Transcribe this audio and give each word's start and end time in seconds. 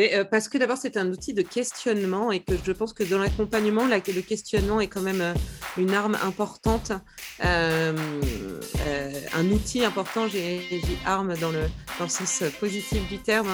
Euh, 0.00 0.24
parce 0.24 0.48
que 0.48 0.56
d'abord, 0.56 0.78
c'est 0.78 0.96
un 0.96 1.08
outil 1.10 1.34
de 1.34 1.42
questionnement 1.42 2.32
et 2.32 2.40
que 2.40 2.54
je 2.64 2.72
pense 2.72 2.92
que 2.92 3.04
dans 3.04 3.18
l'accompagnement, 3.18 3.84
le 3.86 4.20
questionnement 4.20 4.80
est 4.80 4.86
quand 4.86 5.02
même 5.02 5.20
euh, 5.20 5.34
une 5.76 5.92
arme 5.92 6.16
importante, 6.24 6.92
euh, 7.44 7.92
un 9.34 9.46
outil 9.50 9.84
important, 9.84 10.26
j'ai 10.28 10.62
arme 11.04 11.34
dans 11.36 11.50
le, 11.50 11.60
dans 11.98 12.04
le 12.04 12.10
sens 12.10 12.42
positif 12.58 13.06
du 13.08 13.18
terme. 13.18 13.48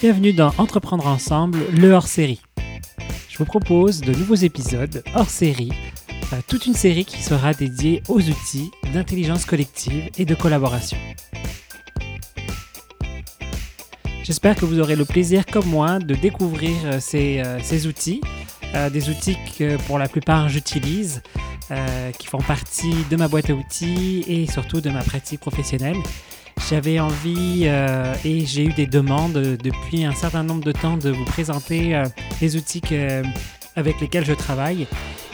Bienvenue 0.00 0.32
dans 0.32 0.52
Entreprendre 0.58 1.06
ensemble, 1.06 1.58
le 1.72 1.92
hors-série. 1.92 2.42
Je 3.28 3.38
vous 3.38 3.46
propose 3.46 4.00
de 4.00 4.12
nouveaux 4.12 4.34
épisodes 4.34 5.02
hors-série, 5.14 5.72
toute 6.46 6.66
une 6.66 6.74
série 6.74 7.04
qui 7.04 7.22
sera 7.22 7.54
dédiée 7.54 8.02
aux 8.08 8.20
outils 8.20 8.70
d'intelligence 8.92 9.44
collective 9.44 10.10
et 10.18 10.24
de 10.24 10.34
collaboration. 10.34 10.98
J'espère 14.28 14.56
que 14.56 14.66
vous 14.66 14.78
aurez 14.78 14.94
le 14.94 15.06
plaisir, 15.06 15.46
comme 15.46 15.64
moi, 15.64 16.00
de 16.00 16.14
découvrir 16.14 16.76
euh, 16.84 17.00
ces, 17.00 17.40
euh, 17.40 17.58
ces 17.62 17.86
outils, 17.86 18.20
euh, 18.74 18.90
des 18.90 19.08
outils 19.08 19.38
que 19.58 19.78
pour 19.86 19.98
la 19.98 20.06
plupart 20.06 20.50
j'utilise, 20.50 21.22
qui 22.18 22.26
font 22.26 22.38
partie 22.38 22.94
de 23.10 23.16
ma 23.16 23.28
boîte 23.28 23.48
à 23.48 23.54
outils 23.54 24.24
et 24.26 24.46
surtout 24.46 24.82
de 24.82 24.90
ma 24.90 25.02
pratique 25.02 25.40
professionnelle. 25.40 25.96
J'avais 26.70 26.98
envie 26.98 27.66
et 27.66 28.46
j'ai 28.46 28.64
eu 28.64 28.72
des 28.72 28.86
demandes 28.86 29.34
depuis 29.34 30.06
un 30.06 30.14
certain 30.14 30.42
nombre 30.42 30.64
de 30.64 30.72
temps 30.72 30.96
de 30.96 31.10
vous 31.10 31.26
présenter 31.26 32.02
les 32.40 32.56
outils 32.56 32.80
que, 32.80 33.22
avec 33.78 34.00
lesquels 34.00 34.24
je 34.24 34.32
travaille 34.32 34.86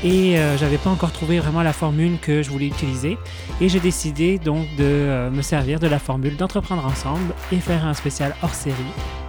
et 0.02 0.38
euh, 0.38 0.56
j'avais 0.58 0.76
pas 0.76 0.90
encore 0.90 1.12
trouvé 1.12 1.40
vraiment 1.40 1.62
la 1.62 1.72
formule 1.72 2.18
que 2.20 2.42
je 2.42 2.50
voulais 2.50 2.66
utiliser 2.66 3.16
et 3.60 3.68
j'ai 3.68 3.80
décidé 3.80 4.38
donc 4.38 4.66
de 4.76 4.84
euh, 4.84 5.30
me 5.30 5.42
servir 5.42 5.80
de 5.80 5.86
la 5.86 5.98
formule 5.98 6.36
d'entreprendre 6.36 6.84
ensemble 6.86 7.34
et 7.52 7.56
faire 7.56 7.86
un 7.86 7.94
spécial 7.94 8.34
hors 8.42 8.54
série 8.54 8.76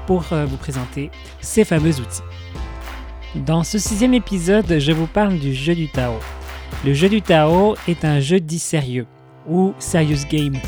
pour 0.06 0.26
euh, 0.32 0.46
vous 0.46 0.58
présenter 0.58 1.10
ces 1.42 1.64
fameux 1.64 2.00
outils. 2.00 2.22
Dans 3.36 3.64
ce 3.64 3.80
sixième 3.80 4.14
épisode, 4.14 4.80
je 4.80 4.92
vous 4.92 5.08
parle 5.08 5.40
du 5.40 5.54
jeu 5.54 5.76
du 5.76 5.90
Tao. 5.90 6.14
Le 6.86 6.94
jeu 6.94 7.10
du 7.10 7.22
Tao 7.22 7.76
est 7.88 8.06
un 8.06 8.20
jeu 8.20 8.40
dit 8.40 8.60
sérieux 8.60 9.08
ou 9.48 9.74
serious 9.80 10.26
game 10.30 10.60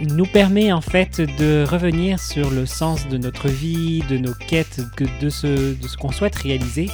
il 0.00 0.14
nous 0.14 0.26
permet 0.26 0.72
en 0.72 0.80
fait 0.80 1.20
de 1.20 1.64
revenir 1.68 2.18
sur 2.18 2.50
le 2.50 2.66
sens 2.66 3.08
de 3.08 3.18
notre 3.18 3.48
vie, 3.48 4.02
de 4.08 4.18
nos 4.18 4.34
quêtes, 4.34 4.80
de 5.20 5.28
ce, 5.28 5.74
de 5.74 5.88
ce 5.88 5.96
qu'on 5.96 6.12
souhaite 6.12 6.34
réaliser. 6.34 6.88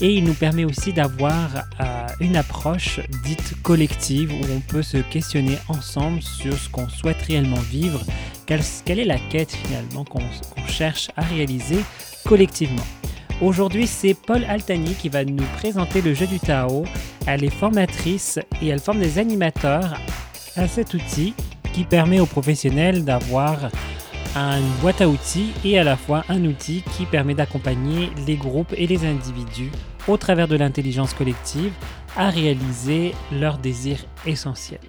Et 0.00 0.14
il 0.14 0.24
nous 0.24 0.34
permet 0.34 0.64
aussi 0.64 0.92
d'avoir 0.92 1.48
euh, 1.80 2.06
une 2.20 2.36
approche 2.36 3.00
dite 3.24 3.54
collective 3.62 4.32
où 4.32 4.44
on 4.54 4.60
peut 4.60 4.82
se 4.82 4.98
questionner 4.98 5.58
ensemble 5.68 6.22
sur 6.22 6.54
ce 6.54 6.68
qu'on 6.68 6.88
souhaite 6.88 7.22
réellement 7.22 7.60
vivre, 7.60 8.00
quelle, 8.46 8.62
quelle 8.84 8.98
est 8.98 9.04
la 9.04 9.18
quête 9.18 9.52
finalement 9.52 10.04
qu'on 10.04 10.20
cherche 10.66 11.10
à 11.16 11.22
réaliser 11.22 11.78
collectivement. 12.24 12.84
Aujourd'hui, 13.40 13.86
c'est 13.86 14.14
Paul 14.14 14.44
Altani 14.44 14.94
qui 14.94 15.08
va 15.08 15.24
nous 15.24 15.44
présenter 15.56 16.00
le 16.00 16.14
jeu 16.14 16.26
du 16.26 16.38
Tao. 16.38 16.84
Elle 17.26 17.44
est 17.44 17.50
formatrice 17.50 18.38
et 18.60 18.68
elle 18.68 18.78
forme 18.78 19.00
des 19.00 19.18
animateurs 19.18 19.98
à 20.56 20.68
cet 20.68 20.94
outil 20.94 21.34
qui 21.72 21.84
permet 21.84 22.20
aux 22.20 22.26
professionnels 22.26 23.04
d'avoir 23.04 23.70
une 24.36 24.80
boîte 24.80 25.00
à 25.00 25.08
outils 25.08 25.52
et 25.64 25.78
à 25.78 25.84
la 25.84 25.96
fois 25.96 26.24
un 26.28 26.44
outil 26.44 26.82
qui 26.96 27.04
permet 27.04 27.34
d'accompagner 27.34 28.10
les 28.26 28.36
groupes 28.36 28.72
et 28.76 28.86
les 28.86 29.04
individus 29.04 29.70
au 30.08 30.16
travers 30.16 30.48
de 30.48 30.56
l'intelligence 30.56 31.14
collective 31.14 31.72
à 32.16 32.30
réaliser 32.30 33.12
leurs 33.32 33.58
désirs 33.58 34.04
essentiels. 34.26 34.80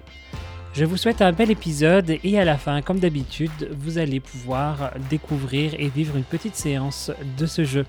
Je 0.72 0.84
vous 0.84 0.96
souhaite 0.96 1.22
un 1.22 1.32
bel 1.32 1.50
épisode 1.50 2.18
et 2.24 2.38
à 2.38 2.44
la 2.44 2.58
fin, 2.58 2.82
comme 2.82 2.98
d'habitude, 2.98 3.70
vous 3.78 3.98
allez 3.98 4.18
pouvoir 4.18 4.92
découvrir 5.08 5.74
et 5.78 5.88
vivre 5.88 6.16
une 6.16 6.24
petite 6.24 6.56
séance 6.56 7.12
de 7.38 7.46
ce 7.46 7.64
jeu. 7.64 7.86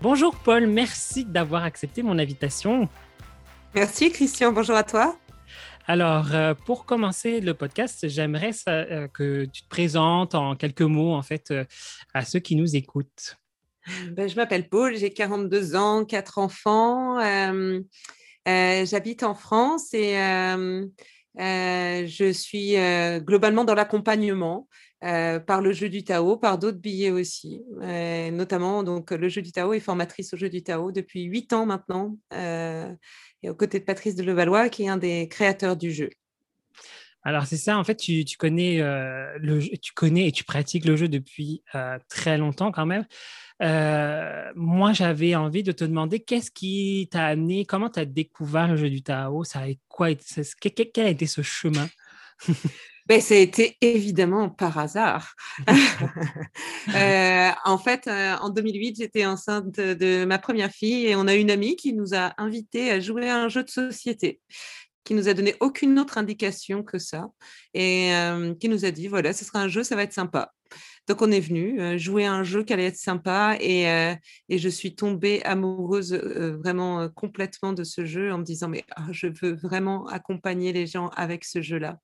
Bonjour 0.00 0.34
Paul, 0.36 0.66
merci 0.66 1.24
d'avoir 1.24 1.64
accepté 1.64 2.02
mon 2.02 2.18
invitation. 2.18 2.88
Merci 3.74 4.10
Christian, 4.12 4.52
bonjour 4.52 4.76
à 4.76 4.84
toi. 4.84 5.16
Alors, 5.90 6.36
euh, 6.36 6.54
pour 6.54 6.86
commencer 6.86 7.40
le 7.40 7.52
podcast, 7.52 8.06
j'aimerais 8.06 8.52
euh, 8.68 9.08
que 9.08 9.44
tu 9.46 9.62
te 9.62 9.68
présentes 9.68 10.36
en 10.36 10.54
quelques 10.54 10.82
mots, 10.82 11.14
en 11.14 11.22
fait, 11.22 11.50
euh, 11.50 11.64
à 12.14 12.24
ceux 12.24 12.38
qui 12.38 12.54
nous 12.54 12.76
écoutent. 12.76 13.36
Ben, 14.12 14.28
je 14.28 14.36
m'appelle 14.36 14.68
Paul, 14.68 14.96
j'ai 14.96 15.10
42 15.10 15.74
ans, 15.74 16.04
quatre 16.04 16.38
enfants. 16.38 17.18
J'habite 18.46 19.24
en 19.24 19.34
France 19.34 19.92
et 19.92 20.14
je 21.36 22.32
suis 22.32 22.74
globalement 23.24 23.64
dans 23.64 23.74
l'accompagnement. 23.74 24.68
par 25.00 25.60
le 25.60 25.72
jeu 25.72 25.88
du 25.88 26.04
Tao, 26.04 26.36
par 26.36 26.58
d'autres 26.58 26.78
billets 26.78 27.10
aussi, 27.10 27.62
notamment 28.32 28.82
donc 28.82 29.10
le 29.10 29.28
jeu 29.28 29.42
du 29.42 29.52
Tao 29.52 29.72
est 29.72 29.80
formatrice 29.80 30.34
au 30.34 30.36
jeu 30.36 30.48
du 30.48 30.62
Tao 30.62 30.92
depuis 30.92 31.22
huit 31.22 31.52
ans 31.52 31.66
maintenant 31.66 32.16
et 32.32 33.48
aux 33.48 33.54
côtés 33.54 33.80
de 33.80 33.84
Patrice 33.84 34.14
de 34.14 34.22
Levallois, 34.22 34.68
qui 34.68 34.84
est 34.84 34.88
un 34.88 34.98
des 34.98 35.28
créateurs 35.28 35.76
du 35.76 35.92
jeu. 35.92 36.10
Alors 37.22 37.46
c'est 37.46 37.58
ça, 37.58 37.76
en 37.78 37.84
fait, 37.84 37.96
tu, 37.96 38.24
connais, 38.38 38.80
euh, 38.80 39.36
le 39.38 39.60
tu 39.78 39.92
connais 39.92 40.28
et 40.28 40.32
tu 40.32 40.44
pratiques 40.44 40.86
le 40.86 40.96
jeu 40.96 41.08
depuis 41.08 41.62
euh, 41.74 41.98
très 42.08 42.38
longtemps 42.38 42.72
quand 42.72 42.86
même. 42.86 43.04
Euh, 43.62 44.50
moi, 44.54 44.92
j'avais 44.92 45.34
envie 45.34 45.62
de 45.62 45.72
te 45.72 45.84
demander 45.84 46.20
qu'est-ce 46.20 46.50
qui 46.50 47.08
t'a 47.10 47.26
amené, 47.26 47.64
comment 47.64 47.90
tu 47.90 48.00
as 48.00 48.04
découvert 48.04 48.68
le 48.68 48.76
jeu 48.76 48.90
du 48.90 49.02
Tao, 49.02 49.44
ça 49.44 49.60
a 49.60 49.66
quoi, 49.88 50.08
quel 50.14 51.06
a 51.06 51.10
été 51.10 51.26
ce 51.26 51.42
chemin? 51.42 51.88
Ben, 53.06 53.20
ça 53.20 53.34
a 53.34 53.38
été 53.38 53.76
évidemment 53.80 54.50
par 54.50 54.78
hasard. 54.78 55.34
Euh, 56.94 57.50
en 57.64 57.76
fait, 57.76 58.06
euh, 58.06 58.36
en 58.40 58.48
2008, 58.48 58.96
j'étais 58.96 59.26
enceinte 59.26 59.76
de, 59.76 60.24
ma 60.24 60.38
première 60.38 60.70
fille 60.70 61.06
et 61.06 61.14
on 61.14 61.26
a 61.26 61.34
une 61.34 61.50
amie 61.50 61.76
qui 61.76 61.92
nous 61.92 62.14
a 62.14 62.32
invités 62.38 62.90
à 62.90 63.00
jouer 63.00 63.28
à 63.28 63.36
un 63.36 63.48
jeu 63.48 63.62
de 63.62 63.68
société 63.68 64.40
qui 65.04 65.14
nous 65.14 65.28
a 65.28 65.34
donné 65.34 65.54
aucune 65.60 65.98
autre 65.98 66.18
indication 66.18 66.82
que 66.82 66.98
ça 66.98 67.26
et 67.74 68.14
euh, 68.14 68.54
qui 68.54 68.68
nous 68.68 68.84
a 68.84 68.90
dit 68.90 69.08
voilà, 69.08 69.32
ce 69.32 69.44
sera 69.44 69.60
un 69.60 69.68
jeu, 69.68 69.84
ça 69.84 69.94
va 69.94 70.04
être 70.04 70.12
sympa. 70.12 70.52
Donc 71.10 71.22
on 71.22 71.32
est 71.32 71.40
venu 71.40 71.98
jouer 71.98 72.24
à 72.24 72.32
un 72.32 72.44
jeu 72.44 72.62
qui 72.62 72.72
allait 72.72 72.86
être 72.86 72.96
sympa 72.96 73.56
et, 73.58 73.82
et 74.48 74.58
je 74.58 74.68
suis 74.68 74.94
tombée 74.94 75.42
amoureuse 75.42 76.14
vraiment 76.14 77.08
complètement 77.08 77.72
de 77.72 77.82
ce 77.82 78.04
jeu 78.04 78.32
en 78.32 78.38
me 78.38 78.44
disant 78.44 78.68
mais 78.68 78.84
ah, 78.94 79.08
je 79.10 79.26
veux 79.26 79.56
vraiment 79.56 80.06
accompagner 80.06 80.72
les 80.72 80.86
gens 80.86 81.08
avec 81.16 81.44
ce 81.44 81.62
jeu-là. 81.62 81.98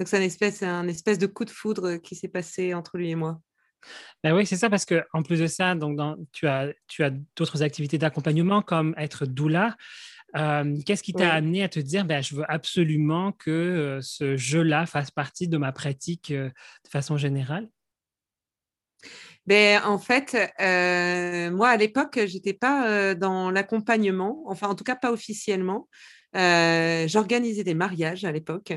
Donc 0.00 0.08
c'est 0.08 0.18
un 0.18 0.22
espèce, 0.22 0.64
un 0.64 0.88
espèce 0.88 1.18
de 1.18 1.28
coup 1.28 1.44
de 1.44 1.50
foudre 1.50 1.98
qui 1.98 2.16
s'est 2.16 2.26
passé 2.26 2.74
entre 2.74 2.98
lui 2.98 3.10
et 3.10 3.14
moi. 3.14 3.40
Ben 4.24 4.34
oui, 4.34 4.44
c'est 4.44 4.56
ça, 4.56 4.68
parce 4.68 4.84
qu'en 4.84 5.22
plus 5.22 5.38
de 5.38 5.46
ça, 5.46 5.76
donc 5.76 5.96
dans, 5.96 6.16
tu 6.32 6.48
as, 6.48 6.72
tu 6.88 7.04
as 7.04 7.12
d'autres 7.36 7.62
activités 7.62 7.96
d'accompagnement 7.96 8.60
comme 8.60 8.92
être 8.98 9.24
doula. 9.24 9.76
Qu'est-ce 10.34 11.04
qui 11.04 11.12
t'a 11.12 11.32
amené 11.32 11.62
à 11.62 11.68
te 11.68 11.78
dire, 11.78 12.04
ben, 12.04 12.24
je 12.24 12.34
veux 12.34 12.50
absolument 12.50 13.30
que 13.30 14.00
ce 14.02 14.36
jeu-là 14.36 14.84
fasse 14.86 15.12
partie 15.12 15.46
de 15.46 15.58
ma 15.58 15.70
pratique 15.70 16.32
de 16.32 16.50
façon 16.90 17.16
générale? 17.16 17.68
Ben, 19.46 19.82
en 19.84 19.98
fait, 19.98 20.36
euh, 20.60 21.50
moi, 21.50 21.68
à 21.70 21.76
l'époque, 21.76 22.18
je 22.26 22.34
n'étais 22.34 22.52
pas 22.52 22.88
euh, 22.88 23.14
dans 23.14 23.50
l'accompagnement, 23.50 24.42
enfin, 24.46 24.68
en 24.68 24.74
tout 24.74 24.84
cas, 24.84 24.96
pas 24.96 25.12
officiellement. 25.12 25.88
Euh, 26.36 27.08
j'organisais 27.08 27.64
des 27.64 27.74
mariages 27.74 28.24
à 28.24 28.32
l'époque. 28.32 28.74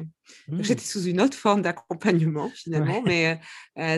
Mmh. 0.47 0.63
J'étais 0.63 0.83
sous 0.83 1.03
une 1.03 1.19
autre 1.19 1.37
forme 1.37 1.61
d'accompagnement 1.61 2.49
finalement, 2.55 3.01
mais 3.05 3.39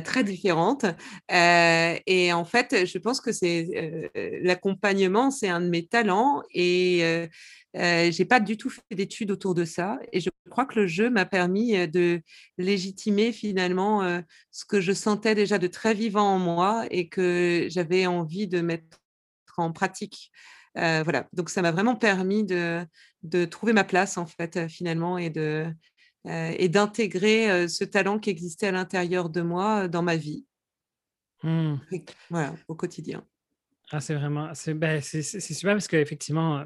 très 0.02 0.24
différente. 0.24 0.86
et 1.30 2.34
en 2.34 2.46
fait, 2.46 2.86
je 2.86 2.98
pense 2.98 3.22
que 3.22 3.32
c'est 3.32 4.12
l'accompagnement, 4.42 5.30
c'est 5.30 5.50
un 5.50 5.62
de 5.62 5.70
mes 5.70 5.86
talents 5.86 6.42
et 6.52 7.28
euh, 7.76 8.12
j'ai 8.12 8.26
pas 8.26 8.40
du 8.40 8.56
tout 8.56 8.70
fait 8.70 8.84
d'études 8.92 9.32
autour 9.32 9.56
de 9.56 9.66
ça 9.66 10.00
et 10.12 10.20
je 10.20 10.30
crois 10.52 10.66
que 10.66 10.80
le 10.80 10.86
jeu 10.86 11.10
m'a 11.10 11.26
permis 11.26 11.76
euh, 11.76 11.88
de 11.88 12.22
légitimer 12.60 13.32
finalement 13.32 14.04
euh, 14.04 14.22
ce 14.52 14.64
que 14.66 14.80
je 14.80 14.92
sentais 14.92 15.34
déjà 15.34 15.58
de 15.58 15.66
très 15.66 15.96
vivant 15.96 16.36
en 16.36 16.40
moi 16.40 16.86
et 16.92 17.10
que 17.10 17.66
j'avais 17.70 18.06
envie 18.06 18.48
de 18.48 18.62
mettre 18.62 19.00
en 19.58 19.72
pratique. 19.72 20.32
Voilà, 20.76 21.28
donc 21.34 21.50
ça 21.50 21.62
m'a 21.62 21.72
vraiment 21.72 21.96
permis 21.96 22.44
de, 22.44 22.86
de, 23.24 23.46
trouver 23.46 23.74
ma 23.74 23.84
place 23.84 24.18
en 24.18 24.26
fait 24.26 24.68
finalement 24.68 25.18
et 25.18 25.30
de 25.30 25.68
et 26.26 26.70
d'intégrer 26.70 27.68
ce 27.68 27.84
talent 27.84 28.18
qui 28.18 28.30
existait 28.30 28.68
à 28.68 28.72
l'intérieur 28.72 29.30
de 29.30 29.42
moi 29.42 29.90
dans 29.90 30.02
ma 30.02 30.16
vie. 30.16 30.46
Mmh. 31.44 31.76
Voilà, 32.30 32.56
au 32.70 32.76
quotidien. 32.76 33.26
Ah, 33.92 34.00
c'est 34.00 34.16
vraiment, 34.16 34.54
c'est 34.54 34.74
ben, 34.74 35.02
super 35.02 35.74
parce 35.74 35.88
qu'effectivement, 35.88 36.66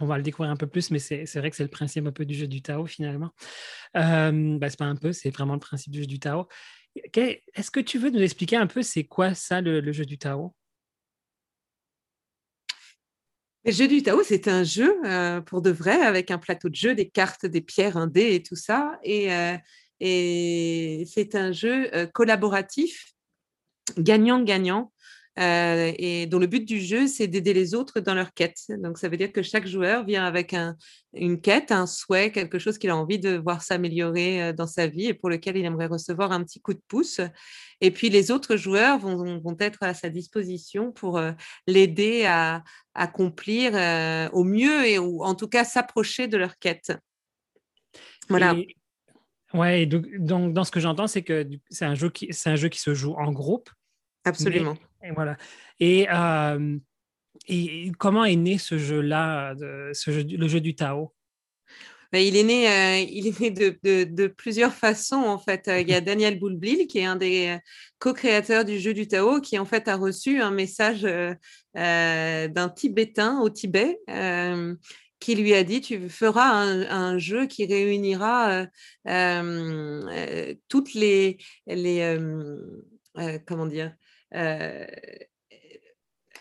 on 0.00 0.06
va 0.06 0.16
le 0.16 0.22
découvrir 0.22 0.50
un 0.50 0.56
peu 0.56 0.66
plus, 0.66 0.90
mais 0.90 0.98
c'est 0.98 1.24
vrai 1.36 1.50
que 1.50 1.56
c'est 1.56 1.64
le 1.64 1.70
principe 1.70 2.06
un 2.06 2.12
peu 2.12 2.24
du 2.24 2.34
jeu 2.34 2.46
du 2.46 2.62
Tao 2.62 2.86
finalement. 2.86 3.30
Euh, 3.96 4.58
ben, 4.58 4.68
c'est 4.68 4.78
pas 4.78 4.84
un 4.84 4.96
peu, 4.96 5.12
c'est 5.12 5.30
vraiment 5.30 5.54
le 5.54 5.60
principe 5.60 5.92
du 5.92 6.00
jeu 6.00 6.06
du 6.06 6.20
Tao. 6.20 6.46
Est-ce 6.94 7.70
que 7.70 7.80
tu 7.80 7.98
veux 7.98 8.10
nous 8.10 8.22
expliquer 8.22 8.56
un 8.56 8.66
peu 8.66 8.82
c'est 8.82 9.04
quoi 9.04 9.34
ça 9.34 9.60
le, 9.60 9.92
jeu 9.92 10.04
du 10.04 10.18
Tao? 10.18 10.54
Le 13.68 13.74
jeu 13.74 13.86
du 13.86 14.02
Tao, 14.02 14.22
c'est 14.22 14.48
un 14.48 14.64
jeu 14.64 14.96
euh, 15.04 15.42
pour 15.42 15.60
de 15.60 15.68
vrai 15.68 16.00
avec 16.00 16.30
un 16.30 16.38
plateau 16.38 16.70
de 16.70 16.74
jeu, 16.74 16.94
des 16.94 17.06
cartes, 17.06 17.44
des 17.44 17.60
pierres, 17.60 17.98
un 17.98 18.06
dé 18.06 18.34
et 18.34 18.42
tout 18.42 18.56
ça. 18.56 18.98
Et, 19.02 19.30
euh, 19.30 19.58
et 20.00 21.04
c'est 21.06 21.34
un 21.34 21.52
jeu 21.52 21.94
euh, 21.94 22.06
collaboratif 22.06 23.12
gagnant-gagnant. 23.98 24.90
Euh, 25.38 25.92
et 25.98 26.26
dont 26.26 26.40
le 26.40 26.48
but 26.48 26.64
du 26.66 26.80
jeu, 26.80 27.06
c'est 27.06 27.28
d'aider 27.28 27.52
les 27.52 27.74
autres 27.74 28.00
dans 28.00 28.14
leur 28.14 28.32
quête. 28.34 28.58
Donc, 28.80 28.98
ça 28.98 29.08
veut 29.08 29.16
dire 29.16 29.30
que 29.30 29.42
chaque 29.42 29.66
joueur 29.66 30.04
vient 30.04 30.24
avec 30.24 30.54
une 31.14 31.40
quête, 31.40 31.70
un 31.70 31.86
souhait, 31.86 32.32
quelque 32.32 32.58
chose 32.58 32.76
qu'il 32.76 32.90
a 32.90 32.96
envie 32.96 33.20
de 33.20 33.36
voir 33.36 33.62
s'améliorer 33.62 34.42
euh, 34.42 34.52
dans 34.52 34.66
sa 34.66 34.88
vie 34.88 35.06
et 35.06 35.14
pour 35.14 35.30
lequel 35.30 35.56
il 35.56 35.64
aimerait 35.64 35.86
recevoir 35.86 36.32
un 36.32 36.42
petit 36.42 36.60
coup 36.60 36.74
de 36.74 36.82
pouce. 36.88 37.20
Et 37.80 37.92
puis, 37.92 38.10
les 38.10 38.32
autres 38.32 38.56
joueurs 38.56 38.98
vont, 38.98 39.38
vont 39.38 39.56
être 39.60 39.78
à 39.82 39.94
sa 39.94 40.08
disposition 40.08 40.90
pour 40.90 41.18
euh, 41.18 41.30
l'aider 41.68 42.24
à, 42.24 42.64
accomplir 42.94 43.74
au 44.32 44.42
mieux 44.42 44.84
et 44.84 44.98
ou 44.98 45.22
en 45.22 45.36
tout 45.36 45.46
cas 45.46 45.62
s'approcher 45.62 46.26
de 46.26 46.36
leur 46.36 46.58
quête. 46.58 46.92
Voilà. 48.28 48.56
ouais, 49.54 49.86
donc, 49.86 50.06
donc, 50.16 50.52
dans 50.52 50.64
ce 50.64 50.72
que 50.72 50.80
j'entends, 50.80 51.06
c'est 51.06 51.22
que 51.22 51.48
c'est 51.70 51.84
un, 51.84 51.94
jeu 51.94 52.10
qui, 52.10 52.28
un 52.44 52.56
jeu 52.56 52.68
qui 52.68 52.80
se 52.80 52.92
joue 52.92 53.14
en 53.14 53.30
groupe. 53.30 53.70
Absolument. 54.24 54.76
Et 55.02 55.10
voilà. 55.12 55.36
Euh, 55.82 56.78
et, 57.46 57.92
comment 57.98 58.24
est 58.24 58.36
né 58.36 58.58
ce 58.58 58.78
jeu-là, 58.78 59.54
le 59.54 60.48
jeu 60.48 60.60
du 60.60 60.74
Tao? 60.74 61.14
Ben, 62.10 62.20
il 62.20 62.36
est 62.36 62.42
né, 62.42 62.66
euh, 62.68 63.06
il 63.06 63.26
est 63.26 63.38
né 63.38 63.50
de, 63.50 64.26
plusieurs 64.28 64.72
façons 64.72 65.24
en 65.24 65.38
fait. 65.38 65.68
Euh, 65.68 65.80
il 65.80 65.88
y 65.88 65.94
a 65.94 66.00
Daniel 66.00 66.38
Boulblil 66.38 66.86
qui 66.86 67.00
est 67.00 67.04
un 67.04 67.16
des 67.16 67.58
co-créateurs 67.98 68.64
du 68.64 68.78
jeu 68.78 68.94
du 68.94 69.06
Tao 69.06 69.40
qui 69.40 69.58
en 69.58 69.66
fait 69.66 69.88
a 69.88 69.96
reçu 69.96 70.40
un 70.40 70.50
message 70.50 71.02
d'un 71.74 72.68
Tibétain 72.74 73.40
au 73.40 73.50
Tibet 73.50 74.00
qui 75.20 75.34
lui 75.34 75.52
a 75.52 75.64
dit 75.64 75.82
tu 75.82 76.08
feras 76.08 76.50
un, 76.50 77.18
jeu 77.18 77.46
qui 77.46 77.66
réunira 77.66 78.66
toutes 80.68 80.94
les 80.94 81.36
comment 83.46 83.66
dire 83.66 83.94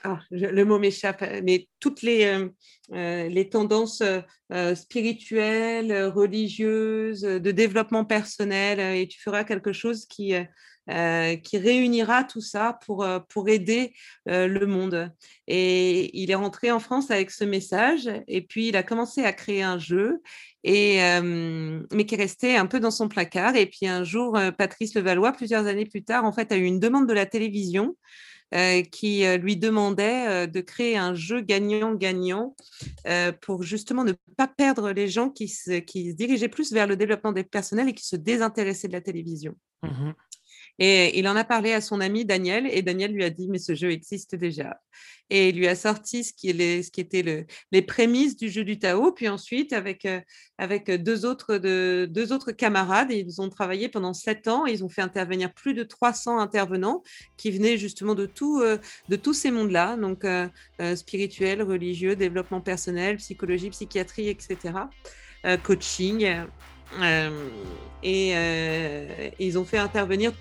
ah, 0.03 0.19
le 0.31 0.63
mot 0.63 0.79
m'échappe, 0.79 1.23
mais 1.43 1.67
toutes 1.79 2.01
les, 2.01 2.25
euh, 2.25 2.49
euh, 2.93 3.27
les 3.27 3.49
tendances 3.49 4.01
euh, 4.01 4.75
spirituelles, 4.75 6.05
religieuses, 6.05 7.21
de 7.21 7.51
développement 7.51 8.05
personnel, 8.05 8.79
et 8.79 9.07
tu 9.07 9.19
feras 9.19 9.43
quelque 9.43 9.73
chose 9.73 10.05
qui, 10.05 10.33
qui 10.87 11.57
réunira 11.57 12.23
tout 12.23 12.41
ça 12.41 12.79
pour, 12.85 13.05
pour 13.29 13.49
aider 13.49 13.93
le 14.25 14.65
monde. 14.65 15.11
Et 15.47 16.17
il 16.17 16.31
est 16.31 16.35
rentré 16.35 16.71
en 16.71 16.79
France 16.79 17.11
avec 17.11 17.31
ce 17.31 17.43
message, 17.43 18.09
et 18.27 18.41
puis 18.41 18.69
il 18.69 18.77
a 18.77 18.83
commencé 18.83 19.23
à 19.23 19.33
créer 19.33 19.63
un 19.63 19.79
jeu, 19.79 20.21
et, 20.63 20.99
mais 21.91 22.05
qui 22.05 22.15
restait 22.15 22.55
un 22.55 22.65
peu 22.65 22.79
dans 22.79 22.91
son 22.91 23.07
placard. 23.07 23.55
Et 23.55 23.65
puis 23.65 23.87
un 23.87 24.03
jour, 24.03 24.37
Patrice 24.57 24.95
Levallois, 24.95 25.33
plusieurs 25.33 25.65
années 25.67 25.85
plus 25.85 26.03
tard, 26.03 26.25
en 26.25 26.31
fait, 26.31 26.51
a 26.51 26.57
eu 26.57 26.63
une 26.63 26.79
demande 26.79 27.07
de 27.07 27.13
la 27.13 27.25
télévision 27.25 27.95
euh, 28.53 28.81
qui 28.81 29.25
euh, 29.25 29.35
lui 29.35 29.57
demandait 29.57 30.25
euh, 30.29 30.47
de 30.47 30.61
créer 30.61 30.95
un 30.95 31.13
jeu 31.13 31.41
gagnant-gagnant 31.41 32.55
pour 33.41 33.63
justement 33.63 34.05
ne 34.05 34.13
pas 34.37 34.47
perdre 34.47 34.91
les 34.91 35.09
gens 35.09 35.29
qui 35.29 35.49
se, 35.49 35.79
qui 35.79 36.11
se 36.11 36.15
dirigeaient 36.15 36.47
plus 36.47 36.71
vers 36.71 36.87
le 36.87 36.95
développement 36.95 37.33
des 37.33 37.43
personnels 37.43 37.89
et 37.89 37.93
qui 37.93 38.05
se 38.05 38.15
désintéressaient 38.15 38.87
de 38.87 38.93
la 38.93 39.01
télévision. 39.01 39.53
Mmh 39.83 40.11
et 40.79 41.17
il 41.17 41.27
en 41.27 41.35
a 41.35 41.43
parlé 41.43 41.73
à 41.73 41.81
son 41.81 42.01
ami 42.01 42.25
Daniel, 42.25 42.67
et 42.71 42.81
Daniel 42.81 43.11
lui 43.11 43.23
a 43.23 43.29
dit, 43.29 43.47
mais 43.47 43.57
ce 43.57 43.73
jeu 43.73 43.91
existe 43.91 44.35
déjà. 44.35 44.79
Et 45.29 45.49
il 45.49 45.57
lui 45.57 45.67
a 45.67 45.75
sorti 45.75 46.23
ce 46.23 46.31
qui, 46.31 46.49
est 46.49 46.83
ce 46.83 46.91
qui 46.91 47.01
était 47.01 47.21
le, 47.21 47.45
les 47.73 47.81
prémices 47.81 48.37
du 48.37 48.49
jeu 48.49 48.63
du 48.63 48.79
Tao. 48.79 49.11
Puis 49.11 49.27
ensuite, 49.27 49.73
avec, 49.73 50.05
euh, 50.05 50.21
avec 50.57 50.89
deux, 50.89 51.25
autres 51.25 51.57
de, 51.57 52.07
deux 52.09 52.31
autres 52.31 52.53
camarades, 52.53 53.11
ils 53.11 53.41
ont 53.41 53.49
travaillé 53.49 53.89
pendant 53.89 54.13
sept 54.13 54.47
ans. 54.47 54.65
Ils 54.65 54.85
ont 54.85 54.89
fait 54.89 55.01
intervenir 55.01 55.53
plus 55.53 55.73
de 55.73 55.83
300 55.83 56.39
intervenants 56.39 57.03
qui 57.35 57.51
venaient 57.51 57.77
justement 57.77 58.15
de, 58.15 58.25
tout, 58.25 58.61
euh, 58.61 58.77
de 59.09 59.17
tous 59.17 59.33
ces 59.33 59.51
mondes-là, 59.51 59.97
donc 59.97 60.23
euh, 60.23 60.47
spirituel, 60.95 61.61
religieux, 61.61 62.15
développement 62.15 62.61
personnel, 62.61 63.17
psychologie, 63.17 63.69
psychiatrie, 63.71 64.29
etc. 64.29 64.57
coaching. 65.63 66.25
et 68.03 69.33
ils 69.39 69.59
ont 69.59 69.65
fait 69.65 69.77
intervenir 69.77 70.31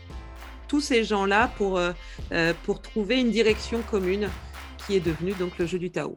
tous 0.68 0.80
ces 0.80 1.04
gens-là 1.04 1.50
pour, 1.56 1.78
euh, 1.78 1.92
euh, 2.32 2.52
pour 2.64 2.82
trouver 2.82 3.20
une 3.20 3.30
direction 3.30 3.82
commune 3.82 4.28
qui 4.86 4.96
est 4.96 5.00
devenue 5.00 5.32
donc 5.32 5.58
le 5.58 5.66
jeu 5.66 5.78
du 5.78 5.90
Tao. 5.90 6.16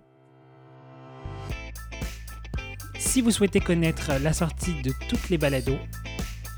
Si 2.97 3.21
vous 3.21 3.31
souhaitez 3.31 3.59
connaître 3.59 4.11
la 4.21 4.33
sortie 4.33 4.81
de 4.81 4.91
toutes 5.09 5.29
les 5.29 5.37
balados, 5.37 5.79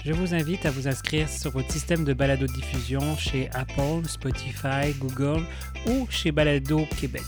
je 0.04 0.14
vous 0.14 0.34
invite 0.34 0.66
à 0.66 0.72
vous 0.72 0.88
inscrire 0.88 1.30
sur 1.30 1.52
votre 1.52 1.72
système 1.72 2.04
de 2.04 2.14
balado 2.14 2.48
diffusion 2.48 3.16
chez 3.18 3.50
Apple, 3.54 4.08
Spotify, 4.08 4.94
Google 4.98 5.44
ou 5.88 6.08
chez 6.10 6.32
Balado 6.32 6.86
Québec. 7.00 7.22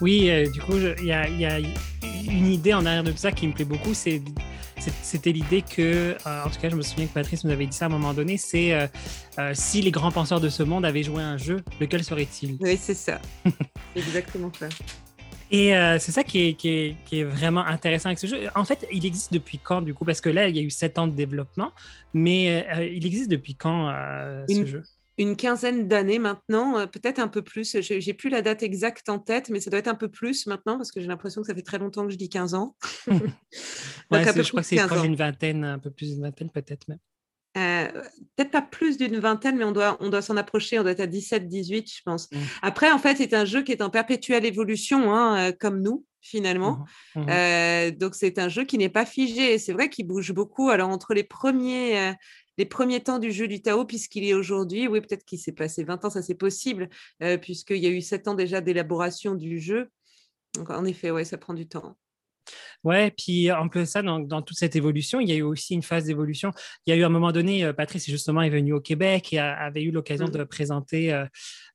Oui, 0.00 0.28
euh, 0.28 0.48
du 0.50 0.60
coup, 0.60 0.76
il 0.76 1.04
y, 1.04 1.08
y, 1.08 1.46
a 1.46 1.58
une 1.58 2.46
idée 2.46 2.74
en 2.74 2.84
arrière 2.84 3.02
de 3.02 3.12
ça 3.16 3.32
qui 3.32 3.46
me 3.46 3.52
plaît 3.52 3.64
beaucoup, 3.64 3.94
c'est 3.94 4.22
c'était 4.80 5.32
l'idée 5.32 5.62
que, 5.62 6.16
euh, 6.26 6.44
en 6.44 6.48
tout 6.50 6.60
cas, 6.60 6.68
je 6.68 6.76
me 6.76 6.82
souviens 6.82 7.06
que 7.06 7.12
Patrice 7.12 7.44
nous 7.44 7.50
avait 7.50 7.66
dit 7.66 7.76
ça 7.76 7.86
à 7.86 7.88
un 7.88 7.90
moment 7.90 8.14
donné, 8.14 8.36
c'est 8.36 8.72
euh, 8.72 8.86
euh, 9.38 9.52
si 9.54 9.82
les 9.82 9.90
grands 9.90 10.12
penseurs 10.12 10.40
de 10.40 10.48
ce 10.48 10.62
monde 10.62 10.84
avaient 10.84 11.02
joué 11.02 11.22
un 11.22 11.36
jeu, 11.36 11.62
lequel 11.80 12.04
serait-il? 12.04 12.56
Oui, 12.60 12.76
c'est 12.80 12.94
ça. 12.94 13.20
exactement 13.96 14.50
ça. 14.58 14.68
Et 15.50 15.70
c'est 15.98 16.12
ça 16.12 16.24
qui 16.24 16.46
est, 16.46 16.52
qui, 16.52 16.68
est, 16.68 16.96
qui 17.06 17.20
est, 17.20 17.24
vraiment 17.24 17.64
intéressant 17.64 18.10
avec 18.10 18.18
ce 18.18 18.26
jeu. 18.26 18.48
En 18.54 18.66
fait, 18.66 18.86
il 18.92 19.06
existe 19.06 19.32
depuis 19.32 19.58
quand, 19.58 19.80
du 19.80 19.94
coup? 19.94 20.04
Parce 20.04 20.20
que 20.20 20.28
là, 20.28 20.46
il 20.46 20.54
y 20.54 20.58
a 20.58 20.62
eu 20.62 20.68
sept 20.68 20.98
ans 20.98 21.06
de 21.06 21.14
développement, 21.14 21.72
mais 22.12 22.66
il 22.94 23.06
existe 23.06 23.30
depuis 23.30 23.54
quand 23.54 23.90
ce 24.46 24.66
jeu? 24.66 24.82
Une 25.18 25.36
quinzaine 25.36 25.88
d'années 25.88 26.18
maintenant, 26.18 26.78
euh, 26.78 26.86
peut-être 26.86 27.18
un 27.18 27.28
peu 27.28 27.42
plus. 27.42 27.76
J'ai 27.80 28.14
plus 28.14 28.30
la 28.30 28.40
date 28.40 28.62
exacte 28.62 29.08
en 29.08 29.18
tête, 29.18 29.50
mais 29.50 29.60
ça 29.60 29.68
doit 29.68 29.80
être 29.80 29.88
un 29.88 29.94
peu 29.94 30.08
plus 30.08 30.46
maintenant 30.46 30.76
parce 30.76 30.92
que 30.92 31.00
j'ai 31.00 31.08
l'impression 31.08 31.42
que 31.42 31.48
ça 31.48 31.54
fait 31.54 31.62
très 31.62 31.78
longtemps 31.78 32.06
que 32.06 32.12
je 32.12 32.16
dis 32.16 32.28
15 32.28 32.54
ans. 32.54 32.76
ouais, 33.08 33.18
je 34.10 34.48
crois 34.48 34.62
que 34.62 34.66
c'est 34.66 34.78
une 34.78 35.16
vingtaine, 35.16 35.64
un 35.64 35.78
peu 35.78 35.90
plus 35.90 36.12
d'une 36.12 36.22
vingtaine 36.22 36.50
peut-être 36.50 36.88
même. 36.88 36.98
Euh, 37.56 37.90
peut-être 38.36 38.52
pas 38.52 38.62
plus 38.62 38.98
d'une 38.98 39.18
vingtaine, 39.18 39.56
mais 39.56 39.64
on 39.64 39.72
doit, 39.72 39.96
on 40.00 40.10
doit 40.10 40.22
s'en 40.22 40.36
approcher. 40.36 40.78
On 40.78 40.82
doit 40.82 40.92
être 40.92 41.00
à 41.00 41.06
17, 41.06 41.48
18, 41.48 41.90
je 41.92 42.02
pense. 42.04 42.30
Mmh. 42.30 42.36
Après, 42.62 42.92
en 42.92 42.98
fait, 42.98 43.16
c'est 43.16 43.34
un 43.34 43.44
jeu 43.44 43.62
qui 43.62 43.72
est 43.72 43.82
en 43.82 43.90
perpétuelle 43.90 44.44
évolution, 44.44 45.12
hein, 45.12 45.48
euh, 45.48 45.52
comme 45.58 45.82
nous, 45.82 46.04
finalement. 46.20 46.84
Mmh 47.16 47.22
mmh 47.22 47.90
donc, 47.98 48.14
c'est 48.14 48.38
un 48.38 48.48
jeu 48.48 48.64
qui 48.64 48.78
n'est 48.78 48.88
pas 48.88 49.06
figé. 49.06 49.58
C'est 49.58 49.72
vrai 49.72 49.88
qu'il 49.88 50.06
bouge 50.06 50.32
beaucoup. 50.32 50.68
Alors, 50.68 50.90
entre 50.90 51.14
les 51.14 51.24
premiers, 51.24 52.14
les 52.58 52.66
premiers 52.66 53.02
temps 53.02 53.18
du 53.18 53.30
jeu 53.32 53.48
du 53.48 53.62
Tao, 53.62 53.84
puisqu'il 53.84 54.24
est 54.24 54.34
aujourd'hui, 54.34 54.88
oui, 54.88 55.00
peut-être 55.00 55.24
qu'il 55.24 55.38
s'est 55.38 55.52
passé 55.52 55.84
20 55.84 56.04
ans, 56.04 56.10
ça 56.10 56.22
c'est 56.22 56.34
possible, 56.34 56.88
euh, 57.22 57.38
puisqu'il 57.38 57.78
y 57.78 57.86
a 57.86 57.90
eu 57.90 58.02
7 58.02 58.28
ans 58.28 58.34
déjà 58.34 58.60
d'élaboration 58.60 59.34
du 59.34 59.60
jeu. 59.60 59.88
Donc, 60.54 60.70
en 60.70 60.84
effet, 60.84 61.10
ouais, 61.10 61.24
ça 61.24 61.38
prend 61.38 61.54
du 61.54 61.68
temps. 61.68 61.96
Ouais, 62.84 63.10
puis 63.10 63.50
en 63.50 63.68
plus 63.68 63.80
de 63.80 63.84
ça, 63.86 64.02
dans, 64.02 64.42
toute 64.42 64.56
cette 64.56 64.76
évolution, 64.76 65.20
il 65.20 65.28
y 65.28 65.32
a 65.32 65.36
eu 65.36 65.42
aussi 65.42 65.74
une 65.74 65.82
phase 65.82 66.04
d'évolution. 66.04 66.52
Il 66.86 66.90
y 66.90 66.92
a 66.92 66.96
eu 66.96 67.04
un 67.04 67.08
moment 67.08 67.32
donné, 67.32 67.64
euh, 67.64 67.72
Patrice 67.72 68.08
justement 68.08 68.40
est 68.42 68.50
venu 68.50 68.72
au 68.72 68.80
Québec 68.80 69.32
et 69.32 69.38
avait 69.38 69.82
eu 69.82 69.90
l'occasion 69.90 70.26
mmh. 70.26 70.30
de 70.30 70.44
présenter 70.44 71.12
euh, 71.12 71.26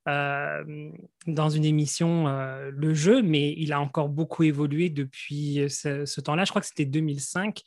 euh, 0.08 0.90
dans 1.28 1.50
une 1.50 1.66
émission 1.66 2.26
le 2.26 2.94
jeu, 2.94 3.22
mais 3.22 3.54
il 3.58 3.74
a 3.74 3.82
encore 3.82 4.10
beaucoup 4.10 4.44
évolué 4.44 4.90
depuis 4.90 5.66
ce, 5.70 6.22
temps-là. 6.22 6.46
Je 6.46 6.52
crois 6.52 6.62
que 6.62 6.68
c'était 6.68 6.86
2005. 6.86 7.62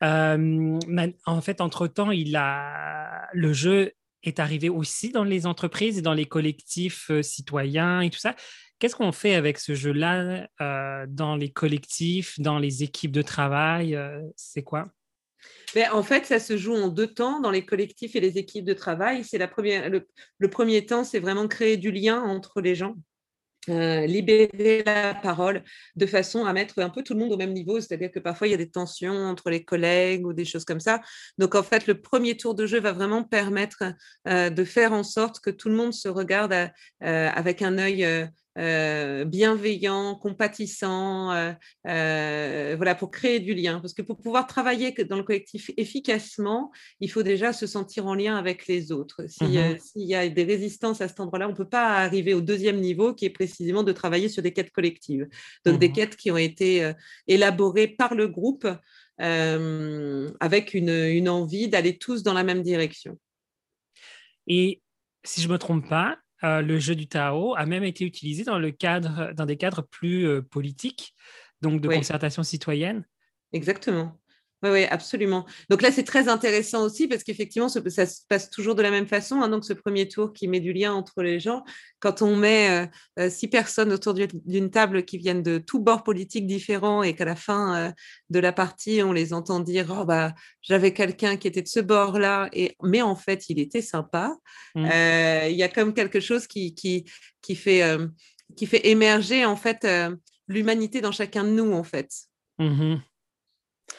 en 0.00 1.40
fait, 1.40 1.60
entre-temps, 1.60 2.10
il 2.10 2.36
a 2.36 3.28
le 3.32 3.52
jeu 3.52 3.92
est 4.24 4.40
arrivé 4.40 4.68
aussi 4.68 5.12
dans 5.12 5.22
les 5.22 5.46
entreprises 5.46 5.98
et 5.98 6.02
dans 6.02 6.12
les 6.12 6.26
collectifs 6.26 7.10
citoyens 7.22 8.00
et 8.00 8.10
tout 8.10 8.18
ça. 8.18 8.34
Qu'est-ce 8.78 8.94
qu'on 8.94 9.12
fait 9.12 9.34
avec 9.34 9.58
ce 9.58 9.74
jeu-là 9.74 10.48
euh, 10.60 11.06
dans 11.08 11.34
les 11.34 11.50
collectifs, 11.50 12.38
dans 12.38 12.58
les 12.58 12.84
équipes 12.84 13.10
de 13.10 13.22
travail 13.22 13.96
euh, 13.96 14.22
C'est 14.36 14.62
quoi? 14.62 14.86
Ben, 15.74 15.90
en 15.92 16.02
fait, 16.02 16.26
ça 16.26 16.38
se 16.38 16.56
joue 16.56 16.74
en 16.74 16.88
deux 16.88 17.08
temps 17.08 17.40
dans 17.40 17.50
les 17.50 17.64
collectifs 17.64 18.14
et 18.14 18.20
les 18.20 18.38
équipes 18.38 18.64
de 18.64 18.74
travail. 18.74 19.24
C'est 19.24 19.38
la 19.38 19.48
première, 19.48 19.90
le, 19.90 20.48
premier 20.48 20.86
temps, 20.86 21.02
c'est 21.02 21.18
vraiment 21.18 21.48
créer 21.48 21.76
du 21.76 21.90
lien 21.90 22.22
entre 22.22 22.60
les 22.60 22.74
gens. 22.74 22.94
Euh, 23.68 24.06
libérer 24.06 24.82
la 24.86 25.14
parole 25.14 25.62
de 25.94 26.06
façon 26.06 26.46
à 26.46 26.54
mettre 26.54 26.78
un 26.78 26.88
peu 26.88 27.02
tout 27.02 27.12
le 27.12 27.20
monde 27.20 27.32
au 27.32 27.36
même 27.36 27.52
niveau, 27.52 27.80
c'est-à-dire 27.80 28.10
que 28.10 28.18
parfois 28.18 28.46
il 28.46 28.52
y 28.52 28.54
a 28.54 28.56
des 28.56 28.70
tensions 28.70 29.12
entre 29.12 29.50
les 29.50 29.62
collègues 29.62 30.24
ou 30.24 30.32
des 30.32 30.46
choses 30.46 30.64
comme 30.64 30.80
ça. 30.80 31.02
Donc 31.36 31.54
en 31.54 31.62
fait, 31.62 31.86
le 31.86 32.00
premier 32.00 32.34
tour 32.34 32.54
de 32.54 32.64
jeu 32.64 32.80
va 32.80 32.92
vraiment 32.92 33.24
permettre 33.24 33.92
de 34.24 34.64
faire 34.64 34.94
en 34.94 35.02
sorte 35.02 35.40
que 35.40 35.50
tout 35.50 35.68
le 35.68 35.74
monde 35.74 35.92
se 35.92 36.08
regarde 36.08 36.70
avec 37.00 37.60
un 37.60 37.76
œil 37.76 38.30
euh, 38.58 39.24
bienveillant, 39.24 40.16
compatissant, 40.16 41.32
euh, 41.32 41.52
euh, 41.86 42.74
voilà, 42.76 42.96
pour 42.96 43.10
créer 43.10 43.38
du 43.38 43.54
lien. 43.54 43.78
Parce 43.80 43.94
que 43.94 44.02
pour 44.02 44.18
pouvoir 44.20 44.46
travailler 44.46 44.92
dans 45.04 45.16
le 45.16 45.22
collectif 45.22 45.70
efficacement, 45.76 46.72
il 47.00 47.10
faut 47.10 47.22
déjà 47.22 47.52
se 47.52 47.66
sentir 47.66 48.06
en 48.06 48.14
lien 48.14 48.36
avec 48.36 48.66
les 48.66 48.90
autres. 48.90 49.22
Mmh 49.40 49.78
s'il 49.78 50.02
y 50.02 50.14
a 50.14 50.28
des 50.28 50.44
résistances 50.44 51.00
à 51.00 51.08
cet 51.08 51.20
endroit-là, 51.20 51.46
on 51.46 51.52
ne 51.52 51.56
peut 51.56 51.68
pas 51.68 51.98
arriver 51.98 52.34
au 52.34 52.40
deuxième 52.40 52.80
niveau, 52.80 53.14
qui 53.14 53.26
est 53.26 53.30
précisément 53.30 53.82
de 53.82 53.92
travailler 53.92 54.28
sur 54.28 54.42
des 54.42 54.52
quêtes 54.52 54.72
collectives. 54.72 55.28
Donc 55.64 55.78
des 55.78 55.88
mmh 55.88 55.92
quêtes 55.92 56.16
qui 56.16 56.30
ont 56.30 56.36
été 56.36 56.92
élaborées 57.26 57.88
par 57.88 58.14
le 58.14 58.28
groupe 58.28 58.66
avec 59.18 60.74
une, 60.74 60.90
une 60.90 61.28
envie 61.28 61.68
d'aller 61.68 61.96
tous 61.96 62.22
dans 62.22 62.34
la 62.34 62.44
même 62.44 62.62
direction. 62.62 63.18
Et 64.46 64.82
si 65.24 65.40
je 65.40 65.48
ne 65.48 65.52
me 65.52 65.58
trompe 65.58 65.88
pas, 65.88 66.18
le 66.42 66.78
jeu 66.78 66.94
du 66.94 67.08
Tao 67.08 67.54
a 67.56 67.66
même 67.66 67.84
été 67.84 68.04
utilisé 68.04 68.44
dans, 68.44 68.58
le 68.58 68.70
cadre, 68.70 69.32
dans 69.34 69.46
des 69.46 69.56
cadres 69.56 69.82
plus 69.82 70.42
politiques, 70.42 71.14
donc 71.60 71.80
de 71.80 71.88
concertation 71.88 72.42
citoyenne. 72.42 73.04
Exactement. 73.52 74.17
Oui, 74.64 74.70
oui, 74.70 74.84
absolument. 74.84 75.46
Donc 75.70 75.82
là, 75.82 75.92
c'est 75.92 76.02
très 76.02 76.28
intéressant 76.28 76.82
aussi 76.82 77.06
parce 77.06 77.22
qu'effectivement, 77.22 77.68
ça 77.68 78.06
se 78.06 78.22
passe 78.28 78.50
toujours 78.50 78.74
de 78.74 78.82
la 78.82 78.90
même 78.90 79.06
façon. 79.06 79.40
Hein. 79.40 79.48
donc, 79.48 79.64
ce 79.64 79.72
premier 79.72 80.08
tour 80.08 80.32
qui 80.32 80.48
met 80.48 80.58
du 80.58 80.72
lien 80.72 80.92
entre 80.92 81.22
les 81.22 81.38
gens, 81.38 81.62
quand 82.00 82.22
on 82.22 82.34
met 82.34 82.68
euh, 82.68 82.86
euh, 83.20 83.30
six 83.30 83.46
personnes 83.46 83.92
autour 83.92 84.14
d'une 84.14 84.70
table 84.70 85.04
qui 85.04 85.16
viennent 85.16 85.44
de 85.44 85.58
tous 85.58 85.78
bords 85.78 86.02
politiques 86.02 86.48
différents 86.48 87.04
et 87.04 87.14
qu'à 87.14 87.24
la 87.24 87.36
fin 87.36 87.76
euh, 87.76 87.92
de 88.30 88.40
la 88.40 88.52
partie, 88.52 89.00
on 89.04 89.12
les 89.12 89.32
entend 89.32 89.60
dire 89.60 89.96
Oh, 89.96 90.04
bah, 90.04 90.34
j'avais 90.60 90.92
quelqu'un 90.92 91.36
qui 91.36 91.46
était 91.46 91.62
de 91.62 91.68
ce 91.68 91.80
bord-là, 91.80 92.48
et... 92.52 92.74
mais 92.82 93.00
en 93.00 93.14
fait, 93.14 93.48
il 93.48 93.60
était 93.60 93.82
sympa. 93.82 94.36
Mmh. 94.74 94.88
Il 95.50 95.56
y 95.56 95.62
a 95.62 95.68
comme 95.68 95.94
quelque 95.94 96.18
chose 96.18 96.48
qui, 96.48 96.74
qui, 96.74 97.04
qui, 97.42 97.54
fait, 97.54 97.96
qui 98.56 98.66
fait 98.66 98.88
émerger 98.88 99.44
en 99.44 99.56
fait 99.56 99.86
l'humanité 100.48 101.00
dans 101.00 101.12
chacun 101.12 101.44
de 101.44 101.50
nous, 101.50 101.72
en 101.72 101.84
fait. 101.84 102.10
Mmh 102.58 102.96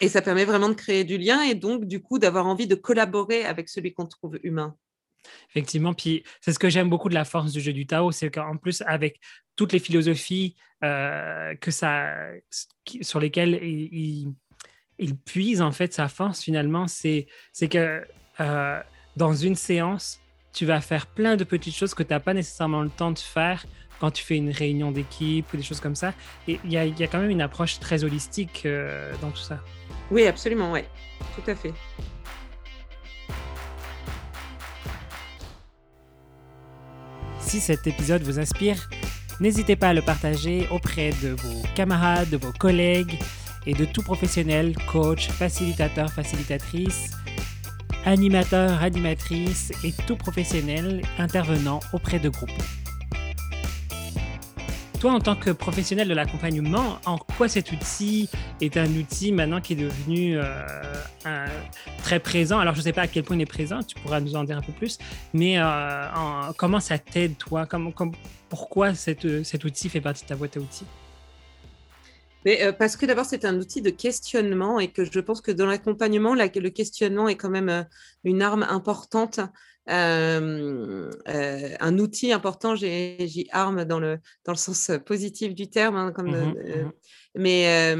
et 0.01 0.07
ça 0.07 0.21
permet 0.21 0.45
vraiment 0.45 0.69
de 0.69 0.73
créer 0.73 1.03
du 1.03 1.17
lien 1.17 1.41
et 1.41 1.55
donc, 1.55 1.85
du 1.85 2.01
coup, 2.01 2.19
d'avoir 2.19 2.45
envie 2.47 2.67
de 2.67 2.75
collaborer 2.75 3.45
avec 3.45 3.69
celui 3.69 3.93
qu'on 3.93 4.05
trouve 4.05 4.39
humain. 4.43 4.75
Effectivement, 5.49 5.93
puis 5.93 6.23
c'est 6.41 6.53
ce 6.53 6.59
que 6.59 6.69
j'aime 6.69 6.89
beaucoup 6.89 7.09
de 7.09 7.13
la 7.13 7.25
force 7.25 7.51
du 7.51 7.59
jeu 7.59 7.73
du 7.73 7.85
Tao, 7.85 8.11
c'est 8.11 8.31
qu'en 8.31 8.57
plus, 8.57 8.81
avec 8.85 9.19
toutes 9.55 9.73
les 9.73 9.79
philosophies 9.79 10.55
euh, 10.83 11.55
que 11.55 11.71
ça, 11.71 12.13
sur 13.01 13.19
lesquelles 13.19 13.59
il, 13.61 14.33
puise 15.25 15.61
en 15.61 15.71
fait 15.71 15.93
sa 15.93 16.07
force 16.07 16.41
finalement, 16.41 16.87
c'est 16.87 17.27
que 17.69 18.03
euh, 18.39 18.81
dans 19.17 19.33
une 19.33 19.55
séance, 19.55 20.19
tu 20.53 20.65
vas 20.65 20.81
faire 20.81 21.07
plein 21.07 21.35
de 21.35 21.43
petites 21.43 21.75
choses 21.75 21.93
que 21.93 22.03
tu 22.03 22.13
n'as 22.13 22.19
pas 22.19 22.33
nécessairement 22.33 22.81
le 22.81 22.89
temps 22.89 23.11
de 23.11 23.19
faire 23.19 23.65
quand 23.99 24.11
tu 24.11 24.23
fais 24.23 24.37
une 24.37 24.51
réunion 24.51 24.91
d'équipe 24.91 25.45
ou 25.53 25.57
des 25.57 25.63
choses 25.63 25.81
comme 25.81 25.95
ça. 25.95 26.13
Et 26.47 26.59
il 26.63 26.71
y, 26.71 26.75
y 26.75 27.03
a, 27.03 27.07
quand 27.07 27.19
même 27.19 27.29
une 27.29 27.41
approche 27.41 27.79
très 27.79 28.03
holistique 28.03 28.63
euh, 28.65 29.13
dans 29.21 29.31
tout 29.31 29.41
ça. 29.41 29.61
Oui, 30.11 30.25
absolument, 30.25 30.71
oui, 30.71 30.81
tout 31.35 31.49
à 31.49 31.55
fait. 31.55 31.73
Si 37.39 37.59
cet 37.59 37.87
épisode 37.87 38.23
vous 38.23 38.39
inspire, 38.39 38.89
n'hésitez 39.39 39.75
pas 39.75 39.89
à 39.89 39.93
le 39.93 40.01
partager 40.01 40.67
auprès 40.71 41.11
de 41.21 41.29
vos 41.29 41.63
camarades, 41.75 42.29
de 42.29 42.37
vos 42.37 42.51
collègues 42.51 43.19
et 43.65 43.73
de 43.73 43.85
tout 43.85 44.03
professionnel, 44.03 44.75
coach, 44.91 45.29
facilitateur, 45.29 46.11
facilitatrice, 46.11 47.11
animateur, 48.05 48.81
animatrice 48.81 49.71
et 49.83 49.93
tout 50.07 50.15
professionnel 50.15 51.01
intervenant 51.17 51.79
auprès 51.93 52.19
de 52.19 52.29
groupes. 52.29 52.51
Toi, 54.99 55.13
en 55.13 55.21
tant 55.21 55.37
que 55.37 55.51
professionnel 55.51 56.09
de 56.09 56.13
l'accompagnement, 56.13 56.99
en 57.05 57.17
quoi 57.17 57.47
cet 57.47 57.71
outil 57.71 58.27
est 58.59 58.75
un 58.75 58.89
outil 58.95 59.31
maintenant 59.31 59.61
qui 59.61 59.71
est 59.71 59.77
devenu 59.77 60.37
euh, 60.37 61.47
très 61.99 62.19
présent? 62.19 62.59
Alors, 62.59 62.73
je 62.73 62.79
ne 62.79 62.83
sais 62.83 62.91
pas 62.91 63.03
à 63.03 63.07
quel 63.07 63.23
point 63.23 63.37
il 63.37 63.41
est 63.41 63.45
présent, 63.45 63.81
tu 63.81 63.95
pourras 63.95 64.19
nous 64.19 64.35
en 64.35 64.43
dire 64.43 64.57
un 64.57 64.61
peu 64.61 64.73
plus, 64.73 64.97
mais 65.33 65.57
euh, 65.57 66.51
comment 66.57 66.81
ça 66.81 66.97
t'aide, 66.97 67.37
toi? 67.37 67.65
Pourquoi 68.49 68.93
cet 68.93 69.23
outil 69.63 69.87
fait 69.87 70.01
partie 70.01 70.23
de 70.23 70.27
ta 70.27 70.35
boîte 70.35 70.57
à 70.57 70.59
outils? 70.59 70.85
Mais, 72.43 72.61
euh, 72.63 72.73
parce 72.73 72.97
que 72.97 73.05
d'abord, 73.05 73.23
c'est 73.23 73.45
un 73.45 73.57
outil 73.57 73.81
de 73.81 73.91
questionnement 73.91 74.81
et 74.81 74.89
que 74.89 75.05
je 75.05 75.19
pense 75.21 75.39
que 75.39 75.51
dans 75.51 75.65
l'accompagnement, 75.65 76.33
le 76.33 76.69
questionnement 76.69 77.29
est 77.29 77.35
quand 77.35 77.49
même 77.49 77.85
une 78.25 78.41
arme 78.41 78.63
importante 78.63 79.39
euh, 79.89 81.11
euh, 81.27 81.75
un 81.79 81.97
outil 81.97 82.31
important, 82.31 82.75
j'y 82.75 83.47
arme 83.51 83.85
dans 83.85 83.99
le, 83.99 84.19
dans 84.45 84.51
le 84.51 84.57
sens 84.57 84.91
positif 85.05 85.55
du 85.55 85.69
terme, 85.69 85.95
hein, 85.95 86.11
comme, 86.11 86.31
mmh 86.31 86.53
mmh 86.53 86.91
mais 87.35 87.95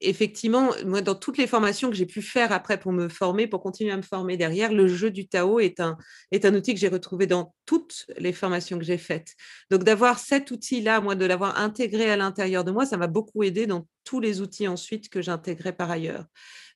effectivement, 0.00 0.70
moi, 0.84 1.00
dans 1.00 1.14
toutes 1.14 1.38
les 1.38 1.46
formations 1.46 1.90
que 1.90 1.96
j'ai 1.96 2.06
pu 2.06 2.22
faire 2.22 2.52
après 2.52 2.78
pour 2.78 2.92
me 2.92 3.08
former, 3.08 3.46
pour 3.46 3.62
continuer 3.62 3.92
à 3.92 3.96
me 3.96 4.02
former 4.02 4.36
derrière, 4.36 4.72
le 4.72 4.88
jeu 4.88 5.10
du 5.10 5.28
Tao 5.28 5.60
est 5.60 5.80
un, 5.80 5.96
est 6.32 6.44
un 6.44 6.54
outil 6.54 6.74
que 6.74 6.80
j'ai 6.80 6.88
retrouvé 6.88 7.26
dans 7.26 7.54
toutes 7.66 8.06
les 8.18 8.32
formations 8.32 8.78
que 8.78 8.84
j'ai 8.84 8.98
faites. 8.98 9.34
Donc, 9.70 9.84
d'avoir 9.84 10.18
cet 10.18 10.50
outil-là, 10.50 11.00
moi, 11.00 11.14
de 11.14 11.24
l'avoir 11.24 11.58
intégré 11.58 12.10
à 12.10 12.16
l'intérieur 12.16 12.64
de 12.64 12.72
moi, 12.72 12.86
ça 12.86 12.96
m'a 12.96 13.06
beaucoup 13.06 13.42
aidé 13.42 13.66
dans 13.66 13.86
tous 14.06 14.20
les 14.20 14.40
outils 14.40 14.68
ensuite 14.68 15.10
que 15.10 15.20
j'intégrais 15.20 15.74
par 15.74 15.90
ailleurs. 15.90 16.24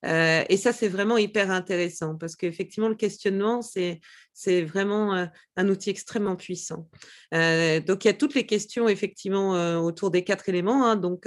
Euh, 0.05 0.45
et 0.49 0.57
ça, 0.57 0.73
c'est 0.73 0.89
vraiment 0.89 1.17
hyper 1.17 1.51
intéressant 1.51 2.17
parce 2.17 2.37
qu'effectivement, 2.37 2.89
le 2.89 2.95
questionnement, 2.95 3.63
c'est, 3.63 4.01
vraiment 4.63 5.15
euh, 5.15 5.27
un 5.57 5.69
outil 5.69 5.91
extrêmement 5.91 6.37
puissant. 6.37 6.89
Euh, 7.35 7.81
donc, 7.81 8.05
il 8.05 8.09
y 8.09 8.11
a 8.11 8.15
toutes 8.15 8.35
les 8.35 8.47
questions, 8.47 8.89
effectivement, 8.89 9.81
autour 9.81 10.11
des 10.11 10.25
quatre 10.25 10.49
éléments, 10.49 10.87
hein, 10.87 10.97
donc 10.97 11.27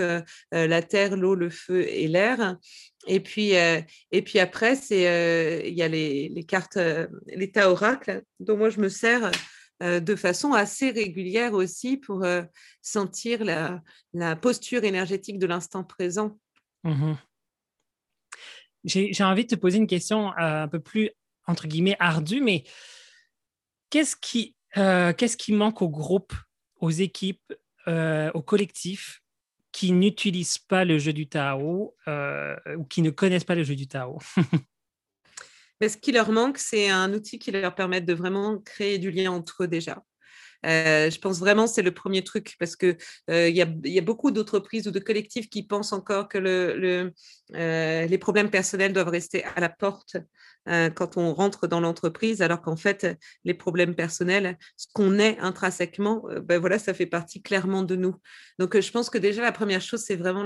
la 0.51 0.81
terre, 0.81 1.15
l'eau, 1.15 1.35
le 1.35 1.49
feu 1.49 1.87
et 1.87 2.07
l'air. 2.07 2.57
Et 3.07 3.19
puis, 3.19 3.51
et 3.51 4.21
puis 4.21 4.39
après, 4.39 4.75
il 4.89 5.73
y 5.73 5.81
a 5.81 5.87
les, 5.87 6.29
les 6.29 6.43
cartes, 6.43 6.79
l'état 7.27 7.69
oracle, 7.69 8.23
dont 8.39 8.57
moi, 8.57 8.69
je 8.69 8.79
me 8.79 8.89
sers 8.89 9.31
de 9.83 10.15
façon 10.15 10.53
assez 10.53 10.91
régulière 10.91 11.53
aussi 11.53 11.97
pour 11.97 12.25
sentir 12.81 13.43
la, 13.43 14.35
posture 14.37 14.83
énergétique 14.83 15.39
de 15.39 15.45
l'instant 15.45 15.83
présent. 15.83 16.37
Mmh 16.83 17.13
j'ai 18.83 19.23
envie 19.23 19.43
de 19.43 19.49
te 19.49 19.55
poser 19.55 19.77
une 19.77 19.87
question 19.87 20.29
euh, 20.33 20.63
un 20.63 20.67
peu 20.67 20.79
plus, 20.79 21.09
entre 21.47 21.67
guillemets, 21.67 21.97
ardue, 21.99 22.41
mais 22.41 22.63
qu'est-ce 23.89 24.15
qui, 24.15 24.55
euh, 24.77 25.13
qu'est-ce 25.13 25.37
qui 25.37 25.53
manque 25.53 25.81
au 25.81 25.89
groupe, 25.89 26.33
aux 26.79 26.89
équipes, 26.89 27.53
euh, 27.87 28.31
au 28.33 28.41
collectif 28.41 29.21
qui 29.71 29.91
n'utilisent 29.91 30.59
pas 30.59 30.85
le 30.85 30.99
jeu 30.99 31.13
du 31.13 31.27
Tao 31.27 31.95
ou 32.77 32.83
qui 32.85 33.01
ne 33.01 33.09
connaissent 33.09 33.43
pas 33.43 33.55
le 33.55 33.63
jeu 33.63 33.75
du 33.75 33.87
Tao? 33.87 34.19
Ce 35.81 35.97
qui 35.97 36.11
leur 36.11 36.31
manque, 36.31 36.57
c'est 36.57 36.89
un 36.89 37.13
outil 37.13 37.39
qui 37.39 37.51
leur 37.51 37.75
permette 37.75 38.05
de 38.05 38.13
vraiment 38.13 38.57
créer 38.59 38.99
du 38.99 39.11
lien 39.11 39.31
entre 39.31 39.63
eux 39.63 39.67
déjà. 39.67 40.01
Euh, 40.65 41.09
je 41.09 41.19
pense 41.19 41.39
vraiment 41.39 41.67
c'est 41.67 41.81
le 41.81 41.93
premier 41.93 42.23
truc 42.23 42.55
parce 42.57 42.75
que 42.75 42.95
euh, 43.29 43.49
y, 43.49 43.61
a, 43.61 44.01
beaucoup 44.01 44.31
d'entreprises 44.31 44.87
ou 44.87 44.91
de 44.91 44.99
collectifs 44.99 45.49
qui 45.49 45.63
pensent 45.63 45.91
encore 45.91 46.29
que 46.29 46.37
euh, 46.37 48.05
les 48.05 48.17
problèmes 48.17 48.49
personnels 48.49 48.93
doivent 48.93 49.09
rester 49.09 49.43
à 49.43 49.59
la 49.59 49.69
porte 49.69 50.17
quand 50.65 51.17
on 51.17 51.33
rentre 51.33 51.67
dans 51.67 51.81
l'entreprise, 51.81 52.41
alors 52.41 52.61
qu'en 52.61 52.77
fait 52.77 53.17
les 53.43 53.53
problèmes 53.53 53.95
personnels, 53.95 54.57
ce 54.77 54.87
qu'on 54.93 55.19
est 55.19 55.37
intrinsèquement, 55.39 56.23
ben 56.41 56.57
voilà, 56.57 56.79
ça 56.79 56.93
fait 56.93 57.05
partie 57.05 57.41
clairement 57.41 57.83
de 57.83 57.97
nous. 57.97 58.15
Donc 58.59 58.79
je 58.79 58.91
pense 58.91 59.09
que 59.09 59.17
déjà 59.17 59.41
la 59.41 59.51
première 59.51 59.81
chose 59.81 60.03
c'est 60.07 60.15
vraiment 60.15 60.45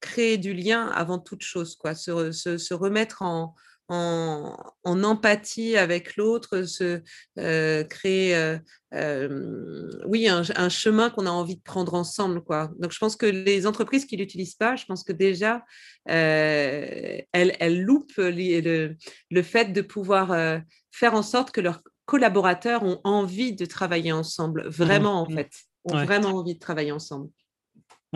créer 0.00 0.36
du 0.36 0.52
lien 0.52 0.88
avant 0.88 1.18
toute 1.18 1.42
chose, 1.42 1.76
quoi, 1.76 1.94
se 1.94 2.74
remettre 2.74 3.22
en 3.22 3.54
en, 3.88 4.54
empathie 4.84 5.76
avec 5.76 6.16
l'autre, 6.16 6.62
se 6.62 7.02
euh, 7.38 7.84
créer 7.84 8.34
euh, 8.36 8.58
euh, 8.94 9.90
oui, 10.06 10.28
un, 10.28 10.68
chemin 10.68 11.10
qu'on 11.10 11.26
a 11.26 11.30
envie 11.30 11.56
de 11.56 11.62
prendre 11.62 11.94
ensemble. 11.94 12.42
Quoi. 12.42 12.70
Donc, 12.78 12.92
je 12.92 12.98
pense 12.98 13.16
que 13.16 13.26
les 13.26 13.66
entreprises 13.66 14.06
qui 14.06 14.16
ne 14.16 14.20
l'utilisent 14.20 14.54
pas, 14.54 14.76
je 14.76 14.84
pense 14.86 15.04
que 15.04 15.12
déjà, 15.12 15.64
elles, 16.06 17.26
elles, 17.32 17.82
loupent 17.82 18.16
le, 18.16 18.96
le, 19.30 19.42
fait 19.42 19.72
de 19.72 19.80
pouvoir 19.80 20.60
faire 20.92 21.14
en 21.14 21.22
sorte 21.22 21.50
que 21.50 21.60
leurs 21.60 21.82
collaborateurs 22.06 22.82
ont 22.84 23.00
envie 23.04 23.54
de 23.54 23.64
travailler 23.64 24.12
ensemble, 24.12 24.66
mmh 24.66 24.70
vraiment 24.70 25.22
en 25.22 25.30
mmh. 25.30 25.34
fait, 25.34 25.50
ont 25.84 26.04
vraiment 26.04 26.30
envie 26.30 26.54
de 26.54 26.60
travailler 26.60 26.92
ensemble 26.92 27.28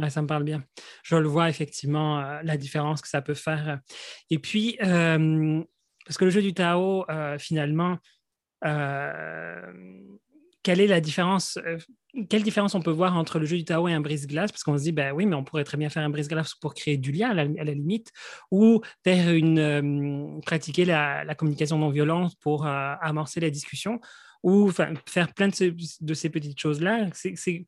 ça 0.08 0.22
me 0.22 0.26
parle 0.26 0.44
bien. 0.44 0.64
Je 1.02 1.16
le 1.16 1.28
vois 1.28 1.48
effectivement, 1.48 2.20
euh, 2.20 2.40
la 2.42 2.56
différence 2.56 3.02
que 3.02 3.08
ça 3.08 3.22
peut 3.22 3.34
faire. 3.34 3.80
Et 4.30 4.38
puis, 4.38 4.78
euh, 4.82 5.62
parce 6.06 6.16
que 6.18 6.24
le 6.24 6.30
jeu 6.30 6.42
du 6.42 6.54
Tao, 6.54 7.04
euh, 7.10 7.38
finalement, 7.38 7.98
quelle 10.62 10.80
est 10.80 10.86
la 10.86 11.00
différence 11.00 11.58
Quelle 12.28 12.42
différence 12.42 12.74
on 12.74 12.82
peut 12.82 12.90
voir 12.90 13.16
entre 13.16 13.38
le 13.38 13.46
jeu 13.46 13.56
du 13.56 13.64
Tao 13.64 13.86
et 13.88 13.92
un 13.92 14.00
brise-glace? 14.00 14.50
Parce 14.50 14.64
qu'on 14.64 14.76
se 14.76 14.82
dit, 14.82 14.92
ben 14.92 15.12
oui, 15.12 15.26
mais 15.26 15.36
on 15.36 15.44
pourrait 15.44 15.64
très 15.64 15.76
bien 15.76 15.88
faire 15.90 16.02
un 16.02 16.10
brise-glace 16.10 16.54
pour 16.54 16.74
créer 16.74 16.96
du 16.96 17.12
lien 17.12 17.30
à 17.30 17.34
la, 17.34 17.44
limite, 17.44 18.10
ou 18.50 18.80
faire 19.04 19.30
une, 19.30 20.40
pratiquer 20.44 20.84
la, 20.84 21.34
communication 21.36 21.78
non 21.78 21.90
violente 21.90 22.34
pour 22.40 22.66
amorcer 22.66 23.38
la 23.40 23.50
discussion, 23.50 24.00
ou 24.42 24.70
faire 24.70 25.34
plein 25.34 25.48
de, 25.48 25.76
de 26.00 26.14
ces 26.14 26.30
petites 26.30 26.58
choses-là. 26.58 27.06
C'est 27.12 27.64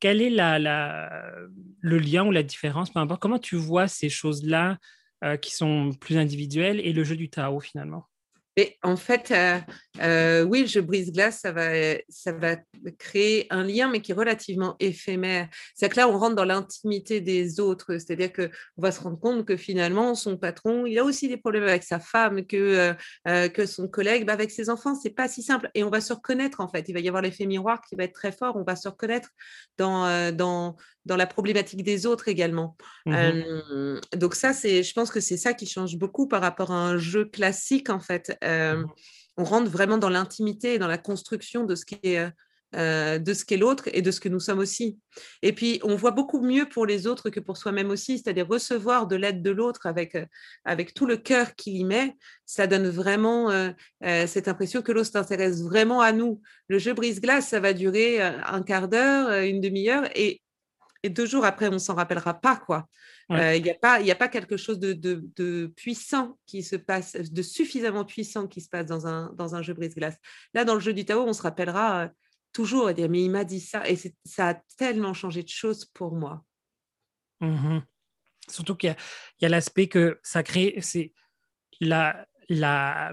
quel 0.00 0.22
est 0.22 0.30
le 0.30 1.98
lien 1.98 2.26
ou 2.26 2.30
la 2.30 2.42
différence, 2.42 2.90
peu 2.90 3.00
importe, 3.00 3.20
comment 3.20 3.38
tu 3.38 3.56
vois 3.56 3.88
ces 3.88 4.08
choses-là 4.08 4.78
euh, 5.24 5.36
qui 5.36 5.54
sont 5.54 5.92
plus 6.00 6.16
individuelles 6.16 6.80
et 6.80 6.92
le 6.92 7.04
jeu 7.04 7.16
du 7.16 7.30
Tao 7.30 7.60
finalement? 7.60 8.06
Et 8.58 8.76
en 8.82 8.96
fait, 8.96 9.30
euh, 9.30 9.60
euh, 10.00 10.42
oui, 10.42 10.62
le 10.62 10.66
jeu 10.66 10.80
brise-glace, 10.80 11.38
ça 11.42 11.52
va, 11.52 11.70
ça 12.08 12.32
va 12.32 12.56
créer 12.98 13.46
un 13.50 13.62
lien, 13.62 13.88
mais 13.88 14.00
qui 14.00 14.10
est 14.10 14.16
relativement 14.16 14.74
éphémère. 14.80 15.48
C'est 15.76 15.88
que 15.88 15.96
là, 15.96 16.08
on 16.08 16.18
rentre 16.18 16.34
dans 16.34 16.44
l'intimité 16.44 17.20
des 17.20 17.60
autres, 17.60 17.98
c'est-à-dire 17.98 18.32
qu'on 18.32 18.48
va 18.76 18.90
se 18.90 19.00
rendre 19.00 19.20
compte 19.20 19.44
que 19.44 19.56
finalement, 19.56 20.16
son 20.16 20.36
patron, 20.36 20.86
il 20.86 20.98
a 20.98 21.04
aussi 21.04 21.28
des 21.28 21.36
problèmes 21.36 21.62
avec 21.62 21.84
sa 21.84 22.00
femme, 22.00 22.44
que, 22.46 22.56
euh, 22.56 22.94
euh, 23.28 23.48
que 23.48 23.64
son 23.64 23.86
collègue, 23.86 24.26
bah, 24.26 24.32
avec 24.32 24.50
ses 24.50 24.70
enfants, 24.70 24.96
c'est 24.96 25.14
pas 25.14 25.28
si 25.28 25.44
simple. 25.44 25.70
Et 25.76 25.84
on 25.84 25.90
va 25.90 26.00
se 26.00 26.12
reconnaître, 26.12 26.60
en 26.60 26.68
fait. 26.68 26.84
Il 26.88 26.94
va 26.94 27.00
y 27.00 27.06
avoir 27.06 27.22
l'effet 27.22 27.46
miroir 27.46 27.80
qui 27.88 27.94
va 27.94 28.02
être 28.02 28.14
très 28.14 28.32
fort. 28.32 28.56
On 28.56 28.64
va 28.64 28.74
se 28.74 28.88
reconnaître 28.88 29.28
dans, 29.76 30.04
euh, 30.06 30.32
dans, 30.32 30.74
dans 31.04 31.16
la 31.16 31.26
problématique 31.26 31.84
des 31.84 32.06
autres 32.06 32.26
également. 32.26 32.76
Mmh 33.06 34.00
donc 34.16 34.34
ça, 34.34 34.52
c'est, 34.52 34.82
je 34.82 34.92
pense 34.92 35.10
que 35.10 35.20
c'est 35.20 35.36
ça 35.36 35.54
qui 35.54 35.66
change 35.66 35.96
beaucoup 35.96 36.26
par 36.28 36.40
rapport 36.40 36.72
à 36.72 36.88
un 36.88 36.98
jeu 36.98 37.24
classique, 37.24 37.90
en 37.90 38.00
fait. 38.00 38.36
Mmh 38.48 38.86
on 39.40 39.44
rentre 39.44 39.70
vraiment 39.70 39.98
dans 39.98 40.08
l'intimité 40.08 40.74
et 40.74 40.78
dans 40.78 40.88
la 40.88 40.98
construction 40.98 41.62
de 41.62 41.76
ce 41.76 41.84
qui 41.84 41.96
est 42.02 42.28
euh, 42.76 43.18
de 43.18 43.32
ce 43.32 43.46
qu'est 43.46 43.56
l'autre 43.56 43.88
et 43.94 44.02
de 44.02 44.10
ce 44.10 44.20
que 44.20 44.28
nous 44.28 44.40
sommes 44.40 44.58
aussi. 44.58 44.98
Et 45.40 45.54
puis, 45.54 45.80
on 45.84 45.96
voit 45.96 46.10
beaucoup 46.10 46.42
mieux 46.42 46.68
pour 46.68 46.84
les 46.84 47.06
autres 47.06 47.30
que 47.30 47.40
pour 47.40 47.56
soi-même 47.56 47.88
aussi, 47.88 48.18
c'est-à-dire 48.18 48.46
recevoir 48.46 49.06
de 49.06 49.16
l'aide 49.16 49.40
de 49.40 49.50
l'autre 49.50 49.86
avec, 49.86 50.14
euh, 50.14 50.26
avec 50.66 50.92
tout 50.92 51.06
le 51.06 51.16
cœur 51.16 51.54
qu'il 51.54 51.76
y 51.76 51.84
met, 51.84 52.14
ça 52.44 52.66
donne 52.66 52.86
vraiment 52.90 53.50
euh, 53.50 53.70
cette 54.26 54.48
impression 54.48 54.82
que 54.82 54.92
l'autre 54.92 55.12
s'intéresse 55.12 55.62
vraiment 55.62 56.02
à 56.02 56.12
nous. 56.12 56.42
Le 56.68 56.78
jeu 56.78 56.92
brise-glace, 56.92 57.48
ça 57.48 57.58
va 57.58 57.72
durer 57.72 58.20
un 58.20 58.62
quart 58.62 58.88
d'heure, 58.88 59.32
une 59.44 59.62
demi-heure, 59.62 60.04
et, 60.14 60.42
deux 61.04 61.26
jours 61.26 61.44
après, 61.44 61.68
on 61.68 61.78
s'en 61.78 61.94
rappellera 61.94 62.34
pas, 62.34 62.56
quoi. 62.56 62.88
Il 63.30 63.62
n'y 63.62 63.70
a, 63.70 63.74
pas, 63.74 64.00
a 64.00 64.14
pas 64.14 64.28
quelque 64.28 64.56
chose 64.56 64.78
de, 64.78 64.92
de, 64.94 65.66
puissant 65.76 66.38
qui 66.46 66.62
se 66.62 66.76
passe, 66.76 67.12
de 67.12 67.42
suffisamment 67.42 68.04
puissant 68.04 68.46
qui 68.46 68.60
se 68.60 68.68
passe 68.68 68.86
dans 68.86 69.06
un, 69.06 69.32
dans 69.34 69.54
un 69.54 69.62
jeu 69.62 69.74
brise-glace. 69.74 70.16
Là, 70.54 70.64
dans 70.64 70.74
le 70.74 70.80
jeu 70.80 70.94
du 70.94 71.04
Tao, 71.04 71.22
on 71.22 71.32
se 71.32 71.42
rappellera 71.42 72.10
toujours 72.52 72.88
à 72.88 72.94
dire 72.94 73.08
mais 73.08 73.22
il 73.22 73.30
m'a 73.30 73.44
dit 73.44 73.60
ça 73.60 73.88
et 73.88 73.96
ça 74.24 74.48
a 74.48 74.54
tellement 74.76 75.14
changé 75.14 75.42
de 75.42 75.48
choses 75.48 75.84
pour 75.84 76.14
moi. 76.14 76.44
Mmh 77.40 77.80
Surtout 78.50 78.74
qu'il 78.76 78.96
y 79.42 79.44
a, 79.44 79.48
l'aspect 79.50 79.88
que 79.88 80.18
ça 80.22 80.42
crée, 80.42 80.78
c'est 80.80 81.12
la, 81.80 82.26
la, 82.48 83.12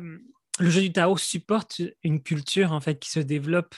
le 0.59 0.69
jeu 0.69 0.79
du 0.79 0.93
Tao 0.93 1.17
supporte 1.17 1.81
une 2.03 2.23
culture 2.23 2.71
en 2.71 2.79
fait 2.79 2.99
qui 2.99 3.09
se 3.09 3.19
développe 3.19 3.75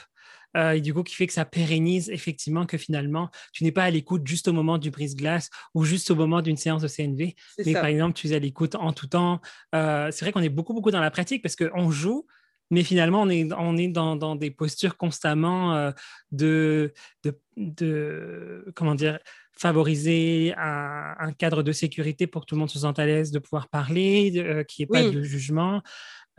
euh, 0.55 0.71
et 0.71 0.81
du 0.81 0.93
coup 0.93 1.03
qui 1.03 1.15
fait 1.15 1.27
que 1.27 1.33
ça 1.33 1.45
pérennise 1.45 2.09
effectivement 2.09 2.65
que 2.65 2.77
finalement 2.77 3.29
tu 3.51 3.63
n'es 3.63 3.71
pas 3.71 3.83
à 3.83 3.89
l'écoute 3.89 4.25
juste 4.25 4.47
au 4.47 4.53
moment 4.53 4.77
du 4.77 4.91
brise-glace 4.91 5.49
ou 5.73 5.83
juste 5.83 6.09
au 6.11 6.15
moment 6.15 6.41
d'une 6.41 6.57
séance 6.57 6.81
de 6.81 6.87
CNV, 6.87 7.35
mais 7.65 7.73
par 7.73 7.85
exemple 7.85 8.13
tu 8.13 8.29
es 8.29 8.35
à 8.35 8.39
l'écoute 8.39 8.75
en 8.75 8.93
tout 8.93 9.07
temps. 9.07 9.41
Euh, 9.75 10.09
c'est 10.11 10.25
vrai 10.25 10.31
qu'on 10.31 10.41
est 10.41 10.49
beaucoup 10.49 10.73
beaucoup 10.73 10.91
dans 10.91 11.01
la 11.01 11.11
pratique 11.11 11.41
parce 11.41 11.55
qu'on 11.55 11.91
joue 11.91 12.25
mais 12.69 12.83
finalement, 12.83 13.21
on 13.21 13.29
est, 13.29 13.47
on 13.53 13.77
est 13.77 13.87
dans, 13.87 14.15
dans 14.15 14.35
des 14.35 14.51
postures 14.51 14.97
constamment 14.97 15.73
euh, 15.75 15.91
de, 16.31 16.93
de, 17.23 17.39
de, 17.55 18.71
comment 18.75 18.95
dire, 18.95 19.19
favoriser 19.53 20.53
un, 20.57 21.15
un, 21.17 21.31
cadre 21.31 21.63
de 21.63 21.71
sécurité 21.71 22.27
pour 22.27 22.41
que 22.41 22.47
tout 22.47 22.55
le 22.55 22.59
monde 22.59 22.69
se 22.69 22.79
sente 22.79 22.99
à 22.99 23.05
l'aise 23.05 23.31
de 23.31 23.39
pouvoir 23.39 23.69
parler, 23.69 24.33
euh, 24.37 24.63
qu'il 24.63 24.85
n'y 24.85 24.97
ait 24.97 25.03
pas 25.03 25.09
de 25.09 25.23
jugement, 25.23 25.81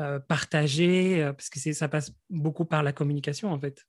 euh, 0.00 0.18
partager, 0.18 1.30
parce 1.36 1.48
que 1.48 1.72
ça 1.72 1.88
passe 1.88 2.12
beaucoup 2.28 2.64
par 2.64 2.82
la 2.82 2.92
communication, 2.92 3.50
en 3.50 3.58
fait. 3.58 3.84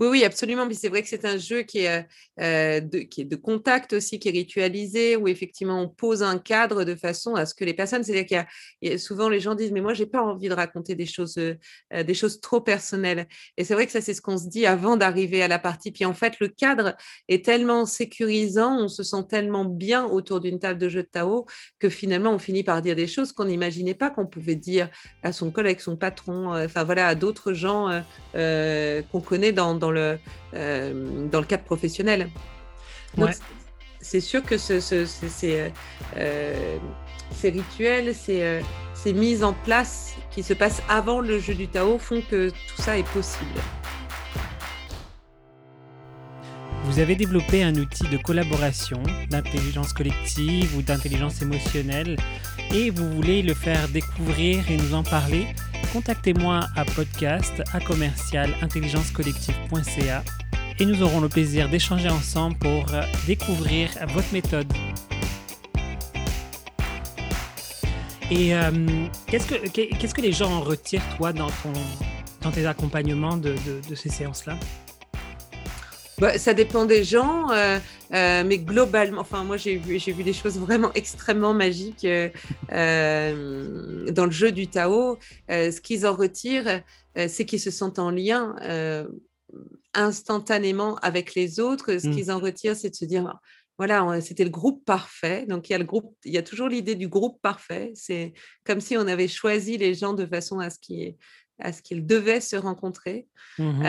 Oui, 0.00 0.08
oui, 0.08 0.24
absolument. 0.24 0.66
Mais 0.66 0.74
c'est 0.74 0.88
vrai 0.88 1.02
que 1.02 1.08
c'est 1.08 1.24
un 1.24 1.38
jeu 1.38 1.62
qui 1.62 1.80
est, 1.80 2.06
euh, 2.40 2.80
de, 2.80 3.00
qui 3.00 3.22
est 3.22 3.24
de 3.24 3.36
contact 3.36 3.92
aussi, 3.92 4.18
qui 4.18 4.28
est 4.28 4.32
ritualisé, 4.32 5.16
où 5.16 5.28
effectivement 5.28 5.80
on 5.80 5.88
pose 5.88 6.22
un 6.22 6.38
cadre 6.38 6.84
de 6.84 6.94
façon 6.94 7.34
à 7.34 7.46
ce 7.46 7.54
que 7.54 7.64
les 7.64 7.74
personnes, 7.74 8.02
c'est-à-dire 8.02 8.26
qu'il 8.26 8.90
y, 8.90 8.92
a 8.92 8.98
souvent 8.98 9.28
les 9.28 9.40
gens 9.40 9.54
disent, 9.54 9.72
mais 9.72 9.80
moi, 9.80 9.94
j'ai 9.94 10.06
pas 10.06 10.22
envie 10.22 10.48
de 10.48 10.54
raconter 10.54 10.94
des 10.94 11.06
choses, 11.06 11.36
euh, 11.38 12.02
des 12.02 12.14
choses 12.14 12.40
trop 12.40 12.60
personnelles. 12.60 13.26
Et 13.56 13.64
c'est 13.64 13.74
vrai 13.74 13.86
que 13.86 13.92
ça, 13.92 14.00
c'est 14.00 14.14
ce 14.14 14.22
qu'on 14.22 14.38
se 14.38 14.48
dit 14.48 14.66
avant 14.66 14.96
d'arriver 14.96 15.42
à 15.42 15.48
la 15.48 15.58
partie. 15.58 15.92
Puis 15.92 16.04
en 16.04 16.14
fait, 16.14 16.40
le 16.40 16.48
cadre 16.48 16.96
est 17.28 17.44
tellement 17.44 17.86
sécurisant, 17.86 18.78
on 18.78 18.88
se 18.88 19.02
sent 19.02 19.24
tellement 19.28 19.64
bien 19.64 20.04
autour 20.04 20.40
d'une 20.40 20.58
table 20.58 20.78
de 20.78 20.88
jeu 20.88 21.02
de 21.02 21.08
Tao 21.08 21.46
que 21.78 21.88
finalement, 21.88 22.32
on 22.32 22.38
finit 22.38 22.64
par 22.64 22.82
dire 22.82 22.96
des 22.96 23.06
choses 23.06 23.32
qu'on 23.32 23.44
n'imaginait 23.44 23.94
pas 23.94 24.10
qu'on 24.10 24.26
pouvait 24.26 24.56
dire 24.56 24.88
à 25.22 25.32
son 25.32 25.50
collègue, 25.50 25.80
son 25.80 25.96
patron, 25.96 26.54
euh, 26.54 26.66
enfin 26.66 26.84
voilà, 26.84 27.08
à 27.08 27.14
d'autres 27.14 27.52
gens 27.52 28.02
qu'on 28.32 29.20
connaît 29.20 29.52
dans 29.52 29.61
dans, 29.78 29.90
le, 29.90 30.18
euh, 30.54 31.26
dans 31.30 31.40
le 31.40 31.46
cadre 31.46 31.64
professionnel. 31.64 32.28
C'est 34.00 34.20
sûr 34.20 34.42
que 34.42 34.58
ce, 34.58 34.80
ce, 34.80 35.06
ces, 35.06 35.70
euh, 36.16 36.78
ces 37.30 37.50
rituels, 37.50 38.14
ces, 38.14 38.42
euh, 38.42 38.60
ces 38.94 39.12
mises 39.12 39.44
en 39.44 39.52
place 39.52 40.14
qui 40.30 40.42
se 40.42 40.54
passent 40.54 40.82
avant 40.88 41.20
le 41.20 41.38
jeu 41.38 41.54
du 41.54 41.68
Tao 41.68 41.98
font 41.98 42.20
que 42.28 42.50
tout 42.50 42.82
ça 42.82 42.98
est 42.98 43.08
possible. 43.10 43.60
Vous 46.84 46.98
avez 46.98 47.14
développé 47.14 47.62
un 47.62 47.74
outil 47.76 48.08
de 48.08 48.16
collaboration, 48.16 49.02
d'intelligence 49.30 49.92
collective 49.92 50.76
ou 50.76 50.82
d'intelligence 50.82 51.40
émotionnelle 51.40 52.16
et 52.74 52.90
vous 52.90 53.08
voulez 53.12 53.42
le 53.42 53.54
faire 53.54 53.88
découvrir 53.88 54.68
et 54.68 54.76
nous 54.76 54.94
en 54.94 55.04
parler 55.04 55.46
contactez-moi 55.92 56.60
à 56.74 56.84
podcast 56.86 57.62
à 57.74 57.80
commercial 57.80 58.54
intelligencecollective.ca 58.62 60.24
et 60.78 60.86
nous 60.86 61.02
aurons 61.02 61.20
le 61.20 61.28
plaisir 61.28 61.68
d'échanger 61.68 62.08
ensemble 62.08 62.56
pour 62.56 62.86
découvrir 63.26 63.90
votre 64.08 64.32
méthode. 64.32 64.72
Et 68.30 68.54
euh, 68.54 68.70
qu'est-ce, 69.26 69.46
que, 70.14 70.20
les 70.22 70.32
gens 70.32 70.50
en 70.50 70.60
retirent, 70.62 71.02
toi, 71.18 71.34
dans, 71.34 71.50
ton, 71.50 71.72
dans 72.40 72.50
tes 72.50 72.66
accompagnements 72.66 73.36
de, 73.36 73.54
de 73.88 73.94
ces 73.94 74.08
séances-là? 74.08 74.56
Bah, 76.22 76.38
ça 76.38 76.54
dépend 76.54 76.84
des 76.84 77.02
gens, 77.02 77.50
euh, 77.50 77.80
euh, 78.14 78.44
mais 78.46 78.58
globalement, 78.58 79.22
enfin 79.22 79.42
moi 79.42 79.56
j'ai 79.56 79.74
vu, 79.74 79.98
j'ai 79.98 80.12
vu 80.12 80.22
des 80.22 80.32
choses 80.32 80.56
vraiment 80.56 80.92
extrêmement 80.94 81.52
magiques 81.52 82.06
euh, 82.06 82.28
dans 84.08 84.26
le 84.26 84.30
jeu 84.30 84.52
du 84.52 84.68
Tao. 84.68 85.18
ce 85.48 85.80
qu'ils 85.80 86.06
en 86.06 86.14
retirent, 86.14 86.80
c'est 87.16 87.44
qu'ils 87.44 87.58
se 87.58 87.72
sentent 87.72 87.98
en 87.98 88.12
lien 88.12 88.54
instantanément 89.94 90.94
avec 90.98 91.34
les 91.34 91.58
autres. 91.58 91.98
Ce 91.98 92.06
mmh. 92.06 92.14
qu'ils 92.14 92.30
en 92.30 92.38
retirent, 92.38 92.76
c'est 92.76 92.90
de 92.90 92.94
se 92.94 93.04
dire 93.04 93.40
voilà, 93.76 94.20
c'était 94.20 94.44
le 94.44 94.50
groupe 94.50 94.84
parfait. 94.84 95.44
Donc, 95.48 95.68
il 95.68 95.72
y 95.72 95.74
a 95.74 95.78
le 95.78 95.84
groupe, 95.84 96.14
il 96.24 96.32
y 96.32 96.38
a 96.38 96.44
toujours 96.44 96.68
l'idée 96.68 96.94
du 96.94 97.08
groupe 97.08 97.42
parfait. 97.42 97.90
C'est 97.96 98.32
comme 98.62 98.80
si 98.80 98.96
on 98.96 99.08
avait 99.08 99.26
choisi 99.26 99.76
les 99.76 99.94
gens 99.94 100.12
de 100.12 100.24
façon 100.24 100.60
à 100.60 100.70
ce 100.70 100.78
qu'ils 100.78 101.16
à 101.58 101.72
ce 101.72 101.82
qu'ils 101.82 102.06
devaient 102.06 102.40
se 102.40 102.56
rencontrer. 102.56 103.26
Mmh 103.58 103.82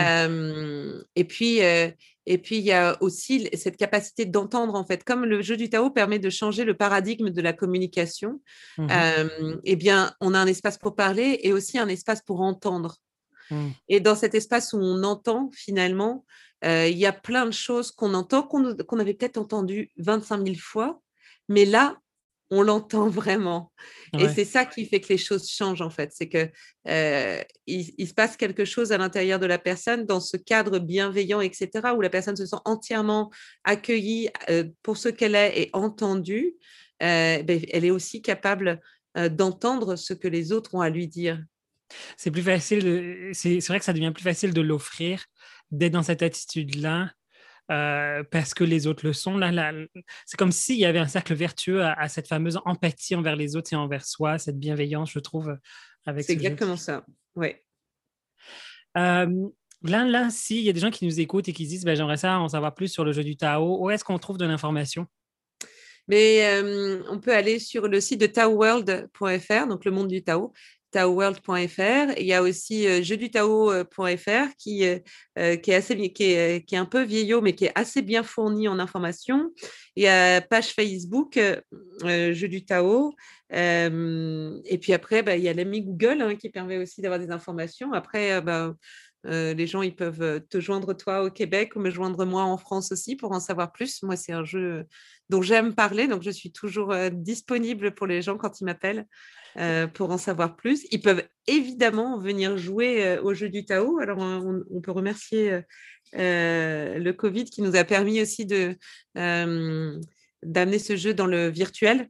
et 1.16 1.24
puis, 1.24 1.60
et 2.26 2.38
puis, 2.38 2.56
il 2.56 2.64
y 2.64 2.72
a 2.72 2.96
aussi 3.02 3.48
cette 3.52 3.76
capacité 3.76 4.24
d'entendre, 4.24 4.74
en 4.74 4.84
fait, 4.84 5.04
comme 5.04 5.24
le 5.24 5.42
jeu 5.42 5.56
du 5.56 5.68
Tao 5.68 5.90
permet 5.90 6.18
de 6.18 6.30
changer 6.30 6.64
le 6.64 6.74
paradigme 6.74 7.30
de 7.30 7.42
la 7.42 7.52
communication, 7.52 8.40
mmh 8.78 8.88
eh 9.64 9.76
bien, 9.76 10.14
on 10.20 10.34
a 10.34 10.38
un 10.38 10.46
espace 10.46 10.78
pour 10.78 10.94
parler 10.94 11.40
et 11.42 11.52
aussi 11.52 11.78
un 11.78 11.88
espace 11.88 12.22
pour 12.22 12.40
entendre. 12.40 12.96
Mmh. 13.50 13.68
Et 13.88 14.00
dans 14.00 14.14
cet 14.14 14.34
espace 14.34 14.72
où 14.72 14.78
on 14.78 15.02
entend, 15.02 15.50
finalement, 15.52 16.24
il 16.62 16.96
y 16.96 17.04
a 17.04 17.12
plein 17.12 17.44
de 17.44 17.52
choses 17.52 17.90
qu'on 17.90 18.14
entend, 18.14 18.42
qu'on 18.42 18.98
avait 18.98 19.14
peut-être 19.14 19.36
entendu 19.36 19.90
25 19.98 20.46
000 20.46 20.56
fois, 20.58 21.02
mais 21.48 21.66
là, 21.66 21.98
on 22.50 22.62
l'entend 22.62 23.08
vraiment. 23.08 23.72
Et 24.18 24.28
c'est 24.28 24.44
ça 24.44 24.64
qui 24.64 24.86
fait 24.86 25.00
que 25.00 25.08
les 25.08 25.18
choses 25.18 25.48
changent 25.50 25.82
en 25.82 25.90
fait. 25.90 26.10
C'est 26.12 26.28
que 26.28 26.48
euh, 26.88 27.42
il, 27.66 28.06
se 28.06 28.14
passe 28.14 28.36
quelque 28.36 28.64
chose 28.64 28.92
à 28.92 28.98
l'intérieur 28.98 29.40
de 29.40 29.46
la 29.46 29.58
personne 29.58 30.06
dans 30.06 30.20
ce 30.20 30.36
cadre 30.36 30.78
bienveillant, 30.78 31.40
etc., 31.40 31.70
où 31.96 32.00
la 32.00 32.10
personne 32.10 32.36
se 32.36 32.46
sent 32.46 32.56
entièrement 32.64 33.30
accueillie 33.64 34.28
euh, 34.50 34.64
pour 34.82 34.96
ce 34.96 35.08
qu'elle 35.08 35.34
est 35.34 35.62
et 35.62 35.70
entendue. 35.72 36.54
Euh, 37.02 37.42
ben, 37.42 37.60
elle 37.72 37.84
est 37.84 37.90
aussi 37.90 38.22
capable 38.22 38.80
d'entendre 39.30 39.94
ce 39.94 40.12
que 40.12 40.26
les 40.26 40.50
autres 40.50 40.74
ont 40.74 40.80
à 40.80 40.90
lui 40.90 41.06
dire. 41.06 41.40
C'est 42.16 42.32
plus 42.32 42.42
facile. 42.42 43.30
C'est 43.32 43.64
vrai 43.68 43.78
que 43.78 43.84
ça 43.84 43.92
devient 43.92 44.10
plus 44.12 44.24
facile 44.24 44.52
de 44.52 44.60
l'offrir, 44.60 45.24
d'être 45.70 45.92
dans 45.92 46.02
cette 46.02 46.22
attitude-là 46.22 47.12
euh, 47.70 48.22
parce 48.30 48.52
que 48.52 48.64
les 48.64 48.86
autres 48.86 49.06
le 49.06 49.12
sont. 49.12 49.38
Là, 49.38 49.72
c'est 50.26 50.36
comme 50.36 50.52
s'il 50.52 50.76
y 50.76 50.84
avait 50.84 50.98
un 50.98 51.08
cercle 51.08 51.34
vertueux 51.34 51.82
à, 51.82 52.08
cette 52.08 52.28
fameuse 52.28 52.60
empathie 52.64 53.14
envers 53.14 53.36
les 53.36 53.56
autres 53.56 53.72
et 53.72 53.76
envers 53.76 54.04
soi, 54.04 54.38
cette 54.38 54.58
bienveillance, 54.58 55.10
je 55.10 55.18
trouve. 55.18 55.56
avec 56.04 56.24
C'est 56.24 56.32
exactement 56.32 56.76
ça, 56.76 57.04
oui. 57.36 57.54
Euh, 58.96 59.48
là, 59.82 60.04
là, 60.04 60.30
s'il 60.30 60.60
y 60.60 60.68
a 60.68 60.72
des 60.72 60.80
gens 60.80 60.90
qui 60.90 61.04
nous 61.04 61.20
écoutent 61.20 61.48
et 61.48 61.52
qui 61.52 61.66
disent 61.66 61.84
ben, 61.84 61.96
J'aimerais 61.96 62.18
ça 62.18 62.38
en 62.38 62.48
savoir 62.48 62.74
plus 62.74 62.88
sur 62.88 63.04
le 63.04 63.12
jeu 63.12 63.24
du 63.24 63.36
Tao, 63.36 63.82
où 63.82 63.90
est-ce 63.90 64.04
qu'on 64.04 64.18
trouve 64.18 64.38
de 64.38 64.44
l'information? 64.44 65.06
Mais 66.06 66.44
euh, 66.44 67.02
on 67.08 67.18
peut 67.18 67.32
aller 67.32 67.58
sur 67.58 67.88
le 67.88 68.00
site 68.00 68.20
de 68.20 68.26
taoworld.fr, 68.26 69.66
donc 69.66 69.84
le 69.84 69.90
monde 69.90 70.08
du 70.08 70.22
Tao, 70.22 70.52
taoworld.fr. 70.94 72.18
Il 72.18 72.24
y 72.24 72.32
a 72.32 72.40
aussi 72.40 72.86
euh, 72.86 73.02
jeudutao.fr 73.02 74.56
qui, 74.56 74.86
euh, 74.86 74.98
euh, 75.38 75.56
qui, 75.56 75.72
est 75.72 75.74
assez, 75.74 76.12
qui, 76.12 76.24
est, 76.24 76.76
un 76.76 76.84
peu 76.84 77.02
vieillot, 77.02 77.40
mais 77.40 77.54
qui 77.54 77.64
est 77.64 77.72
assez 77.74 78.00
bien 78.00 78.22
fourni 78.22 78.68
en 78.68 78.78
information. 78.78 79.50
Il 79.96 80.04
y 80.04 80.06
a 80.06 80.40
page 80.40 80.68
Facebook, 80.68 81.36
euh, 81.36 82.32
du 82.32 82.64
Tao. 82.64 83.12
et 83.50 84.78
puis 84.80 84.92
après, 84.92 85.22
bah, 85.24 85.36
il 85.36 85.42
y 85.42 85.48
a 85.48 85.52
l'ami 85.52 85.82
Google 85.82 86.22
hein, 86.22 86.36
qui 86.36 86.48
permet 86.48 86.78
aussi 86.78 87.00
d'avoir 87.00 87.18
des 87.18 87.30
informations. 87.32 87.92
Après, 87.92 88.40
bah, 88.40 88.74
les 89.24 89.66
gens, 89.66 89.82
ils 89.82 89.96
peuvent 89.96 90.42
te 90.48 90.60
joindre 90.60 90.94
toi 90.94 91.24
au 91.24 91.30
Québec 91.30 91.74
ou 91.74 91.80
me 91.80 91.90
joindre 91.90 92.24
moi 92.24 92.42
en 92.44 92.58
France 92.58 92.92
aussi 92.92 93.16
pour 93.16 93.32
en 93.32 93.40
savoir 93.40 93.72
plus. 93.72 94.02
Moi, 94.04 94.16
c'est 94.16 94.32
un 94.32 94.44
jeu 94.44 94.84
dont 95.28 95.42
j'aime 95.42 95.74
parler, 95.74 96.06
donc 96.06 96.22
je 96.22 96.30
suis 96.30 96.52
toujours 96.52 96.94
disponible 97.10 97.94
pour 97.94 98.06
les 98.06 98.22
gens 98.22 98.36
quand 98.36 98.60
ils 98.60 98.64
m'appellent 98.64 99.06
pour 99.94 100.10
en 100.10 100.18
savoir 100.18 100.56
plus. 100.56 100.86
Ils 100.90 101.00
peuvent 101.00 101.22
évidemment 101.46 102.18
venir 102.18 102.56
jouer 102.56 103.18
au 103.18 103.34
jeu 103.34 103.48
du 103.48 103.64
Tao. 103.64 103.98
Alors, 103.98 104.18
on, 104.18 104.80
peut 104.80 104.92
remercier 104.92 105.60
le 106.12 107.10
Covid 107.12 107.44
qui 107.44 107.62
nous 107.62 107.76
a 107.76 107.84
permis 107.84 108.20
aussi 108.20 108.46
de 108.46 108.76
d'amener 109.14 110.78
ce 110.78 110.96
jeu 110.96 111.14
dans 111.14 111.26
le 111.26 111.48
virtuel 111.48 112.08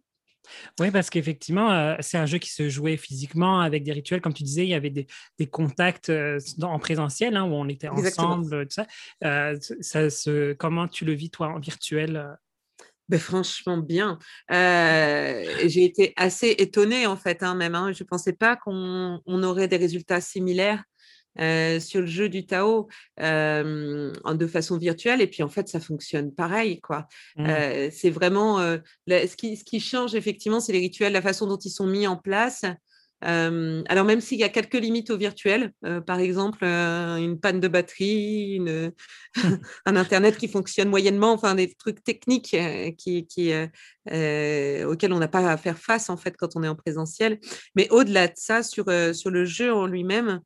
oui, 0.81 0.91
parce 0.91 1.11
qu'effectivement, 1.11 1.73
euh, 1.73 1.97
c'est 2.01 2.19
un 2.19 2.27
jeu 2.27 2.39
qui 2.39 2.51
se 2.51 2.69
jouait 2.69 2.97
physiquement 2.97 3.61
avec 3.61 3.83
des 3.85 3.93
rituels. 3.93 4.21
Comme 4.21 4.35
tu 4.35 4.43
disais, 4.43 4.65
il 4.65 4.71
y 4.71 4.75
avait 4.75 4.91
des, 4.91 5.07
contacts 5.47 6.11
euh, 6.11 6.39
en 6.63 6.79
présentiel 6.79 7.37
hein, 7.37 7.45
où 7.45 7.55
on 7.55 7.69
était 7.69 7.89
ensemble. 7.89 8.67
Tout 8.67 8.75
ça. 8.75 8.87
Euh, 9.25 9.57
ça 9.81 10.01
comment 10.59 10.89
tu 10.89 11.05
le 11.05 11.13
vis, 11.13 11.31
toi, 11.31 11.49
en 11.49 11.59
virtuel 11.59 12.37
ben, 13.09 13.21
franchement, 13.21 13.79
bien. 13.79 14.19
J'ai 14.51 15.85
été 15.85 16.13
assez 16.17 16.55
étonnée, 16.59 17.07
en 17.07 17.17
fait, 17.17 17.43
hein, 17.43 17.55
même. 17.55 17.75
Hein. 17.75 17.93
Je 17.93 18.03
ne 18.03 18.09
pensais 18.09 18.33
pas 18.33 18.57
qu'on 18.57 19.21
aurait 19.27 19.69
des 19.69 19.77
résultats 19.77 20.21
similaires 20.21 20.85
euh, 21.41 21.81
sur 21.81 22.01
le 22.01 22.07
jeu 22.07 22.29
du 22.29 22.47
Tao 22.47 22.89
euh, 23.21 24.13
de 24.13 24.47
façon 24.47 24.79
virtuelle 24.79 25.21
et 25.21 25.27
puis 25.27 25.43
en 25.43 25.49
fait 25.49 25.67
ça 25.69 25.81
fonctionne 25.81 26.33
pareil 26.33 26.81
quoi. 26.81 27.09
Mmh. 27.37 27.47
Euh, 27.49 27.89
c'est 27.91 28.11
vraiment 28.11 28.59
ce, 29.09 29.37
qui, 29.37 29.57
ce 29.57 29.65
qui 29.65 29.81
change 29.81 30.15
effectivement 30.15 30.61
c'est 30.61 30.73
les 30.73 30.79
rituels, 30.79 31.13
la 31.13 31.23
façon 31.23 31.49
dont 31.49 31.59
ils 31.59 31.71
sont 31.71 31.89
mis 31.89 32.07
en 32.07 32.17
place. 32.17 32.65
Alors 33.25 34.05
même 34.05 34.21
s'il 34.21 34.39
y 34.39 34.45
a 34.45 34.49
quelques 34.49 34.75
limites 34.75 35.11
au 35.11 35.17
virtuel, 35.17 35.73
par 36.07 36.19
exemple 36.19 36.65
une 36.65 37.39
panne 37.41 37.61
de 37.61 37.69
batterie, 37.69 38.57
une, 38.57 38.93
un 39.87 39.97
internet 39.97 40.37
qui 40.37 40.49
fonctionne 40.49 40.89
moyennement, 40.89 41.33
enfin 41.33 41.55
des 41.55 41.75
trucs 41.75 42.05
techniques 42.05 42.57
qui, 42.99 43.27
qui 43.27 43.53
auxquels 44.85 45.13
on 45.13 45.19
n'a 45.19 45.29
pas 45.29 45.51
à 45.51 45.57
faire 45.57 45.79
face 45.79 46.11
en 46.11 46.17
fait 46.17 46.37
quand 46.37 46.57
on 46.57 46.63
est 46.63 46.69
en 46.69 46.77
présentiel. 46.77 47.39
Mais 47.75 47.89
au-delà 47.91 48.29
de 48.29 48.35
ça, 48.37 48.63
sur, 48.63 48.87
sur 49.15 49.31
le 49.31 49.45
jeu 49.45 49.73
en 49.73 49.87
lui-même, 49.87 50.41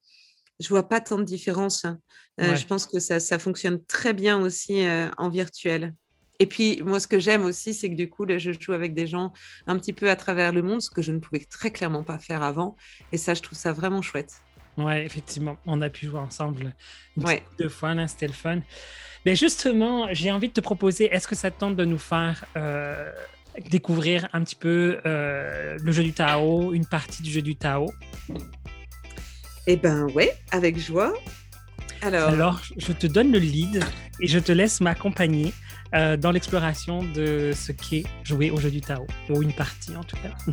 je 0.60 0.68
vois 0.68 0.88
pas 0.88 1.00
tant 1.00 1.18
de 1.18 1.24
différence. 1.24 1.84
Hein. 1.84 1.98
Je 2.38 2.64
pense 2.64 2.86
que 2.86 3.00
ça, 3.00 3.18
ça, 3.18 3.38
fonctionne 3.38 3.84
très 3.86 4.12
bien 4.14 4.40
aussi 4.40 4.84
en 5.16 5.28
virtuel. 5.28 5.94
Et 6.40 6.46
puis, 6.46 6.80
moi, 6.84 7.00
ce 7.00 7.08
que 7.08 7.18
j'aime 7.18 7.44
aussi, 7.44 7.74
c'est 7.74 7.90
que 7.90 7.96
du 7.96 8.08
coup, 8.08 8.24
je 8.28 8.52
joue 8.58 8.72
avec 8.72 8.94
des 8.94 9.06
gens 9.06 9.32
un 9.66 9.76
petit 9.78 9.92
peu 9.92 10.08
à 10.08 10.16
travers 10.16 10.52
le 10.52 10.62
monde, 10.62 10.80
ce 10.80 10.90
que 10.90 11.02
je 11.02 11.10
ne 11.10 11.18
pouvais 11.18 11.44
très 11.44 11.70
clairement 11.70 12.04
pas 12.04 12.18
faire 12.18 12.42
avant. 12.42 12.76
Et 13.10 13.18
ça, 13.18 13.34
je 13.34 13.42
trouve 13.42 13.58
ça 13.58 13.72
vraiment 13.72 14.02
chouette. 14.02 14.40
Oui, 14.76 14.92
effectivement, 14.98 15.56
on 15.66 15.82
a 15.82 15.90
pu 15.90 16.06
jouer 16.06 16.20
ensemble 16.20 16.72
deux 17.58 17.68
fois, 17.68 17.94
là, 17.94 18.06
c'était 18.06 18.28
le 18.28 18.32
fun. 18.32 18.60
Mais 19.26 19.34
justement, 19.34 20.06
j'ai 20.12 20.30
envie 20.30 20.46
de 20.46 20.52
te 20.52 20.60
proposer, 20.60 21.12
est-ce 21.12 21.26
que 21.26 21.34
ça 21.34 21.50
te 21.50 21.58
tente 21.58 21.74
de 21.74 21.84
nous 21.84 21.98
faire 21.98 22.44
euh, 22.56 23.10
découvrir 23.70 24.28
un 24.32 24.44
petit 24.44 24.54
peu 24.54 25.00
le 25.04 25.90
jeu 25.92 26.04
du 26.04 26.12
Tao, 26.12 26.72
une 26.72 26.86
partie 26.86 27.24
du 27.24 27.30
jeu 27.32 27.42
du 27.42 27.56
Tao? 27.56 27.92
Eh 29.66 29.76
ben 29.76 30.04
ouais, 30.12 30.32
avec 30.52 30.78
joie. 30.78 31.12
Alors... 32.00 32.28
Alors, 32.28 32.62
je 32.76 32.92
te 32.92 33.08
donne 33.08 33.32
le 33.32 33.40
lead 33.40 33.84
et 34.20 34.28
je 34.28 34.38
te 34.38 34.52
laisse 34.52 34.80
m'accompagner 34.80 35.52
euh, 35.94 36.16
dans 36.16 36.30
l'exploration 36.30 37.02
de 37.02 37.52
ce 37.54 37.72
qu'est 37.72 38.04
jouer 38.22 38.50
au 38.50 38.58
jeu 38.58 38.70
du 38.70 38.80
Tao, 38.80 39.06
ou 39.30 39.42
une 39.42 39.52
partie 39.52 39.96
en 39.96 40.04
tout 40.04 40.16
cas. 40.16 40.52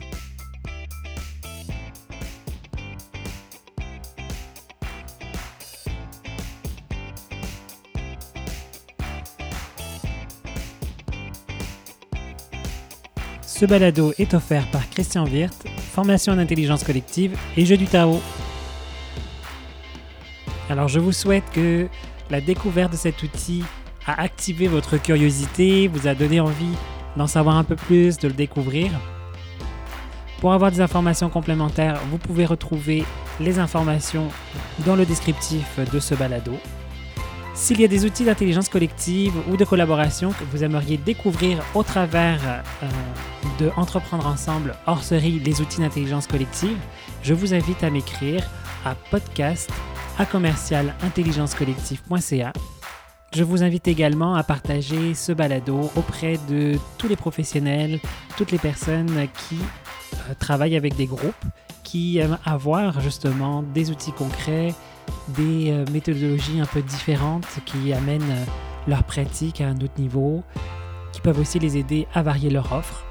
Ce 13.42 13.66
balado 13.66 14.14
est 14.18 14.34
offert 14.34 14.70
par 14.70 14.90
Christian 14.90 15.26
Wirth, 15.26 15.66
formation 15.94 16.34
en 16.34 16.40
intelligence 16.40 16.84
collective 16.84 17.38
et 17.56 17.66
jeu 17.66 17.78
du 17.78 17.86
Tao. 17.86 18.20
Alors 20.70 20.90
je 20.90 21.00
vous 21.00 21.14
souhaite 21.14 21.46
que 21.54 21.88
la 22.30 22.42
découverte 22.42 22.92
de 22.92 22.98
cet 22.98 23.24
outil 23.24 23.64
a 24.08 24.22
activé 24.22 24.68
votre 24.68 24.98
curiosité, 24.98 25.88
vous 25.88 26.08
a 26.08 26.16
donné 26.16 26.40
envie 26.40 26.76
d'en 27.16 27.28
savoir 27.28 27.58
un 27.58 27.64
peu 27.64 27.76
plus, 27.76 28.18
de 28.18 28.28
le 28.28 28.34
découvrir. 28.34 28.92
Pour 30.40 30.54
avoir 30.54 30.72
des 30.72 30.82
informations 30.82 31.30
complémentaires, 31.30 32.00
vous 32.12 32.18
pouvez 32.18 32.46
retrouver 32.46 33.06
les 33.40 33.60
informations 33.60 34.30
dans 34.86 34.96
le 34.96 35.06
descriptif 35.06 35.80
de 35.92 36.00
ce 36.00 36.14
balado. 36.14 36.54
S'il 37.56 37.80
y 37.80 37.86
a 37.86 37.88
des 37.88 38.06
outils 38.06 38.26
d'intelligence 38.26 38.68
collective 38.68 39.34
ou 39.50 39.56
de 39.56 39.64
collaboration 39.64 40.32
que 40.32 40.44
vous 40.52 40.66
aimeriez 40.66 40.98
découvrir 40.98 41.64
au 41.74 41.84
travers 41.84 42.42
euh, 42.84 42.90
de 43.60 43.72
Entreprendre 43.78 44.28
ensemble 44.28 44.76
hors 44.86 45.04
série 45.04 45.40
les 45.40 45.62
outils 45.62 45.80
d'intelligence 45.80 46.28
collective, 46.28 46.78
je 47.24 47.34
vous 47.34 47.54
invite 47.54 47.82
à 47.82 47.90
m'écrire 47.90 48.46
à 48.84 48.94
podcast 49.10 49.72
à 50.18 50.26
commercialintelligencecollective.ca. 50.26 52.52
Je 53.36 53.44
vous 53.44 53.64
invite 53.64 53.90
également 53.90 54.36
à 54.36 54.44
partager 54.44 55.14
ce 55.14 55.34
balado 55.34 55.92
auprès 55.98 56.40
de 56.48 56.80
tous 56.98 57.10
les 57.10 57.18
professionnels, 57.18 58.00
toutes 58.38 58.52
les 58.52 58.58
personnes 58.58 59.28
qui 59.50 59.58
euh, 60.14 60.34
travaillent 60.40 60.78
avec 60.78 60.96
des 60.96 61.06
groupes, 61.06 61.34
qui 61.84 62.18
aiment 62.18 62.38
avoir 62.46 63.02
justement 63.02 63.62
des 63.62 63.92
outils 63.92 64.14
concrets, 64.14 64.74
des 65.28 65.70
euh, 65.72 65.86
méthodologies 65.92 66.62
un 66.62 66.66
peu 66.66 66.82
différentes 66.82 67.46
qui 67.66 67.92
amènent 67.92 68.22
euh, 68.22 68.46
leur 68.88 69.04
pratique 69.04 69.60
à 69.60 69.68
un 69.68 69.82
autre 69.82 70.00
niveau, 70.00 70.42
qui 71.12 71.20
peuvent 71.20 71.42
aussi 71.42 71.60
les 71.60 71.76
aider 71.76 72.08
à 72.14 72.24
varier 72.24 72.50
leur 72.50 72.72
offre. 72.72 73.04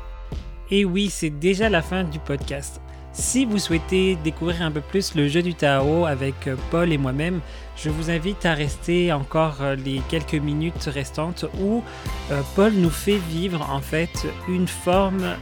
Et 0.71 0.87
oui, 0.87 1.11
c'est 1.11 1.29
déjà 1.29 1.69
la 1.69 1.83
fin 1.83 2.03
du 2.03 2.19
podcast. 2.19 2.81
Si 3.15 3.45
vous 3.45 3.61
souhaitez 3.61 4.17
découvrir 4.17 4.63
un 4.63 4.73
peu 4.73 4.81
plus 4.81 5.15
le 5.15 5.29
jeu 5.29 5.41
du 5.41 5.55
Tao 5.55 6.05
avec 6.05 6.49
euh, 6.49 6.57
Paul 6.73 6.93
et 6.93 6.99
moi-même, 6.99 7.41
je 7.77 7.89
vous 7.89 8.11
invite 8.11 8.45
à 8.45 8.55
rester 8.55 9.13
encore 9.13 9.59
euh, 9.61 9.77
les 9.77 10.01
quelques 10.09 10.35
minutes 10.35 10.91
restantes 10.93 11.45
où 11.61 11.85
euh, 12.33 12.43
Paul 12.57 12.73
nous 12.73 12.91
fait 12.91 13.19
vivre 13.31 13.71
en 13.71 13.81
fait 13.81 14.27
une 14.49 14.67
forme 14.67 15.37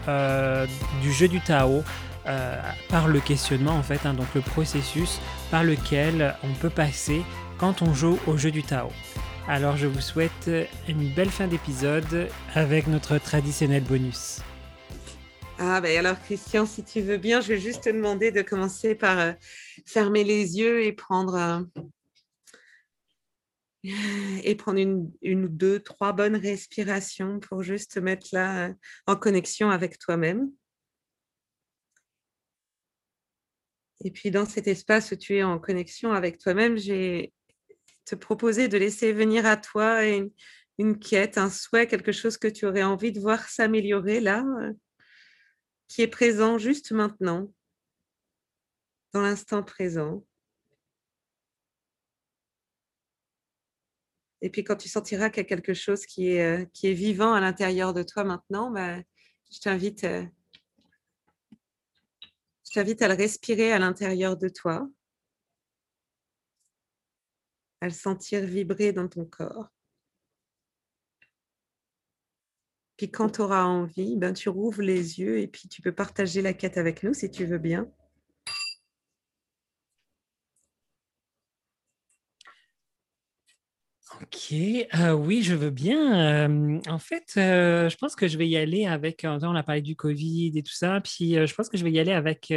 du 1.01 1.13
jeu 1.13 1.29
du 1.29 1.41
Tao 1.41 1.83
par 2.89 3.09
le 3.09 3.21
questionnement 3.21 3.73
en 3.73 3.83
fait, 3.83 4.05
hein, 4.05 4.15
donc 4.15 4.27
le 4.35 4.43
processus 4.43 5.21
par 5.51 5.65
lequel 5.65 6.35
on 6.45 6.53
peut 6.61 6.71
passer 6.71 7.23
quand 7.59 7.83
on 7.83 7.95
joue 7.95 8.19
au 8.27 8.37
jeu 8.37 8.51
du 8.51 8.63
Tao. 8.63 8.91
Alors 9.49 9.77
je 9.77 9.87
vous 9.87 10.01
souhaite 10.01 10.51
une 10.89 11.09
belle 11.09 11.31
fin 11.31 11.47
d'épisode 11.47 12.29
avec 12.55 12.87
notre 12.87 13.19
traditionnel 13.19 13.83
bonus. 13.83 14.41
Ah, 15.64 15.81
ben 15.81 15.96
alors, 15.96 16.20
Christian, 16.20 16.66
si 16.66 16.83
tu 16.83 17.03
veux 17.03 17.18
bien, 17.18 17.40
je 17.40 17.46
vais 17.46 17.61
juste 17.61 17.85
te 17.85 17.88
demander 17.88 18.33
de 18.33 18.42
commencer 18.42 18.96
par 18.96 19.20
euh, 19.20 19.33
fermer 19.87 20.25
les 20.25 20.59
yeux 20.59 20.83
et 20.83 20.92
prendre, 20.92 21.37
euh, 21.37 21.61
une, 24.77 25.12
une, 25.22 25.46
deux, 25.46 25.79
trois 25.79 26.12
bonnes 26.12 26.35
respirations 26.35 27.38
pour 27.38 27.62
juste 27.62 27.92
te 27.92 28.01
mettre 28.01 28.27
là 28.33 28.70
euh, 28.70 28.75
en 29.07 29.14
connexion 29.14 29.70
avec 29.70 30.01
toi-même. 30.01 30.51
Et 34.05 34.11
puis, 34.11 34.33
dans 34.33 34.46
cet 34.46 34.66
espace 34.66 35.12
où 35.12 35.16
tu 35.16 35.37
es 35.37 35.44
en 35.44 35.61
connexion 35.61 36.12
avec 36.12 36.38
toi-même, 36.38 36.77
j'ai 36.77 37.33
te 38.05 38.16
proposé 38.16 38.66
de 38.66 38.79
laisser 38.79 39.12
venir 39.12 39.46
à 39.46 39.57
toi 39.57 40.01
une 40.79 40.98
quête, 40.98 41.38
un 41.38 41.51
souhait, 41.51 41.87
quelque 41.87 42.11
chose 42.11 42.37
que 42.37 42.48
tu 42.48 42.66
aurais 42.66 42.83
envie 42.83 43.12
de 43.12 43.20
voir 43.20 43.48
s'améliorer 43.48 44.18
là 44.18 44.44
qui 45.92 46.00
est 46.00 46.09
présent 46.09 46.57
juste 46.57 46.90
maintenant, 46.90 47.52
dans 49.12 49.20
l'instant 49.20 49.62
présent. 49.62 50.24
Et 54.40 54.48
puis 54.48 54.64
quand 54.64 54.76
tu 54.76 54.88
sentiras 54.88 55.28
qu'il 55.28 55.42
y 55.42 55.46
a 55.46 55.48
quelque 55.48 55.74
chose 55.74 56.07
qui 56.07 56.28
est, 56.31 56.64
euh, 56.64 56.94
vivant 56.94 57.35
à 57.35 57.40
l'intérieur 57.40 57.92
de 57.92 58.02
toi 58.02 58.24
maintenant, 58.24 58.70
bah, 58.70 59.00
je 59.50 59.61
t'invite 59.61 60.05
euh, 60.05 60.24
je 62.64 62.72
t'invite 62.72 63.02
à 63.02 63.09
le 63.09 63.14
respirer 63.14 63.70
à 63.70 63.78
l'intérieur 63.78 64.38
de 64.38 64.48
toi, 64.48 64.88
à 67.83 67.85
le 67.85 67.92
sentir 67.92 68.46
vibrer 68.46 68.94
dans 68.94 69.09
ton 69.09 69.26
corps. 69.26 69.68
Quand 73.11 73.31
tu 73.31 73.41
auras 73.41 73.65
envie, 73.65 74.17
ben, 74.17 74.33
tu 74.33 74.49
rouvres 74.49 74.83
les 74.83 75.21
yeux 75.21 75.38
et 75.41 75.47
puis 75.47 75.69
tu 75.69 75.83
peux 75.83 75.93
partager 75.93 76.43
la 76.43 76.53
quête 76.53 76.79
avec 76.79 77.03
nous 77.03 77.15
si 77.15 77.31
tu 77.31 77.45
veux 77.47 77.59
bien. 77.59 77.88
Ok, 84.21 84.53
euh, 84.53 85.12
oui, 85.12 85.43
je 85.43 85.55
veux 85.55 85.71
bien. 85.71 86.49
Euh, 86.49 86.81
en 86.88 86.99
fait, 86.99 87.35
euh, 87.37 87.88
je 87.88 87.97
pense 87.97 88.15
que 88.15 88.29
je 88.29 88.37
vais 88.37 88.47
y 88.47 88.57
aller 88.57 88.87
avec. 88.87 89.25
On 89.27 89.55
a 89.55 89.62
parlé 89.62 89.81
du 89.81 89.97
Covid 89.97 90.53
et 90.57 90.62
tout 90.62 90.73
ça, 90.73 91.01
puis 91.01 91.35
je 91.35 91.55
pense 91.55 91.69
que 91.69 91.77
je 91.77 91.85
vais 91.85 91.91
y 91.93 91.99
aller 91.99 92.12
avec 92.12 92.53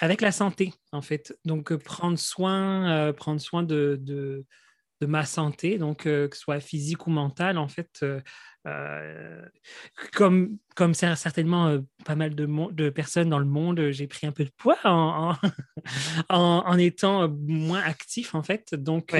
avec 0.00 0.20
la 0.20 0.32
santé, 0.32 0.72
en 0.90 1.02
fait. 1.02 1.36
Donc, 1.44 1.74
prendre 1.76 2.18
soin, 2.18 3.12
prendre 3.12 3.40
soin 3.40 3.62
de, 3.62 4.44
de, 5.02 5.06
ma 5.06 5.24
santé, 5.24 5.78
donc 5.78 6.04
que 6.04 6.28
ce 6.32 6.40
soit 6.40 6.60
physique 6.60 7.06
ou 7.06 7.10
mentale, 7.10 7.58
en 7.58 7.68
fait, 7.68 8.04
euh, 8.68 9.44
comme, 10.12 10.58
comme 10.76 10.94
certainement 10.94 11.66
euh, 11.66 11.80
pas 12.04 12.14
mal 12.14 12.36
de, 12.36 12.46
de, 12.72 12.90
personnes 12.90 13.28
dans 13.28 13.40
le 13.40 13.44
monde, 13.44 13.80
euh, 13.80 13.92
j'ai 13.92 14.06
pris 14.06 14.24
un 14.26 14.30
peu 14.30 14.44
de 14.44 14.52
poids 14.56 14.78
en, 14.84 15.34
en, 16.28 16.78
étant 16.78 17.28
moins 17.28 17.80
actif, 17.80 18.34
en 18.34 18.42
fait. 18.42 18.74
Donc, 18.74 19.10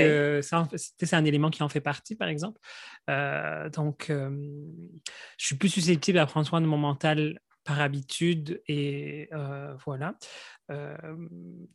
ça, 0.42 0.68
c'est 0.76 1.14
un 1.14 1.24
élément 1.24 1.50
qui 1.50 1.62
en 1.62 1.68
fait 1.68 1.80
partie, 1.80 2.14
par 2.14 2.28
exemple. 2.28 2.60
donc, 3.08 4.06
je 4.08 5.44
suis 5.44 5.56
plus 5.56 5.68
susceptible 5.68 6.18
à 6.18 6.26
prendre 6.26 6.46
soin 6.46 6.60
de 6.60 6.66
mon 6.66 6.78
mental 6.78 7.40
par 7.64 7.80
habitude 7.80 8.62
et 8.68 9.28
voilà. 9.84 10.14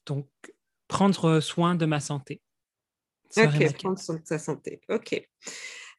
donc, 0.05 0.29
prendre 0.87 1.41
soin 1.41 1.75
de 1.75 1.85
ma 1.85 1.99
santé. 1.99 2.41
Ok, 3.35 3.73
prendre 3.77 3.99
soin 3.99 4.17
de 4.17 4.25
sa 4.25 4.39
santé. 4.39 4.81
Ok. 4.89 5.27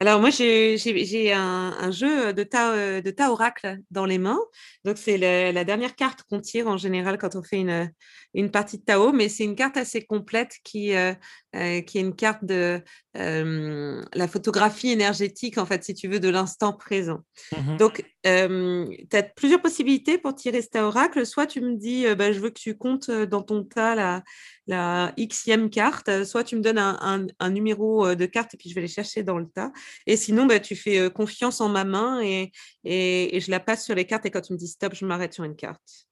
Alors 0.00 0.20
moi, 0.20 0.30
j'ai 0.30 1.32
un, 1.32 1.90
jeu 1.90 2.32
de 2.32 2.44
tas, 2.44 2.72
euh, 2.72 3.00
de 3.00 3.10
tas 3.10 3.32
oracle 3.32 3.78
dans 3.90 4.06
les 4.06 4.18
mains. 4.18 4.38
Donc 4.84 4.96
c'est 4.96 5.18
la 5.18 5.64
dernière 5.64 5.96
carte 5.96 6.22
qu'on 6.30 6.40
tire 6.40 6.68
en 6.68 6.76
général 6.76 7.18
quand 7.18 7.34
on 7.34 7.42
fait 7.42 7.58
une, 7.58 7.90
une 8.34 8.50
partie 8.50 8.78
de 8.78 8.84
Tao, 8.84 9.12
mais 9.12 9.28
c'est 9.28 9.44
une 9.44 9.56
carte 9.56 9.76
assez 9.76 10.04
complète 10.04 10.54
qui, 10.62 10.94
euh, 10.94 11.12
euh, 11.56 11.80
qui 11.80 11.98
est 11.98 12.02
une 12.02 12.14
carte 12.14 12.44
de 12.44 12.80
la 13.14 14.28
photographie 14.28 14.92
énergétique, 14.92 15.58
en 15.58 15.66
fait, 15.66 15.82
si 15.82 15.92
tu 15.92 16.06
veux, 16.06 16.20
de 16.20 16.28
l'instant 16.28 16.72
présent. 16.72 17.18
Mmh 17.50 17.76
Donc, 17.78 18.04
tu 18.22 19.16
as 19.16 19.22
plusieurs 19.34 19.60
possibilités 19.60 20.18
pour 20.18 20.36
tirer 20.36 20.62
cet 20.62 20.76
oracle. 20.76 21.26
Soit 21.26 21.46
tu 21.46 21.60
me 21.60 21.74
dis, 21.74 22.06
bah, 22.14 22.30
je 22.30 22.38
veux 22.38 22.50
que 22.50 22.60
tu 22.60 22.76
comptes 22.76 23.10
dans 23.10 23.42
ton 23.42 23.64
tas 23.64 23.96
la, 23.96 24.22
la 24.68 25.12
xème 25.18 25.68
carte, 25.68 26.22
soit 26.22 26.44
tu 26.44 26.54
me 26.54 26.60
donnes 26.60 26.78
un, 26.78 27.26
un, 27.40 27.50
numéro 27.50 28.14
de 28.14 28.26
carte 28.26 28.54
et 28.54 28.56
puis 28.56 28.70
je 28.70 28.76
vais 28.76 28.82
les 28.82 28.86
chercher 28.86 29.24
dans 29.24 29.38
le 29.38 29.48
tas. 29.48 29.72
Et 30.06 30.16
sinon, 30.16 30.46
bah, 30.46 30.60
tu 30.60 30.76
fais 30.76 31.10
confiance 31.10 31.60
en 31.60 31.68
ma 31.68 31.84
main 31.84 32.20
et, 32.22 32.52
et, 32.84 33.36
et 33.36 33.40
je 33.40 33.50
la 33.50 33.60
passe 33.60 33.84
sur 33.84 33.94
les 33.94 34.04
cartes 34.04 34.26
et 34.26 34.30
quand 34.30 34.40
tu 34.40 34.52
me 34.52 34.58
dis 34.58 34.68
stop, 34.68 34.94
je 34.94 35.04
m'arrête 35.04 35.32
sur 35.32 35.44
une 35.44 35.56
carte. 35.56 36.08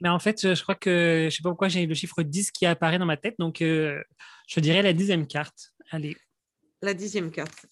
Mais 0.00 0.08
en 0.08 0.18
fait, 0.18 0.54
je 0.54 0.62
crois 0.62 0.74
que 0.74 1.28
je 1.30 1.36
sais 1.36 1.42
pas 1.42 1.50
pourquoi 1.50 1.68
j'ai 1.68 1.86
le 1.86 1.94
chiffre 1.94 2.22
10 2.22 2.50
qui 2.50 2.66
apparaît 2.66 2.98
dans 2.98 3.06
ma 3.06 3.16
tête. 3.16 3.36
Donc, 3.38 3.60
euh, 3.62 4.02
je 4.48 4.60
dirais 4.60 4.82
la 4.82 4.92
dixième 4.92 5.26
carte. 5.26 5.72
Allez. 5.90 6.16
La 6.82 6.94
dixième 6.94 7.30
carte. 7.30 7.66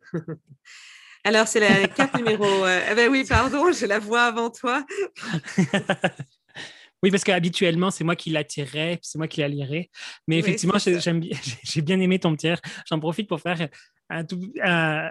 Alors, 1.24 1.46
c'est 1.46 1.60
la 1.60 1.86
carte 1.88 2.16
numéro. 2.16 2.44
Euh, 2.44 2.80
eh 2.90 2.94
ben 2.94 3.10
oui, 3.10 3.24
pardon, 3.24 3.70
je 3.72 3.86
la 3.86 3.98
vois 3.98 4.22
avant 4.22 4.50
toi. 4.50 4.84
oui, 7.02 7.10
parce 7.10 7.24
qu'habituellement, 7.24 7.90
c'est 7.90 8.04
moi 8.04 8.16
qui 8.16 8.30
la 8.30 8.44
tirerais, 8.44 8.98
c'est 9.02 9.18
moi 9.18 9.28
qui 9.28 9.40
la 9.40 9.48
lirais. 9.48 9.90
Mais 10.26 10.38
effectivement, 10.38 10.78
j'ai 11.62 11.82
bien 11.82 12.00
aimé 12.00 12.18
ton 12.18 12.34
tir. 12.34 12.60
J'en 12.88 12.98
profite 12.98 13.28
pour 13.28 13.40
faire 13.40 13.68
un 14.10 14.24
tout. 14.24 14.52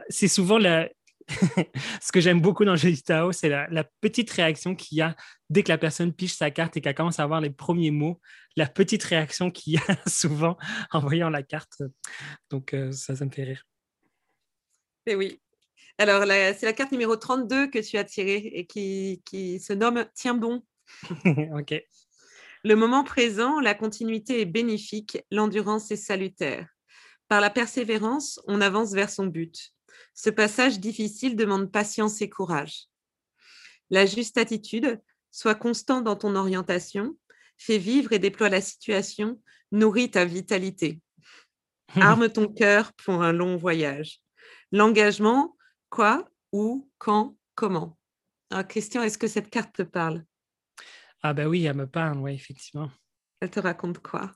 c'est 0.09 0.27
souvent 0.27 0.57
la, 0.57 0.89
ce 2.01 2.11
que 2.11 2.21
j'aime 2.21 2.41
beaucoup 2.41 2.65
dans 2.65 2.71
le 2.71 2.77
jeu 2.77 2.91
du 2.91 3.01
Tao, 3.01 3.31
c'est 3.31 3.49
la, 3.49 3.83
petite 4.01 4.29
réaction 4.31 4.75
qu'il 4.75 4.97
y 4.97 5.01
a 5.01 5.15
dès 5.49 5.63
que 5.63 5.69
la 5.69 5.77
personne 5.77 6.13
piche 6.13 6.35
sa 6.35 6.51
carte 6.51 6.77
et 6.77 6.81
qu'elle 6.81 6.95
commence 6.95 7.19
à 7.19 7.23
avoir 7.23 7.41
les 7.41 7.49
premiers 7.49 7.91
mots, 7.91 8.19
la 8.55 8.67
petite 8.67 9.03
réaction 9.03 9.51
qu'il 9.51 9.73
y 9.73 9.77
a 9.77 9.81
souvent 10.07 10.57
en 10.91 10.99
voyant 10.99 11.29
la 11.29 11.43
carte. 11.43 11.81
Donc, 12.49 12.73
euh, 12.73 12.91
ça, 12.91 13.15
ça 13.15 13.25
me 13.25 13.31
fait 13.31 13.43
rire. 13.43 13.63
Et 15.05 15.11
eh 15.11 15.15
oui. 15.15 15.39
Alors, 15.97 16.23
c'est 16.27 16.63
la 16.63 16.73
carte 16.73 16.91
numéro 16.91 17.15
32 17.15 17.67
que 17.67 17.79
tu 17.79 17.97
as 17.97 18.03
tirée 18.03 18.51
et 18.53 18.65
qui, 18.65 19.21
qui 19.25 19.59
se 19.59 19.73
nomme 19.73 20.05
Tiens 20.13 20.35
bon. 20.35 20.63
OK. 21.57 21.73
Le 22.63 22.75
moment 22.75 23.03
présent, 23.03 23.59
la 23.59 23.73
continuité 23.73 24.41
est 24.41 24.45
bénéfique, 24.45 25.19
l'endurance 25.31 25.91
est 25.91 25.95
salutaire. 25.95 26.67
Par 27.27 27.41
la 27.41 27.49
persévérance, 27.49 28.39
on 28.47 28.61
avance 28.61 28.93
vers 28.93 29.09
son 29.09 29.27
but. 29.27 29.73
Ce 30.13 30.29
passage 30.29 30.79
difficile 30.79 31.35
demande 31.35 31.71
patience 31.71 32.21
et 32.21 32.29
courage. 32.29 32.85
La 33.89 34.05
juste 34.05 34.37
attitude, 34.37 34.99
sois 35.31 35.55
constant 35.55 36.01
dans 36.01 36.15
ton 36.15 36.35
orientation, 36.35 37.15
fais 37.57 37.77
vivre 37.77 38.13
et 38.13 38.19
déploie 38.19 38.49
la 38.49 38.61
situation, 38.61 39.41
nourris 39.71 40.11
ta 40.11 40.25
vitalité. 40.25 41.01
Arme 41.95 42.29
ton 42.29 42.47
cœur 42.47 42.91
pour 42.93 43.23
un 43.23 43.31
long 43.31 43.55
voyage. 43.55 44.19
L'engagement, 44.71 45.55
quoi, 45.89 46.29
où, 46.51 46.89
quand, 46.97 47.37
comment? 47.55 47.97
Alors, 48.49 48.67
question, 48.67 49.03
est-ce 49.03 49.17
que 49.17 49.27
cette 49.27 49.49
carte 49.49 49.75
te 49.75 49.83
parle? 49.83 50.23
Ah 51.29 51.33
ben 51.33 51.45
oui, 51.45 51.65
elle 51.65 51.75
me 51.75 51.87
parle, 51.87 52.19
oui, 52.19 52.31
effectivement. 52.35 52.89
Elle 53.41 53.49
te 53.49 53.59
raconte 53.59 53.99
quoi? 53.99 54.31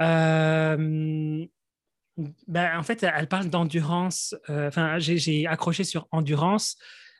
Euh, 0.00 1.46
ben, 2.48 2.78
en 2.78 2.82
fait, 2.82 3.02
elle 3.02 3.28
parle 3.28 3.50
d'endurance. 3.50 4.34
Euh, 4.48 4.68
enfin, 4.68 4.98
j'ai 4.98 5.46
accroché 5.46 5.84
sur 5.84 6.08
endurance. 6.12 6.78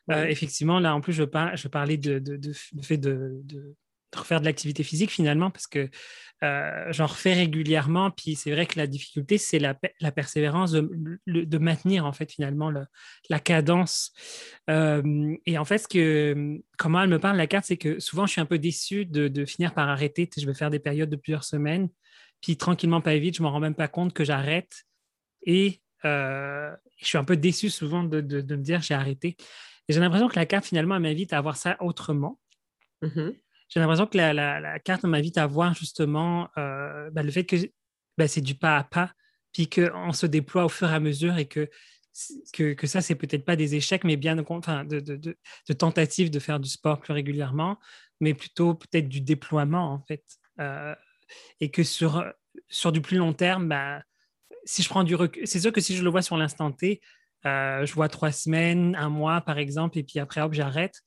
Euh, 0.09 0.25
effectivement, 0.25 0.79
là, 0.79 0.95
en 0.95 1.01
plus, 1.01 1.13
je, 1.13 1.21
je 1.21 1.67
parlais 1.67 1.97
de, 1.97 2.17
de, 2.17 2.51
fait 2.81 2.97
de, 2.97 3.43
refaire 4.15 4.39
de 4.39 4.45
l'activité 4.45 4.83
physique 4.83 5.11
finalement, 5.11 5.51
parce 5.51 5.67
que 5.67 5.89
euh, 6.43 6.85
j'en 6.91 7.07
refais 7.07 7.33
régulièrement. 7.33 8.11
Puis 8.11 8.35
c'est 8.35 8.51
vrai 8.51 8.65
que 8.65 8.77
la 8.77 8.87
difficulté, 8.87 9.37
c'est 9.37 9.59
la, 9.59 9.73
persévérance 10.11 10.71
de, 10.71 11.57
maintenir 11.57 12.05
en 12.05 12.13
fait 12.13 12.31
finalement 12.31 12.71
la 13.29 13.39
cadence. 13.39 14.13
et 14.67 15.57
en 15.57 15.65
fait, 15.65 15.77
ce 15.79 15.87
que, 15.87 16.59
comment 16.77 17.01
elle 17.01 17.09
me 17.09 17.19
parle, 17.19 17.37
la 17.37 17.47
carte, 17.47 17.65
c'est 17.65 17.77
que 17.77 17.99
souvent, 17.99 18.25
je 18.25 18.33
suis 18.33 18.41
un 18.41 18.45
peu 18.45 18.59
déçu 18.59 19.05
de, 19.05 19.45
finir 19.45 19.73
par 19.73 19.89
arrêter. 19.89 20.29
Je 20.37 20.45
vais 20.45 20.53
faire 20.53 20.69
des 20.69 20.79
périodes 20.79 21.09
de 21.09 21.15
plusieurs 21.15 21.43
semaines. 21.43 21.89
Puis 22.41 22.57
tranquillement, 22.57 23.01
pas 23.01 23.17
vite, 23.17 23.37
je 23.37 23.43
m'en 23.43 23.51
rends 23.51 23.59
même 23.59 23.75
pas 23.75 23.87
compte 23.87 24.13
que 24.13 24.23
j'arrête. 24.23 24.83
Et 25.43 25.81
euh, 26.05 26.71
je 26.99 27.05
suis 27.05 27.17
un 27.17 27.23
peu 27.23 27.37
déçu 27.37 27.69
souvent 27.69 28.03
de, 28.03 28.21
me 28.21 28.57
dire 28.57 28.81
j'ai 28.81 28.93
arrêté. 28.93 29.37
Et 29.87 29.93
j'ai 29.93 29.99
l'impression 29.99 30.27
que 30.27 30.35
la 30.35 30.45
carte, 30.45 30.65
finalement, 30.65 30.99
m'invite 30.99 31.33
à 31.33 31.41
voir 31.41 31.57
ça 31.57 31.77
autrement. 31.79 32.39
Mm-hmm. 33.01 33.35
J'ai 33.69 33.79
l'impression 33.79 34.07
que 34.07 34.17
la, 34.17 34.79
carte 34.79 35.03
m'invite 35.03 35.37
à 35.37 35.47
voir 35.47 35.73
justement 35.73 36.49
euh, 36.57 37.09
ben, 37.11 37.23
le 37.23 37.31
fait 37.31 37.45
que 37.45 37.57
ben, 38.17 38.27
c'est 38.27 38.41
du 38.41 38.55
pas 38.55 38.77
à 38.77 38.83
pas, 38.83 39.11
puis 39.53 39.69
qu'on 39.69 40.11
se 40.11 40.25
déploie 40.25 40.65
au 40.65 40.69
fur 40.69 40.89
et 40.89 40.93
à 40.93 40.99
mesure 40.99 41.37
et 41.37 41.45
que, 41.45 41.69
que, 42.53 42.73
que 42.73 42.87
ça, 42.87 43.01
c'est 43.01 43.15
peut-être 43.15 43.45
pas 43.45 43.55
des 43.55 43.75
échecs, 43.75 44.03
mais 44.03 44.17
bien 44.17 44.37
enfin, 44.49 44.85
de, 44.85 45.37
tentatives 45.77 46.31
de 46.31 46.39
faire 46.39 46.59
du 46.59 46.69
sport 46.69 46.99
plus 46.99 47.13
régulièrement, 47.13 47.77
mais 48.19 48.33
plutôt 48.33 48.73
peut-être 48.73 49.07
du 49.07 49.21
déploiement, 49.21 49.93
en 49.93 49.99
fait. 50.07 50.23
Euh, 50.59 50.95
et 51.59 51.69
que 51.69 51.83
sur, 51.83 52.25
sur 52.69 52.91
du 52.91 53.01
plus 53.01 53.17
long 53.17 53.33
terme, 53.33 53.67
ben, 53.67 54.01
si 54.63 54.81
je 54.81 54.89
prends 54.89 55.03
du 55.03 55.15
recul, 55.15 55.45
c'est 55.47 55.59
sûr 55.59 55.71
que 55.71 55.81
si 55.81 55.95
je 55.95 56.03
le 56.03 56.09
vois 56.09 56.21
sur 56.21 56.37
l'instant 56.37 56.71
T, 56.71 57.01
euh, 57.45 57.85
je 57.85 57.93
vois 57.93 58.09
trois 58.09 58.31
semaines, 58.31 58.95
un 58.95 59.09
mois 59.09 59.41
par 59.41 59.57
exemple, 59.57 59.97
et 59.97 60.03
puis 60.03 60.19
après, 60.19 60.41
hop, 60.41 60.53
j'arrête. 60.53 61.01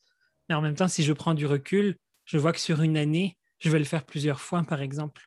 Mais 0.49 0.55
en 0.55 0.63
même 0.63 0.75
temps, 0.75 0.89
si 0.89 1.03
je 1.03 1.13
prends 1.13 1.35
du 1.35 1.47
recul, 1.47 1.97
je 2.31 2.39
vois 2.39 2.53
que 2.53 2.61
sur 2.61 2.81
une 2.83 2.97
année, 2.97 3.37
je 3.59 3.71
vais 3.71 3.81
le 3.81 3.85
faire 3.85 4.05
plusieurs 4.05 4.41
fois, 4.41 4.63
par 4.63 4.81
exemple. 4.83 5.27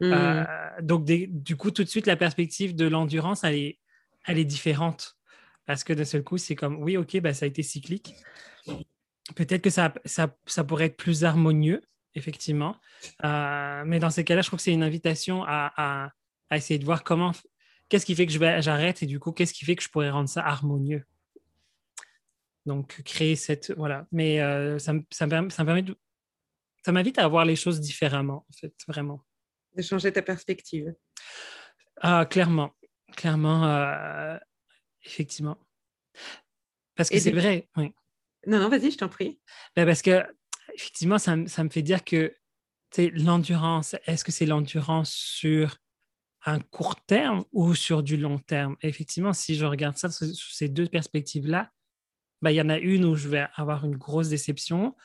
Hmm. 0.00 0.12
Euh, 0.12 0.44
donc, 0.82 1.06
du 1.06 1.56
coup, 1.56 1.70
tout 1.70 1.82
de 1.82 1.88
suite, 1.88 2.06
la 2.06 2.16
perspective 2.16 2.76
de 2.76 2.86
l'endurance, 2.86 3.42
elle 3.42 3.54
est, 3.54 3.78
elle 4.26 4.38
est 4.38 4.44
différente. 4.44 5.16
Parce 5.64 5.82
que 5.82 5.94
d'un 5.94 6.04
seul 6.04 6.22
coup, 6.22 6.36
c'est 6.36 6.54
comme, 6.54 6.76
oui, 6.82 6.98
OK, 6.98 7.18
bah, 7.20 7.32
ça 7.32 7.46
a 7.46 7.48
été 7.48 7.62
cyclique. 7.62 8.14
Peut-être 9.34 9.62
que 9.62 9.70
ça, 9.70 9.94
ça, 10.04 10.36
ça, 10.44 10.62
pourrait 10.62 10.86
être 10.86 10.98
plus 10.98 11.24
harmonieux, 11.24 11.80
effectivement. 12.14 12.76
Euh, 13.24 13.82
mais 13.86 13.98
dans 13.98 14.10
ces 14.10 14.22
cas-là, 14.22 14.42
je 14.42 14.48
trouve 14.48 14.58
que 14.58 14.62
c'est 14.62 14.72
une 14.72 14.82
invitation 14.82 15.44
à, 15.44 15.72
à, 15.76 16.10
à, 16.50 16.56
essayer 16.58 16.78
de 16.78 16.84
voir 16.84 17.02
comment 17.02 17.32
qu'est-ce 17.88 18.04
qui 18.04 18.14
fait 18.14 18.26
que 18.26 18.32
j'arrête 18.32 19.02
et 19.02 19.06
du 19.06 19.18
coup, 19.18 19.32
qu'est-ce 19.32 19.54
qui 19.54 19.64
fait 19.64 19.76
que 19.76 19.82
je 19.82 19.88
pourrais 19.88 20.10
rendre 20.10 20.28
ça 20.28 20.44
harmonieux 20.44 21.06
Donc, 22.66 23.00
créer 23.04 23.36
cette. 23.36 23.72
Voilà. 23.76 24.06
Mais 24.12 24.42
euh, 24.42 24.78
ça, 24.78 24.92
ça, 25.10 25.26
me 25.26 25.48
permet 25.64 25.82
de. 25.82 25.96
Ça 26.84 26.92
m'invite 26.92 27.18
à 27.18 27.28
voir 27.28 27.44
les 27.44 27.56
choses 27.56 27.80
différemment, 27.80 28.46
en 28.48 28.52
fait, 28.52 28.74
vraiment. 28.88 29.24
De 29.76 29.82
changer 29.82 30.12
ta 30.12 30.22
perspective. 30.22 30.94
Ah, 32.00 32.26
clairement. 32.28 32.72
Clairement, 33.16 33.64
euh, 33.64 34.36
effectivement. 35.04 35.58
Parce 36.94 37.08
que 37.08 37.18
c'est 37.18 37.30
vrai. 37.30 37.68
Oui. 37.76 37.94
Non, 38.46 38.58
non, 38.58 38.68
vas-y, 38.68 38.90
je 38.90 38.98
t'en 38.98 39.08
prie. 39.08 39.40
Ben 39.76 39.86
parce 39.86 40.02
que, 40.02 40.24
effectivement, 40.74 41.18
ça, 41.18 41.36
ça 41.46 41.62
me 41.62 41.68
fait 41.68 41.82
dire 41.82 42.04
que 42.04 42.34
l'endurance, 42.98 43.94
est-ce 44.06 44.24
que 44.24 44.32
c'est 44.32 44.46
l'endurance 44.46 45.12
sur 45.12 45.76
un 46.44 46.58
court 46.58 46.96
terme 47.06 47.44
ou 47.52 47.74
sur 47.74 48.02
du 48.02 48.16
long 48.16 48.38
terme? 48.38 48.76
effectivement, 48.82 49.32
si 49.32 49.54
je 49.54 49.64
regarde 49.64 49.96
ça 49.96 50.10
sous 50.10 50.52
ces 50.52 50.68
deux 50.68 50.88
perspectives-là, 50.88 51.70
bah, 52.42 52.50
il 52.50 52.56
y 52.56 52.60
en 52.60 52.68
a 52.68 52.78
une 52.78 53.04
où 53.04 53.14
je 53.14 53.28
vais 53.28 53.46
avoir 53.54 53.84
une 53.84 53.96
grosse 53.96 54.28
déception 54.28 54.96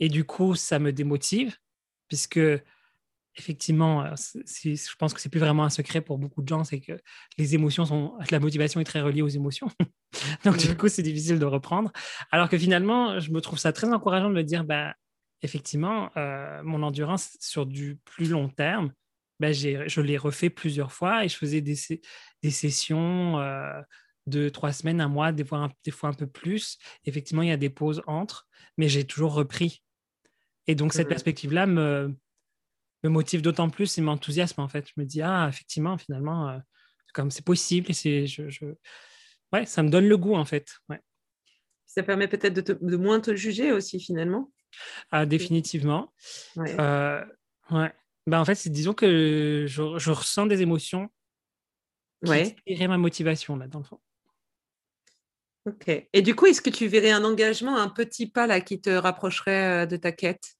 et 0.00 0.08
du 0.08 0.24
coup, 0.24 0.54
ça 0.54 0.78
me 0.78 0.92
démotive 0.92 1.56
puisque 2.08 2.40
effectivement, 3.38 4.04
euh, 4.04 4.14
je 4.64 4.96
pense 4.98 5.14
que 5.14 5.20
c'est 5.20 5.28
plus 5.28 5.40
vraiment 5.40 5.64
un 5.64 5.70
secret 5.70 6.00
pour 6.00 6.18
beaucoup 6.18 6.42
de 6.42 6.48
gens, 6.48 6.64
c'est 6.64 6.80
que 6.80 7.00
les 7.38 7.54
émotions 7.54 7.84
sont, 7.84 8.14
la 8.30 8.40
motivation 8.40 8.80
est 8.80 8.84
très 8.84 9.00
reliée 9.00 9.22
aux 9.22 9.28
émotions. 9.28 9.68
Donc, 10.44 10.56
du 10.58 10.70
mmh. 10.70 10.76
coup, 10.76 10.88
c'est 10.88 11.02
difficile 11.02 11.38
de 11.38 11.44
reprendre. 11.44 11.92
Alors 12.30 12.48
que 12.48 12.58
finalement, 12.58 13.20
je 13.20 13.30
me 13.30 13.40
trouve 13.40 13.58
ça 13.58 13.72
très 13.72 13.88
encourageant 13.92 14.28
de 14.28 14.34
me 14.34 14.42
dire, 14.42 14.64
bah, 14.64 14.94
effectivement, 15.42 16.10
euh, 16.16 16.62
mon 16.64 16.82
endurance 16.82 17.36
sur 17.40 17.66
du 17.66 17.98
plus 18.04 18.30
long 18.30 18.48
terme, 18.48 18.92
bah, 19.38 19.52
je 19.52 20.00
l'ai 20.00 20.16
refait 20.16 20.50
plusieurs 20.50 20.92
fois 20.92 21.24
et 21.24 21.28
je 21.28 21.36
faisais 21.36 21.60
des, 21.60 21.76
des 22.42 22.50
sessions 22.50 23.38
euh, 23.38 23.80
de 24.26 24.48
trois 24.48 24.72
semaines, 24.72 25.00
un 25.00 25.08
mois, 25.08 25.30
des 25.30 25.44
fois, 25.44 25.58
un, 25.58 25.70
des 25.84 25.92
fois 25.92 26.08
un 26.08 26.14
peu 26.14 26.26
plus. 26.26 26.76
Effectivement, 27.04 27.42
il 27.42 27.48
y 27.48 27.52
a 27.52 27.56
des 27.56 27.70
pauses 27.70 28.02
entre, 28.08 28.48
mais 28.76 28.88
j'ai 28.88 29.04
toujours 29.04 29.34
repris. 29.34 29.82
Et 30.68 30.76
donc, 30.76 30.92
cette 30.92 31.06
mmh. 31.06 31.10
perspective-là 31.10 31.66
me, 31.66 32.14
me 33.02 33.08
motive 33.08 33.42
d'autant 33.42 33.68
plus 33.68 33.98
et 33.98 34.00
m'enthousiasme 34.00 34.60
en 34.60 34.68
fait. 34.68 34.86
Je 34.86 34.92
me 34.96 35.04
dis, 35.04 35.22
ah, 35.22 35.46
effectivement, 35.48 35.98
finalement, 35.98 36.48
euh, 36.48 36.58
comme 37.14 37.30
c'est 37.30 37.44
possible, 37.44 37.90
et 37.90 37.94
c'est, 37.94 38.26
je, 38.26 38.48
je, 38.48 38.66
Ouais, 39.52 39.64
ça 39.66 39.82
me 39.82 39.88
donne 39.88 40.08
le 40.08 40.16
goût 40.16 40.34
en 40.34 40.44
fait. 40.44 40.76
Ouais. 40.88 41.00
Ça 41.86 42.02
permet 42.02 42.28
peut-être 42.28 42.54
de, 42.54 42.78
de, 42.80 42.96
moins 42.96 43.20
te 43.20 43.34
juger 43.34 43.72
aussi 43.72 43.98
finalement. 43.98 44.52
Ah, 45.10 45.24
définitivement. 45.24 46.12
Ouais. 46.56 46.78
Euh, 46.78 47.24
ouais. 47.70 47.92
Ben, 48.26 48.40
en 48.40 48.44
fait, 48.44 48.56
c'est, 48.56 48.68
disons 48.68 48.92
que 48.92 49.64
je, 49.66 49.98
je, 49.98 50.10
ressens 50.10 50.46
des 50.46 50.60
émotions 50.60 51.08
qui 52.24 52.30
ouais. 52.30 52.88
ma 52.88 52.98
motivation 52.98 53.56
là 53.56 53.68
dans 53.68 53.78
le 53.78 53.84
fond. 53.84 54.00
Ok. 55.64 55.88
Et 56.12 56.22
du 56.22 56.34
coup, 56.34 56.46
est-ce 56.46 56.60
que 56.60 56.70
tu 56.70 56.86
verrais 56.88 57.10
un 57.10 57.24
engagement, 57.24 57.76
un 57.76 57.88
petit 57.88 58.26
pas 58.26 58.46
là 58.46 58.60
qui 58.60 58.80
te 58.80 58.90
rapprocherait 58.90 59.84
euh, 59.84 59.86
de 59.86 59.96
ta 59.96 60.12
quête? 60.12 60.57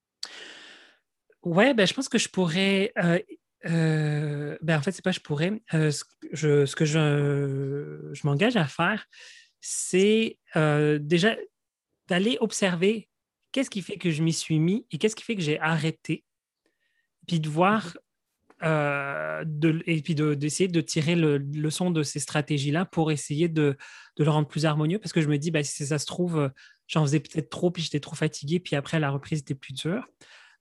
Ouais, 1.43 1.75
ben, 1.75 1.87
je 1.87 1.95
pense 1.95 2.09
que 2.09 2.19
je 2.19 2.29
pourrais. 2.29 2.93
Euh, 2.99 3.19
euh, 3.67 4.59
ben 4.61 4.79
en 4.79 4.83
fait, 4.83 4.93
c'est 4.93 5.05
pas 5.05 5.13
je 5.13 5.21
pourrais. 5.21 5.63
Euh, 5.75 5.91
ce, 5.91 6.05
que 6.75 6.85
je, 6.85 8.11
je 8.13 8.27
m'engage 8.27 8.57
à 8.57 8.67
faire, 8.67 9.07
c'est 9.61 10.39
déjà 10.55 11.37
d'aller 12.09 12.39
observer 12.41 13.09
qu'est-ce 13.53 13.71
qui 13.71 13.83
fait 13.83 13.99
que 13.99 14.11
je 14.11 14.23
m'y 14.23 14.33
suis 14.33 14.59
mis 14.59 14.87
et 14.91 14.99
qu'est-ce 14.99 15.17
qui 15.17 15.25
fait 15.25 15.37
que 15.37 15.43
j'ai 15.43 15.61
arrêté. 15.61 16.25
Puis 17.27 17.41
de 17.41 17.49
voir. 17.49 17.97
De, 18.61 19.83
et 19.87 20.03
puis 20.03 20.15
d'essayer 20.15 20.69
de, 20.69 20.81
tirer 20.81 21.15
le, 21.15 21.39
leçon 21.39 21.91
de 21.91 22.03
ces 22.03 22.19
stratégies-là 22.19 22.85
pour 22.87 23.13
essayer 23.13 23.49
de, 23.49 23.77
de, 24.17 24.25
le 24.25 24.31
rendre 24.31 24.49
plus 24.49 24.67
harmonieux 24.67 24.99
parce 24.99 25.13
que 25.13 25.21
je 25.21 25.29
me 25.29 25.39
dis, 25.39 25.51
ben, 25.51 25.63
si 25.63 25.87
ça 25.87 25.99
se 25.99 26.07
trouve, 26.07 26.51
j'en 26.89 27.05
faisais 27.05 27.21
peut-être 27.21 27.51
trop, 27.51 27.71
puis 27.71 27.83
j'étais 27.83 28.01
trop 28.01 28.17
fatigué, 28.17 28.59
puis 28.59 28.75
après 28.75 28.99
la 28.99 29.11
reprise 29.11 29.41
était 29.41 29.55
plus 29.55 29.75
dure. 29.75 30.05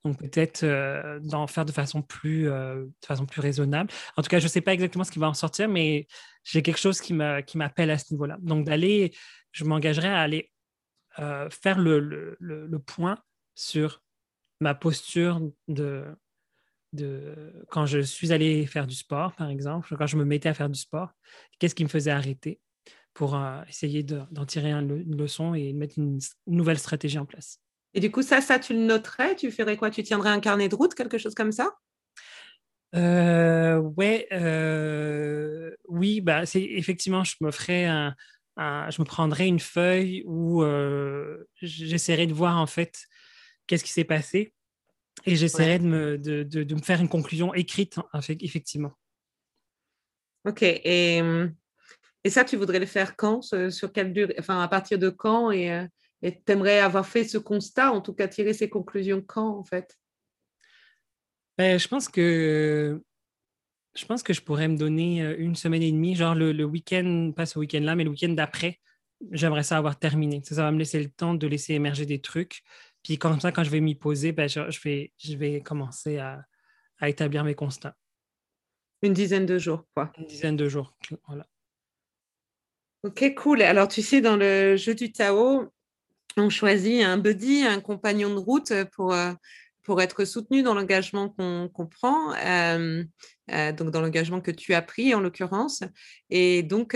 Donc 0.05 0.19
peut-être 0.19 0.63
euh, 0.63 1.19
d'en 1.21 1.47
faire 1.47 1.65
de 1.65 1.71
façon, 1.71 2.01
plus, 2.01 2.49
euh, 2.49 2.85
de 2.85 3.05
façon 3.05 3.25
plus 3.25 3.41
raisonnable. 3.41 3.91
En 4.15 4.21
tout 4.21 4.29
cas, 4.29 4.39
je 4.39 4.45
ne 4.45 4.49
sais 4.49 4.61
pas 4.61 4.73
exactement 4.73 5.03
ce 5.03 5.11
qui 5.11 5.19
va 5.19 5.27
en 5.27 5.33
sortir, 5.33 5.67
mais 5.67 6.07
j'ai 6.43 6.61
quelque 6.61 6.79
chose 6.79 7.01
qui 7.01 7.13
m'appelle 7.13 7.89
à 7.89 7.97
ce 7.97 8.13
niveau-là. 8.13 8.37
Donc 8.41 8.65
d'aller, 8.65 9.13
je 9.51 9.65
m'engagerai 9.65 10.07
à 10.07 10.19
aller 10.19 10.51
euh, 11.19 11.49
faire 11.49 11.79
le, 11.79 12.37
le, 12.39 12.79
point 12.79 13.17
sur 13.55 14.03
ma 14.61 14.75
posture 14.75 15.41
de, 15.67 16.05
de 16.93 17.53
quand 17.69 17.85
je 17.85 17.99
suis 17.99 18.31
allé 18.31 18.65
faire 18.65 18.87
du 18.87 18.95
sport, 18.95 19.33
par 19.33 19.49
exemple, 19.49 19.95
quand 19.97 20.07
je 20.07 20.17
me 20.17 20.25
mettais 20.25 20.49
à 20.49 20.53
faire 20.53 20.69
du 20.69 20.79
sport, 20.79 21.11
qu'est-ce 21.59 21.75
qui 21.75 21.83
me 21.83 21.89
faisait 21.89 22.11
arrêter 22.11 22.59
pour 23.13 23.39
essayer 23.67 24.03
d'en 24.03 24.45
tirer 24.45 24.71
une 24.71 25.17
leçon 25.17 25.53
et 25.53 25.73
mettre 25.73 25.97
une 25.97 26.19
nouvelle 26.45 26.77
stratégie 26.77 27.17
en 27.17 27.25
place? 27.25 27.59
Et 27.93 27.99
du 27.99 28.11
coup, 28.11 28.21
ça, 28.21 28.41
ça, 28.41 28.59
tu 28.59 28.73
le 28.73 28.79
noterais? 28.79 29.35
Tu 29.35 29.51
ferais 29.51 29.75
quoi? 29.75 29.89
Tu 29.89 30.03
tiendrais 30.03 30.29
un 30.29 30.39
carnet 30.39 30.69
de 30.69 30.75
route, 30.75 30.93
quelque 30.93 31.17
chose 31.17 31.33
comme 31.33 31.51
ça? 31.51 31.71
Euh, 32.95 33.77
ouais, 33.77 34.27
euh, 34.31 35.75
oui, 35.87 36.21
bah, 36.21 36.45
c'est 36.45 36.61
effectivement, 36.63 37.23
je 37.23 37.35
me 37.41 37.51
ferais 37.51 37.85
un, 37.85 38.15
je 38.57 39.01
me 39.01 39.03
prendrais 39.03 39.47
une 39.47 39.59
feuille 39.59 40.23
où 40.25 40.63
euh, 40.63 41.43
j'essaierais 41.61 42.27
de 42.27 42.33
voir 42.33 42.57
en 42.57 42.67
fait 42.67 43.05
qu'est-ce 43.67 43.83
qui 43.83 43.91
s'est 43.91 44.03
passé 44.03 44.53
et 45.25 45.35
j'essaierais 45.35 45.79
de, 45.79 45.85
me, 45.85 46.17
de, 46.17 46.43
de, 46.43 46.75
me 46.75 46.81
faire 46.81 47.01
une 47.01 47.09
conclusion 47.09 47.53
écrite, 47.53 47.99
effectivement. 48.41 48.91
Ok, 50.45 50.63
et, 50.63 51.21
et 52.23 52.29
ça, 52.29 52.45
tu 52.45 52.55
voudrais 52.55 52.79
le 52.79 52.85
faire 52.85 53.15
quand 53.15 53.41
Sur 53.69 53.91
quelle 53.91 54.13
durée 54.13 54.35
Enfin, 54.39 54.61
à 54.61 54.67
partir 54.67 54.99
de 54.99 55.09
quand 55.09 55.51
et, 55.51 55.85
et 56.21 56.31
tu 56.31 56.51
aimerais 56.51 56.79
avoir 56.79 57.05
fait 57.05 57.23
ce 57.23 57.37
constat, 57.37 57.91
en 57.91 58.01
tout 58.01 58.13
cas 58.13 58.27
tirer 58.27 58.53
ces 58.53 58.69
conclusions 58.69 59.21
quand, 59.21 59.57
en 59.57 59.63
fait? 59.63 59.97
Ben, 61.57 61.79
Je 61.79 61.87
pense 61.87 62.07
que 62.07 63.01
je 63.97 64.05
pense 64.05 64.21
que 64.23 64.31
je 64.31 64.41
pourrais 64.41 64.67
me 64.67 64.77
donner 64.77 65.23
euh, 65.23 65.35
une 65.39 65.55
semaine 65.55 65.81
et 65.81 65.91
demie, 65.91 66.15
genre 66.15 66.35
le, 66.35 66.63
week-end, 66.63 67.31
pas 67.35 67.45
ce 67.45 67.57
week-end-là, 67.57 67.95
mais 67.95 68.03
le 68.03 68.11
week-end 68.11 68.29
d'après, 68.29 68.79
j'aimerais 69.31 69.63
ça 69.63 69.77
avoir 69.77 69.97
terminé. 69.97 70.41
Ça, 70.43 70.55
va 70.55 70.71
me 70.71 70.77
laisser 70.77 71.01
le 71.01 71.09
temps 71.09 71.33
de 71.33 71.47
laisser 71.47 71.73
émerger 71.73 72.05
des 72.05 72.21
trucs. 72.21 72.61
Puis 73.07 73.17
comme 73.17 73.39
ça, 73.39 73.53
quand 73.53 73.63
je 73.63 73.69
vais 73.69 73.79
m'y 73.79 73.95
poser, 73.95 74.33
ben, 74.33 74.49
je, 74.49 74.59
vais, 74.83 75.13
je 75.17 75.37
vais 75.37 75.61
commencer 75.61 76.17
à, 76.17 76.43
à, 76.99 77.07
établir 77.07 77.45
mes 77.45 77.55
constats. 77.55 77.95
Une 79.01 79.13
dizaine 79.13 79.45
de 79.45 79.57
jours, 79.57 79.85
quoi. 79.95 80.11
Une 80.17 80.25
dizaine 80.25 80.57
de 80.57 80.67
jours, 80.67 80.93
voilà. 81.25 81.47
Ok, 83.03 83.33
cool. 83.35 83.61
Alors, 83.61 83.87
tu 83.87 84.01
sais, 84.01 84.19
dans 84.19 84.35
le 84.35 84.75
jeu 84.75 84.93
du 84.93 85.13
Tao, 85.13 85.71
on 86.35 86.49
choisit 86.49 87.01
un 87.01 87.17
buddy, 87.17 87.63
un 87.63 87.79
compagnon 87.79 88.35
de 88.35 88.39
route 88.39 88.73
pour, 88.91 89.13
euh, 89.13 89.31
pour 89.83 90.01
être 90.01 90.25
soutenu 90.25 90.61
dans 90.61 90.73
l'engagement 90.73 91.29
qu'on 91.29 91.87
prend, 91.89 92.33
euh, 92.33 93.05
euh, 93.51 93.71
donc 93.71 93.91
dans 93.91 94.01
l'engagement 94.01 94.41
que 94.41 94.51
tu 94.51 94.73
as 94.73 94.81
pris 94.81 95.15
en 95.15 95.21
l'occurrence. 95.21 95.81
Et 96.29 96.61
donc, 96.61 96.93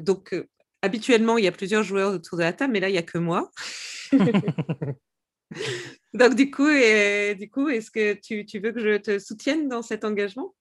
donc 0.00 0.34
habituellement, 0.82 1.38
il 1.38 1.44
y 1.44 1.48
a 1.48 1.52
plusieurs 1.52 1.84
joueurs 1.84 2.12
autour 2.12 2.38
de 2.38 2.42
la 2.42 2.52
table, 2.52 2.72
mais 2.72 2.80
là, 2.80 2.88
il 2.88 2.92
n'y 2.92 2.98
a 2.98 3.02
que 3.02 3.18
moi. 3.18 3.52
donc, 6.14 6.34
du 6.34 6.50
coup, 6.50 6.68
et, 6.68 7.34
du 7.34 7.50
coup 7.50 7.68
est-ce 7.68 7.90
que 7.90 8.14
tu, 8.14 8.44
tu, 8.46 8.58
veux 8.58 8.72
que 8.72 8.80
je 8.80 8.96
te 8.98 9.18
soutienne 9.18 9.68
dans 9.68 9.82
cet 9.82 10.04
engagement? 10.04 10.54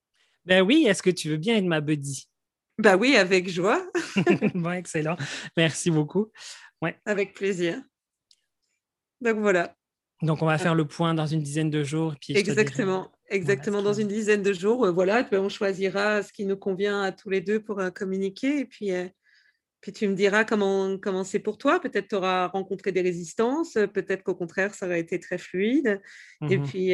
Ben 0.45 0.61
oui, 0.61 0.85
est-ce 0.87 1.01
que 1.01 1.09
tu 1.09 1.29
veux 1.29 1.37
bien 1.37 1.55
être 1.57 1.65
ma 1.65 1.81
buddy? 1.81 2.27
Ben 2.77 2.97
oui, 2.97 3.15
avec 3.15 3.49
joie. 3.49 3.85
bon, 4.55 4.71
excellent. 4.71 5.15
Merci 5.55 5.91
beaucoup. 5.91 6.31
Ouais. 6.81 6.99
Avec 7.05 7.33
plaisir. 7.33 7.81
Donc 9.21 9.37
voilà. 9.37 9.75
Donc 10.21 10.41
on 10.41 10.45
va 10.45 10.57
faire 10.57 10.75
le 10.75 10.85
point 10.85 11.13
dans 11.13 11.27
une 11.27 11.41
dizaine 11.41 11.69
de 11.69 11.83
jours. 11.83 12.15
Puis 12.19 12.35
exactement, 12.37 13.11
exactement 13.29 13.81
dans 13.81 13.93
une 13.93 14.07
dizaine 14.07 14.41
de 14.41 14.53
jours. 14.53 14.85
Euh, 14.85 14.91
voilà, 14.91 15.27
on 15.33 15.49
choisira 15.49 16.23
ce 16.23 16.31
qui 16.31 16.45
nous 16.45 16.57
convient 16.57 17.01
à 17.01 17.11
tous 17.11 17.29
les 17.29 17.41
deux 17.41 17.61
pour 17.61 17.79
euh, 17.79 17.89
communiquer. 17.89 18.59
Et 18.59 18.65
puis, 18.65 18.91
euh, 18.91 19.07
puis 19.83 19.91
tu 19.91 20.07
me 20.07 20.15
diras 20.15 20.45
comment 20.45 20.97
comment 20.97 21.25
c'est 21.25 21.39
pour 21.39 21.57
toi. 21.57 21.81
Peut-être 21.81 22.07
tu 22.07 22.15
auras 22.15 22.47
rencontré 22.47 22.93
des 22.93 23.01
résistances. 23.01 23.73
Peut-être 23.73 24.23
qu'au 24.23 24.33
contraire, 24.33 24.73
ça 24.73 24.85
aurait 24.85 25.01
été 25.01 25.19
très 25.19 25.37
fluide. 25.37 26.01
Et 26.49 26.57
mmh 26.57 26.63
puis 26.63 26.91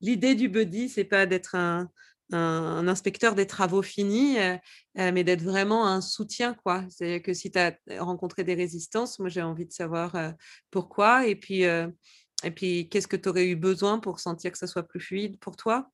l'idée 0.00 0.36
du 0.36 0.48
buddy, 0.48 0.88
c'est 0.88 1.04
pas 1.04 1.26
d'être 1.26 1.56
un, 1.56 1.90
un, 2.32 2.86
inspecteur 2.88 3.34
des 3.34 3.46
travaux 3.46 3.82
finis, 3.82 4.38
euh, 4.38 4.56
euh, 4.98 5.10
mais 5.12 5.24
d'être 5.24 5.42
vraiment 5.42 5.86
un 5.88 6.00
soutien. 6.00 6.54
quoi. 6.54 6.84
C'est 6.88 7.20
que 7.20 7.34
si 7.34 7.50
tu 7.50 7.58
as 7.58 7.76
rencontré 7.98 8.44
des 8.44 8.54
résistances, 8.54 9.18
moi 9.18 9.28
j'ai 9.28 9.42
envie 9.42 9.66
de 9.66 9.72
savoir 9.72 10.14
euh, 10.14 10.30
pourquoi 10.70 11.26
et 11.26 11.34
puis, 11.34 11.62
et 11.62 12.50
puis 12.54 12.88
qu'est-ce 12.88 13.08
que 13.08 13.16
tu 13.16 13.28
aurais 13.28 13.48
eu 13.48 13.56
besoin 13.56 13.98
pour 13.98 14.20
sentir 14.20 14.52
que 14.52 14.58
ça 14.58 14.66
soit 14.66 14.86
plus 14.86 15.00
fluide 15.00 15.38
pour 15.40 15.56
toi? 15.56 15.90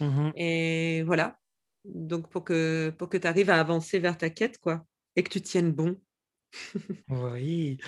Mmh 0.00 0.30
et 0.36 1.02
voilà. 1.04 1.38
Donc 1.84 2.28
pour 2.30 2.44
que, 2.44 2.92
pour 2.98 3.08
que 3.08 3.16
tu 3.16 3.26
arrives 3.26 3.50
à 3.50 3.60
avancer 3.60 4.00
vers 4.00 4.18
ta 4.18 4.28
quête 4.28 4.58
quoi, 4.58 4.84
et 5.16 5.22
que 5.22 5.30
tu 5.30 5.40
tiennes 5.40 5.72
bon. 5.72 5.96
oui, 7.08 7.78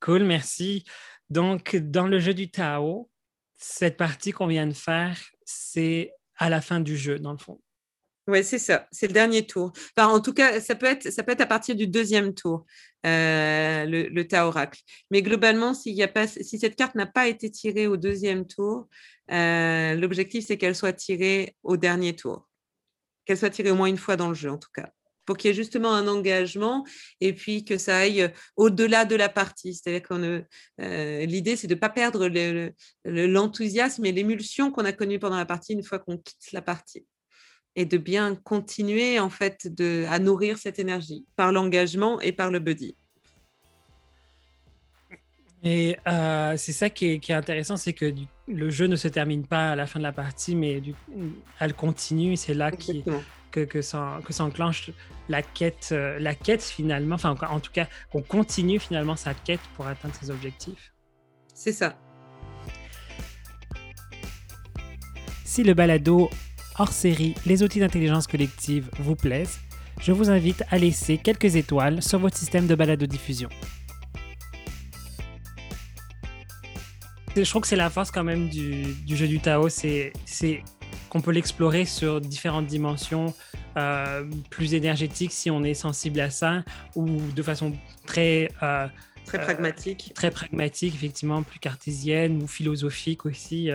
cool, 0.00 0.24
merci. 0.24 0.84
Donc, 1.28 1.76
dans 1.76 2.06
le 2.06 2.18
jeu 2.18 2.34
du 2.34 2.50
Tao, 2.50 3.10
cette 3.56 3.96
partie 3.96 4.32
qu'on 4.32 4.46
vient 4.46 4.66
de 4.66 4.74
faire, 4.74 5.18
c'est 5.44 6.12
à 6.36 6.48
la 6.48 6.60
fin 6.60 6.80
du 6.80 6.96
jeu, 6.96 7.18
dans 7.18 7.32
le 7.32 7.38
fond. 7.38 7.60
Oui, 8.28 8.42
c'est 8.42 8.58
ça. 8.58 8.88
C'est 8.90 9.06
le 9.06 9.12
dernier 9.12 9.46
tour. 9.46 9.72
Enfin, 9.96 10.08
en 10.08 10.20
tout 10.20 10.32
cas, 10.32 10.60
ça 10.60 10.74
peut 10.74 10.86
être, 10.86 11.12
ça 11.12 11.22
peut 11.22 11.30
être 11.32 11.42
à 11.42 11.46
partir 11.46 11.76
du 11.76 11.86
deuxième 11.86 12.34
tour, 12.34 12.66
euh, 13.06 13.84
le, 13.84 14.08
le 14.08 14.26
tas 14.26 14.48
oracle. 14.48 14.80
Mais 15.12 15.22
globalement, 15.22 15.74
s'il 15.74 15.94
y 15.94 16.02
a 16.02 16.08
pas, 16.08 16.26
si 16.26 16.58
cette 16.58 16.74
carte 16.74 16.96
n'a 16.96 17.06
pas 17.06 17.28
été 17.28 17.50
tirée 17.50 17.86
au 17.86 17.96
deuxième 17.96 18.46
tour, 18.46 18.88
euh, 19.30 19.94
l'objectif, 19.94 20.44
c'est 20.44 20.58
qu'elle 20.58 20.74
soit 20.74 20.92
tirée 20.92 21.56
au 21.62 21.76
dernier 21.76 22.16
tour. 22.16 22.48
Qu'elle 23.24 23.38
soit 23.38 23.50
tirée 23.50 23.70
au 23.70 23.76
moins 23.76 23.86
une 23.86 23.96
fois 23.96 24.16
dans 24.16 24.28
le 24.28 24.34
jeu, 24.34 24.50
en 24.50 24.58
tout 24.58 24.70
cas 24.74 24.90
pour 25.26 25.36
qu'il 25.36 25.48
y 25.48 25.50
ait 25.50 25.54
justement 25.54 25.92
un 25.92 26.08
engagement 26.08 26.84
et 27.20 27.32
puis 27.32 27.64
que 27.64 27.76
ça 27.76 27.98
aille 27.98 28.32
au-delà 28.56 29.04
de 29.04 29.16
la 29.16 29.28
partie. 29.28 29.74
C'est-à-dire 29.74 30.02
que 30.02 30.44
euh, 30.80 31.26
l'idée, 31.26 31.56
c'est 31.56 31.66
de 31.66 31.74
ne 31.74 31.80
pas 31.80 31.90
perdre 31.90 32.28
l'enthousiasme 33.04 34.06
et 34.06 34.12
l'émulsion 34.12 34.70
qu'on 34.70 34.84
a 34.84 34.92
connue 34.92 35.18
pendant 35.18 35.36
la 35.36 35.46
partie 35.46 35.72
une 35.72 35.82
fois 35.82 35.98
qu'on 35.98 36.16
quitte 36.16 36.52
la 36.52 36.62
partie 36.62 37.04
et 37.76 37.84
de 37.84 37.98
bien 37.98 38.34
continuer 38.34 39.20
en 39.20 39.28
fait 39.28 39.72
de, 39.72 40.06
à 40.08 40.18
nourrir 40.18 40.56
cette 40.56 40.78
énergie 40.78 41.26
par 41.36 41.52
l'engagement 41.52 42.20
et 42.20 42.32
par 42.32 42.50
le 42.50 42.58
buddy. 42.58 42.96
Et 45.62 45.96
euh, 46.06 46.54
c'est 46.56 46.72
ça 46.72 46.90
qui 46.90 47.06
est, 47.06 47.30
intéressant, 47.30 47.76
c'est 47.76 47.92
que 47.92 48.12
le 48.46 48.70
jeu 48.70 48.86
ne 48.86 48.96
se 48.96 49.08
termine 49.08 49.44
pas 49.46 49.72
à 49.72 49.76
la 49.76 49.86
fin 49.86 49.98
de 49.98 50.04
la 50.04 50.12
partie, 50.12 50.54
mais 50.54 50.80
du, 50.80 50.94
elle 51.58 51.74
continue. 51.74 52.36
C'est 52.36 52.54
là 52.54 52.70
qui, 52.70 53.04
que, 53.64 53.80
que, 54.24 54.32
s'enclenche 54.32 54.90
la 55.28 55.42
quête, 55.42 55.90
euh, 55.92 56.18
la 56.18 56.34
quête 56.34 56.62
finalement, 56.62 57.14
enfin 57.14 57.34
en 57.48 57.60
tout 57.60 57.72
cas, 57.72 57.86
qu'on 58.10 58.22
continue 58.22 58.78
finalement 58.78 59.16
sa 59.16 59.34
quête 59.34 59.60
pour 59.74 59.86
atteindre 59.86 60.14
ses 60.14 60.30
objectifs. 60.30 60.92
C'est 61.54 61.72
ça. 61.72 61.96
Si 65.44 65.62
le 65.62 65.72
balado 65.74 66.28
hors 66.78 66.92
série 66.92 67.34
Les 67.46 67.62
outils 67.62 67.80
d'intelligence 67.80 68.26
collective 68.26 68.90
vous 68.98 69.16
plaisent, 69.16 69.58
je 70.00 70.12
vous 70.12 70.28
invite 70.28 70.62
à 70.70 70.76
laisser 70.76 71.16
quelques 71.16 71.56
étoiles 71.56 72.02
sur 72.02 72.18
votre 72.18 72.36
système 72.36 72.66
de 72.66 72.74
balado 72.74 73.06
diffusion. 73.06 73.48
Je 77.34 77.48
trouve 77.48 77.62
que 77.62 77.68
c'est 77.68 77.76
la 77.76 77.90
force 77.90 78.10
quand 78.10 78.24
même 78.24 78.48
du, 78.48 78.96
jeu 79.08 79.28
du 79.28 79.40
Tao, 79.40 79.68
c'est 79.68 80.12
qu'on 81.08 81.20
peut 81.20 81.30
l'explorer 81.30 81.84
sur 81.84 82.20
différentes 82.20 82.66
dimensions, 82.66 83.34
euh, 83.76 84.24
plus 84.50 84.74
énergétiques 84.74 85.32
si 85.32 85.50
on 85.50 85.62
est 85.64 85.74
sensible 85.74 86.20
à 86.20 86.30
ça, 86.30 86.64
ou 86.94 87.06
de 87.34 87.42
façon 87.42 87.72
très... 88.06 88.50
Euh, 88.62 88.86
très 89.24 89.40
pragmatique. 89.40 90.08
Euh, 90.10 90.14
très 90.14 90.30
pragmatique, 90.30 90.94
effectivement, 90.94 91.42
plus 91.42 91.58
cartésienne 91.58 92.42
ou 92.42 92.46
philosophique 92.46 93.26
aussi. 93.26 93.70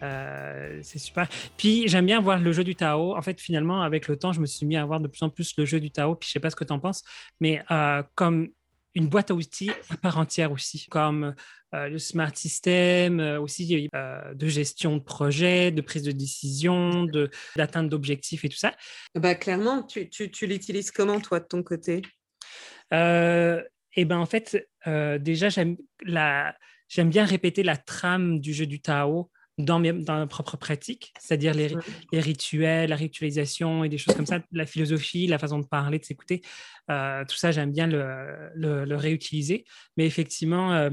c'est 0.00 0.98
super. 0.98 1.28
Puis 1.56 1.88
j'aime 1.88 2.06
bien 2.06 2.20
voir 2.20 2.38
le 2.38 2.52
jeu 2.52 2.64
du 2.64 2.74
Tao. 2.74 3.16
En 3.16 3.22
fait, 3.22 3.40
finalement, 3.40 3.82
avec 3.82 4.08
le 4.08 4.16
temps, 4.16 4.32
je 4.32 4.40
me 4.40 4.46
suis 4.46 4.66
mis 4.66 4.76
à 4.76 4.84
voir 4.84 5.00
de 5.00 5.08
plus 5.08 5.22
en 5.22 5.30
plus 5.30 5.54
le 5.58 5.64
jeu 5.64 5.80
du 5.80 5.90
Tao. 5.90 6.14
Puis 6.14 6.28
je 6.28 6.32
sais 6.32 6.40
pas 6.40 6.50
ce 6.50 6.56
que 6.56 6.64
tu 6.64 6.72
en 6.72 6.78
penses, 6.78 7.02
mais 7.40 7.62
comme 8.14 8.48
une 8.98 9.08
boîte 9.08 9.30
à 9.30 9.34
outils 9.34 9.70
à 9.90 9.96
part 9.96 10.18
entière 10.18 10.52
aussi, 10.52 10.86
comme 10.90 11.34
euh, 11.74 11.88
le 11.88 11.98
smart 11.98 12.34
system, 12.34 13.20
euh, 13.20 13.40
aussi 13.40 13.88
euh, 13.94 14.34
de 14.34 14.46
gestion 14.48 14.96
de 14.96 15.02
projet, 15.02 15.70
de 15.70 15.80
prise 15.80 16.02
de 16.02 16.12
décision, 16.12 17.06
d'atteinte 17.56 17.88
d'objectifs 17.88 18.44
et 18.44 18.48
tout 18.48 18.56
ça. 18.56 18.74
Bah, 19.14 19.34
clairement, 19.36 19.84
tu, 19.84 20.10
tu, 20.10 20.30
tu 20.30 20.46
l'utilises 20.46 20.90
comment, 20.90 21.20
toi, 21.20 21.40
de 21.40 21.44
ton 21.44 21.62
côté? 21.62 22.02
Eh 22.90 24.04
ben, 24.04 24.18
en 24.18 24.26
fait, 24.26 24.68
déjà, 24.86 25.48
j'aime 25.48 25.76
bien 27.10 27.24
répéter 27.24 27.62
la 27.62 27.76
trame 27.76 28.40
du 28.40 28.52
jeu 28.52 28.66
du 28.66 28.80
Tao 28.80 29.30
dans, 29.58 29.80
dans 29.80 30.18
ma 30.18 30.26
propre 30.26 30.56
pratique, 30.56 31.12
c'est-à-dire 31.18 31.54
les, 31.54 31.74
les, 32.12 32.20
rituels, 32.20 32.90
la 32.90 32.96
ritualisation 32.96 33.84
et 33.84 33.88
des 33.88 33.98
choses 33.98 34.14
comme 34.14 34.26
ça, 34.26 34.40
la 34.52 34.66
philosophie, 34.66 35.26
la 35.26 35.38
façon 35.38 35.58
de 35.58 35.66
parler, 35.66 35.98
de 35.98 36.04
s'écouter, 36.04 36.40
tout 36.88 37.36
ça, 37.36 37.50
j'aime 37.50 37.72
bien 37.72 37.86
le, 37.86 38.50
le, 38.54 38.84
le, 38.84 38.96
réutiliser. 38.96 39.64
Mais 39.96 40.06
effectivement, 40.06 40.88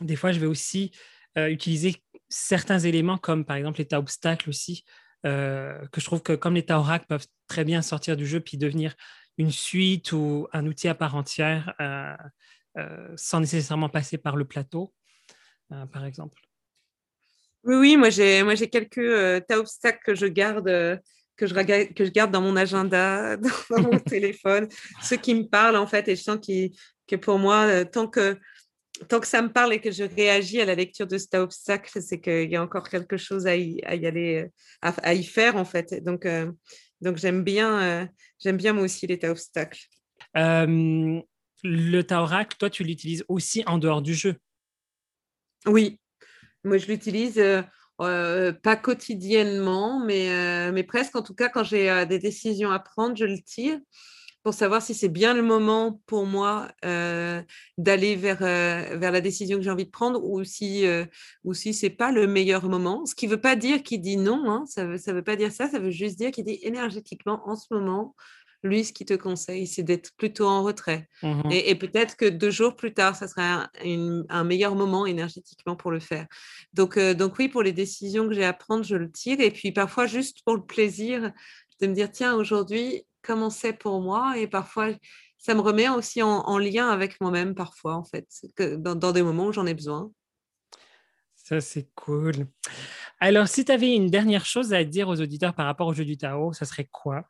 des 0.00 0.16
fois, 0.16 0.32
je 0.32 0.40
vais 0.40 0.46
aussi 0.46 0.92
euh, 1.36 1.48
utiliser 1.48 2.02
certains 2.28 2.78
éléments 2.78 3.18
comme 3.18 3.44
par 3.44 3.56
exemple 3.56 3.78
l'état 3.78 3.98
obstacle 3.98 4.48
aussi, 4.48 4.84
euh, 5.26 5.86
que 5.92 6.00
je 6.00 6.06
trouve 6.06 6.22
que 6.22 6.32
comme 6.32 6.54
l'état 6.54 6.78
oracle 6.78 7.06
peuvent 7.08 7.26
très 7.46 7.64
bien 7.64 7.82
sortir 7.82 8.16
du 8.16 8.26
jeu 8.26 8.40
puis 8.40 8.58
devenir 8.58 8.94
une 9.36 9.50
suite 9.50 10.12
ou 10.12 10.48
un 10.52 10.66
outil 10.66 10.88
à 10.88 10.94
part 10.94 11.14
entière 11.14 11.74
euh, 11.80 12.16
sans 13.16 13.40
nécessairement 13.40 13.88
passer 13.88 14.18
par 14.18 14.36
le 14.36 14.44
plateau, 14.44 14.94
par 15.68 16.04
exemple. 16.04 16.40
Oui, 17.68 17.76
oui, 17.76 17.96
moi 17.96 18.10
j'ai 18.10 18.42
moi 18.42 18.54
j'ai 18.54 18.68
quelques 18.68 19.46
tas 19.46 19.58
obstacles 19.58 20.00
que 20.04 20.14
je 20.14 20.26
garde 20.26 21.00
que 21.36 21.46
je, 21.46 21.92
que 21.92 22.04
je 22.04 22.10
garde 22.10 22.32
dans 22.32 22.40
mon 22.40 22.56
agenda, 22.56 23.36
dans, 23.70 23.82
mon 23.82 23.98
téléphone, 24.06 24.68
ceux 25.02 25.16
qui 25.16 25.34
me 25.34 25.44
parlent 25.44 25.76
en 25.76 25.86
fait, 25.86 26.08
et 26.08 26.16
je 26.16 26.22
sens 26.22 26.38
que 26.40 27.16
pour 27.16 27.38
moi, 27.38 27.84
tant 27.84 28.08
que 28.08 28.36
tant 29.08 29.20
que 29.20 29.26
ça 29.26 29.42
me 29.42 29.52
parle 29.52 29.74
et 29.74 29.80
que 29.80 29.90
je 29.90 30.02
réagis 30.02 30.60
à 30.60 30.64
la 30.64 30.74
lecture 30.74 31.06
de 31.06 31.18
cet 31.18 31.34
obstacle, 31.34 32.00
c'est 32.02 32.20
qu'il 32.20 32.50
y 32.50 32.56
a 32.56 32.62
encore 32.62 32.88
quelque 32.88 33.16
chose 33.16 33.46
à 33.46 33.54
y, 33.56 33.80
aller, 33.84 34.50
euh, 34.84 34.90
à, 35.02 35.14
y 35.14 35.24
faire 35.24 35.56
en 35.56 35.64
fait. 35.64 36.02
Donc, 36.02 36.26
euh, 36.26 36.50
donc 37.00 37.16
j'aime 37.16 37.44
bien, 37.44 37.80
euh, 37.80 38.06
j'aime 38.40 38.56
bien 38.56 38.72
moi 38.72 38.84
aussi 38.84 39.06
l'état 39.06 39.30
obstacle. 39.30 39.80
le 40.34 42.02
Taorac, 42.02 42.58
toi, 42.58 42.70
tu 42.70 42.84
l'utilises 42.84 43.24
aussi 43.28 43.62
en 43.66 43.78
dehors 43.78 44.02
du 44.02 44.14
jeu? 44.14 44.36
Oui, 45.66 45.98
moi 46.68 46.78
je 46.78 46.86
l'utilise 46.86 47.42
pas 47.98 48.76
quotidiennement, 48.76 49.98
mais, 50.04 50.70
mais 50.72 50.84
presque. 50.84 51.16
En 51.16 51.22
tout 51.22 51.34
cas, 51.34 51.48
quand 51.48 51.64
j'ai 51.64 52.06
des 52.06 52.18
décisions 52.18 52.70
à 52.70 52.78
prendre, 52.78 53.16
je 53.16 53.24
le 53.24 53.40
tire 53.40 53.78
pour 54.48 54.54
savoir 54.54 54.80
si 54.80 54.94
c'est 54.94 55.08
bien 55.08 55.34
le 55.34 55.42
moment 55.42 56.00
pour 56.06 56.24
moi 56.24 56.68
euh, 56.84 57.42
d'aller 57.76 58.16
vers, 58.16 58.42
euh, 58.42 58.96
vers 58.96 59.10
la 59.12 59.20
décision 59.20 59.58
que 59.58 59.62
j'ai 59.62 59.70
envie 59.70 59.84
de 59.84 59.90
prendre 59.90 60.24
ou 60.24 60.42
si, 60.44 60.86
euh, 60.86 61.04
si 61.52 61.74
ce 61.74 61.86
n'est 61.86 61.90
pas 61.90 62.12
le 62.12 62.26
meilleur 62.26 62.66
moment. 62.68 63.04
Ce 63.04 63.14
qui 63.14 63.26
ne 63.26 63.32
veut 63.32 63.40
pas 63.40 63.56
dire 63.56 63.82
qu'il 63.82 64.00
dit 64.00 64.16
non, 64.16 64.50
hein, 64.50 64.64
ça 64.66 64.84
ne 64.84 64.92
veut, 64.92 64.98
ça 64.98 65.12
veut 65.12 65.24
pas 65.24 65.36
dire 65.36 65.52
ça, 65.52 65.68
ça 65.68 65.78
veut 65.78 65.90
juste 65.90 66.16
dire 66.16 66.30
qu'il 66.30 66.44
dit 66.44 66.58
énergétiquement 66.62 67.42
en 67.46 67.56
ce 67.56 67.66
moment, 67.70 68.14
lui, 68.62 68.84
ce 68.84 68.92
qu'il 68.92 69.06
te 69.06 69.14
conseille, 69.14 69.66
c'est 69.66 69.82
d'être 69.82 70.12
plutôt 70.16 70.46
en 70.46 70.62
retrait. 70.62 71.08
Mmh 71.22 71.50
et, 71.50 71.74
peut-être 71.76 72.16
que 72.16 72.24
deux 72.26 72.50
jours 72.50 72.76
plus 72.76 72.92
tard, 72.92 73.14
ça 73.14 73.28
sera 73.28 73.70
un, 73.84 74.24
un, 74.28 74.44
meilleur 74.44 74.74
moment 74.74 75.06
énergétiquement 75.06 75.76
pour 75.76 75.90
le 75.90 76.00
faire. 76.00 76.26
Donc, 76.72 76.98
donc 76.98 77.38
oui, 77.38 77.48
pour 77.48 77.62
les 77.62 77.72
décisions 77.72 78.26
que 78.28 78.34
j'ai 78.34 78.44
à 78.44 78.52
prendre, 78.52 78.84
je 78.84 78.96
le 78.96 79.10
tire. 79.10 79.40
Et 79.40 79.50
puis 79.50 79.72
parfois, 79.72 80.06
juste 80.06 80.42
pour 80.44 80.56
le 80.56 80.64
plaisir 80.64 81.32
de 81.80 81.86
me 81.86 81.94
dire, 81.94 82.10
tiens, 82.10 82.34
aujourd'hui, 82.34 83.04
comment 83.22 83.50
c'est 83.50 83.72
pour 83.72 84.00
moi? 84.00 84.36
Et 84.38 84.48
parfois 84.48 84.90
ça 85.38 85.54
me 85.54 85.60
remet 85.60 85.88
aussi 85.88 86.20
en, 86.22 86.58
lien 86.58 86.90
avec 86.90 87.20
moi-même 87.20 87.54
parfois 87.54 87.94
en 87.94 88.04
fait 88.04 88.26
que 88.56 88.74
dans, 88.74 88.94
dans, 88.94 89.12
des 89.12 89.22
moments 89.22 89.46
où 89.46 89.52
j'en 89.52 89.66
ai 89.66 89.74
besoin. 89.74 90.10
Ça 91.36 91.60
c'est 91.60 91.88
cool. 91.94 92.48
Alors 93.20 93.48
si 93.48 93.64
tu 93.64 93.72
avais 93.72 93.94
une 93.94 94.10
dernière 94.10 94.44
chose 94.44 94.72
à 94.74 94.84
dire 94.84 95.08
aux 95.08 95.20
auditeurs 95.20 95.54
par 95.54 95.66
rapport 95.66 95.86
au 95.86 95.94
jeu 95.94 96.04
du 96.04 96.18
Tao, 96.18 96.52
ça 96.52 96.64
serait 96.64 96.88
quoi? 96.90 97.24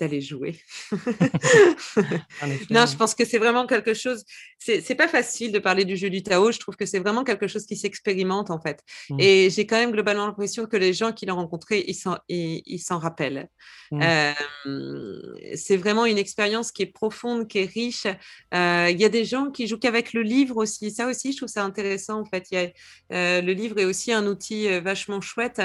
D'aller 0.00 0.20
jouer. 0.20 0.56
non, 2.70 2.86
je 2.86 2.96
pense 2.96 3.14
que 3.14 3.24
c'est 3.24 3.38
vraiment 3.38 3.66
quelque 3.66 3.94
chose. 3.94 4.24
C'est 4.58 4.94
pas 4.94 5.08
facile 5.08 5.52
de 5.52 5.58
parler 5.58 5.84
du 5.84 5.96
jeu 5.96 6.10
du 6.10 6.22
Tao. 6.22 6.50
Je 6.52 6.58
trouve 6.58 6.76
que 6.76 6.86
c'est 6.86 6.98
vraiment 6.98 7.24
quelque 7.24 7.46
chose 7.46 7.66
qui 7.66 7.76
s'expérimente 7.76 8.50
en 8.50 8.60
fait. 8.60 8.82
Mmh. 9.10 9.20
Et 9.20 9.50
j'ai 9.50 9.66
quand 9.66 9.76
même 9.76 9.92
globalement 9.92 10.26
l'impression 10.26 10.66
que 10.66 10.76
les 10.76 10.92
gens 10.92 11.12
qui 11.12 11.26
l'ont 11.26 11.36
rencontré, 11.36 11.84
ils 11.86 12.78
s'en 12.78 12.98
rappellent. 12.98 13.48
Mmh. 13.90 14.02
Euh, 14.02 15.36
c'est 15.54 15.76
vraiment 15.76 16.06
une 16.06 16.18
expérience 16.18 16.72
qui 16.72 16.82
est 16.82 16.92
profonde, 16.92 17.48
qui 17.48 17.58
est 17.58 17.70
riche. 17.70 18.06
Euh, 18.54 18.88
il 18.90 19.00
y 19.00 19.04
a 19.04 19.08
des 19.08 19.24
gens 19.24 19.50
qui 19.50 19.66
jouent 19.66 19.78
qu'avec 19.78 20.12
le 20.12 20.22
livre 20.22 20.56
aussi. 20.56 20.90
Ça 20.90 21.06
aussi, 21.06 21.32
je 21.32 21.38
trouve 21.38 21.48
ça 21.48 21.64
intéressant 21.64 22.20
en 22.20 22.24
fait. 22.24 22.50
Y 22.50 22.56
a, 22.56 22.68
euh, 23.12 23.40
le 23.42 23.52
livre 23.52 23.78
est 23.78 23.84
aussi 23.84 24.12
un 24.12 24.26
outil 24.26 24.68
vachement 24.80 25.20
chouette. 25.20 25.60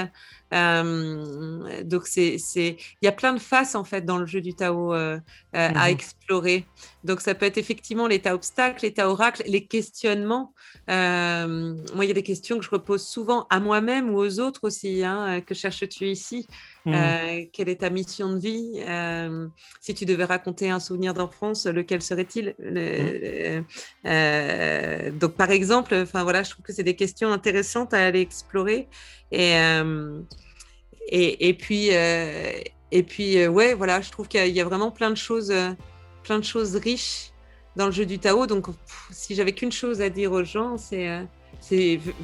donc 0.52 2.06
c'est, 2.06 2.36
il 2.56 2.76
y 3.02 3.08
a 3.08 3.12
plein 3.12 3.32
de 3.32 3.38
faces 3.38 3.74
en 3.74 3.84
fait 3.84 4.04
dans 4.04 4.18
le 4.18 4.25
jeu 4.26 4.40
du 4.40 4.54
Tao 4.54 4.92
euh, 4.92 5.16
euh, 5.16 5.18
à 5.52 5.88
mmh 5.88 5.90
explorer. 5.90 6.66
Donc 7.04 7.20
ça 7.20 7.34
peut 7.34 7.46
être 7.46 7.58
effectivement 7.58 8.06
l'état 8.08 8.34
obstacle, 8.34 8.84
l'état 8.84 9.08
oracle, 9.08 9.42
les 9.46 9.64
questionnements. 9.64 10.52
Euh, 10.90 11.74
moi, 11.94 12.04
il 12.04 12.08
y 12.08 12.10
a 12.10 12.14
des 12.14 12.22
questions 12.22 12.58
que 12.58 12.64
je 12.64 12.70
repose 12.70 13.06
souvent 13.06 13.46
à 13.48 13.60
moi-même 13.60 14.10
ou 14.10 14.18
aux 14.18 14.40
autres 14.40 14.64
aussi. 14.64 15.04
Hein, 15.04 15.40
que 15.40 15.54
cherches-tu 15.54 16.06
ici? 16.08 16.46
Mmh. 16.84 17.46
Quelle 17.52 17.68
est 17.68 17.80
ta 17.80 17.90
mission 17.90 18.32
de 18.32 18.38
vie? 18.38 18.82
Si 19.80 19.94
tu 19.94 20.04
devais 20.04 20.24
raconter 20.24 20.70
un 20.70 20.80
souvenir 20.80 21.14
d'enfance, 21.14 21.66
lequel 21.66 22.02
serait-il? 22.02 22.54
Mmh. 22.58 23.62
Donc 25.18 25.34
par 25.34 25.50
exemple, 25.50 25.94
enfin 25.94 26.24
voilà, 26.24 26.42
je 26.42 26.50
trouve 26.50 26.64
que 26.64 26.72
c'est 26.72 26.82
des 26.82 26.96
questions 26.96 27.32
intéressantes 27.32 27.94
à 27.94 28.04
aller 28.04 28.20
explorer. 28.20 28.88
Et, 29.30 29.54
et, 31.08 31.48
et, 31.48 31.54
puis, 31.54 31.90
et 32.92 33.02
puis, 33.02 33.38
euh, 33.38 33.48
ouais, 33.48 33.74
voilà, 33.74 34.00
je 34.00 34.10
trouve 34.10 34.28
qu'il 34.28 34.46
y, 34.46 34.60
a 34.60 34.64
vraiment 34.64 34.90
plein 34.90 35.10
de 35.10 35.16
choses, 35.16 35.50
euh, 35.50 35.72
plein 36.22 36.38
de 36.38 36.44
choses 36.44 36.76
riches 36.76 37.32
dans 37.74 37.86
le 37.86 37.92
jeu 37.92 38.06
du 38.06 38.18
Tao. 38.18 38.46
Donc, 38.46 38.66
si 39.10 39.34
j'avais 39.34 39.52
qu'une 39.52 39.72
chose 39.72 40.00
à 40.00 40.08
dire 40.08 40.32
aux 40.32 40.44
gens, 40.44 40.78
c'est 40.78 41.08
euh, 41.08 41.22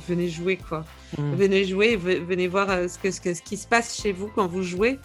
venez 0.09 0.29
jouer, 0.29 0.57
quoi. 0.57 0.85
Mmh. 1.19 1.35
Venez 1.35 1.65
jouer, 1.65 1.97
venez 1.97 2.49
voir 2.49 2.69
ce, 2.89 2.99
que, 2.99 3.11
ce, 3.11 3.21
que, 3.21 3.35
ce 3.35 3.43
qui 3.43 3.57
se 3.57 3.67
passe 3.67 4.01
chez 4.01 4.13
vous 4.13 4.29
quand 4.29 4.47
vous 4.47 4.63
jouez. 4.63 4.99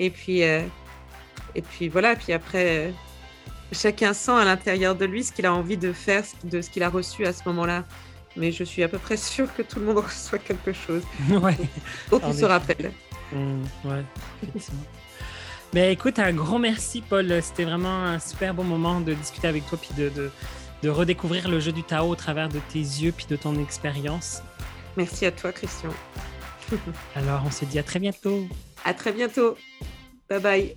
Et 0.00 0.10
puis, 0.10 0.40
et 0.40 1.62
puis 1.62 1.88
voilà, 1.88 2.16
puis 2.16 2.32
après, 2.32 2.92
chacun 3.70 4.12
sent 4.12 4.32
à 4.32 4.44
l'intérieur 4.44 4.96
de 4.96 5.04
lui 5.04 5.22
ce 5.22 5.32
qu'il 5.32 5.46
a 5.46 5.54
envie 5.54 5.76
de 5.76 5.92
faire, 5.92 6.24
de 6.42 6.60
ce 6.60 6.70
qu'il 6.70 6.82
a 6.82 6.88
reçu 6.88 7.24
à 7.24 7.32
ce 7.32 7.42
moment-là. 7.46 7.84
Mais 8.36 8.50
je 8.50 8.64
suis 8.64 8.82
à 8.82 8.88
peu 8.88 8.98
près 8.98 9.16
sûre 9.16 9.54
que 9.54 9.62
tout 9.62 9.78
le 9.78 9.86
monde 9.86 9.98
reçoit 10.04 10.40
quelque 10.40 10.72
chose. 10.72 11.02
Ouais. 11.30 11.56
Faut 12.08 12.18
qu'il 12.18 12.34
se 12.34 12.44
rappelle. 12.44 12.92
Mmh, 13.32 13.62
ouais, 13.84 14.04
effectivement. 14.42 14.82
Mais 15.74 15.92
écoute, 15.92 16.20
un 16.20 16.32
grand 16.32 16.60
merci, 16.60 17.00
Paul. 17.00 17.42
C'était 17.42 17.64
vraiment 17.64 18.04
un 18.04 18.20
super 18.20 18.54
bon 18.54 18.62
moment 18.62 19.00
de 19.00 19.12
discuter 19.12 19.48
avec 19.48 19.66
toi 19.66 19.76
puis 19.76 19.90
de, 19.98 20.30
de, 20.82 20.88
redécouvrir 20.88 21.48
le 21.48 21.58
jeu 21.58 21.72
du 21.72 21.82
Tao 21.82 22.08
au 22.08 22.14
travers 22.14 22.48
de 22.48 22.60
tes 22.72 22.78
yeux 22.78 23.10
puis 23.10 23.26
de 23.28 23.34
ton 23.34 23.60
expérience. 23.60 24.40
Merci 24.96 25.26
à 25.26 25.32
toi, 25.32 25.50
Christian. 25.50 25.90
Alors, 27.16 27.42
on 27.44 27.50
se 27.50 27.64
dit 27.64 27.80
à 27.80 27.82
très 27.82 27.98
bientôt. 27.98 28.46
À 28.84 28.94
très 28.94 29.10
bientôt. 29.10 29.56
Bye 30.30 30.40
bye. 30.40 30.76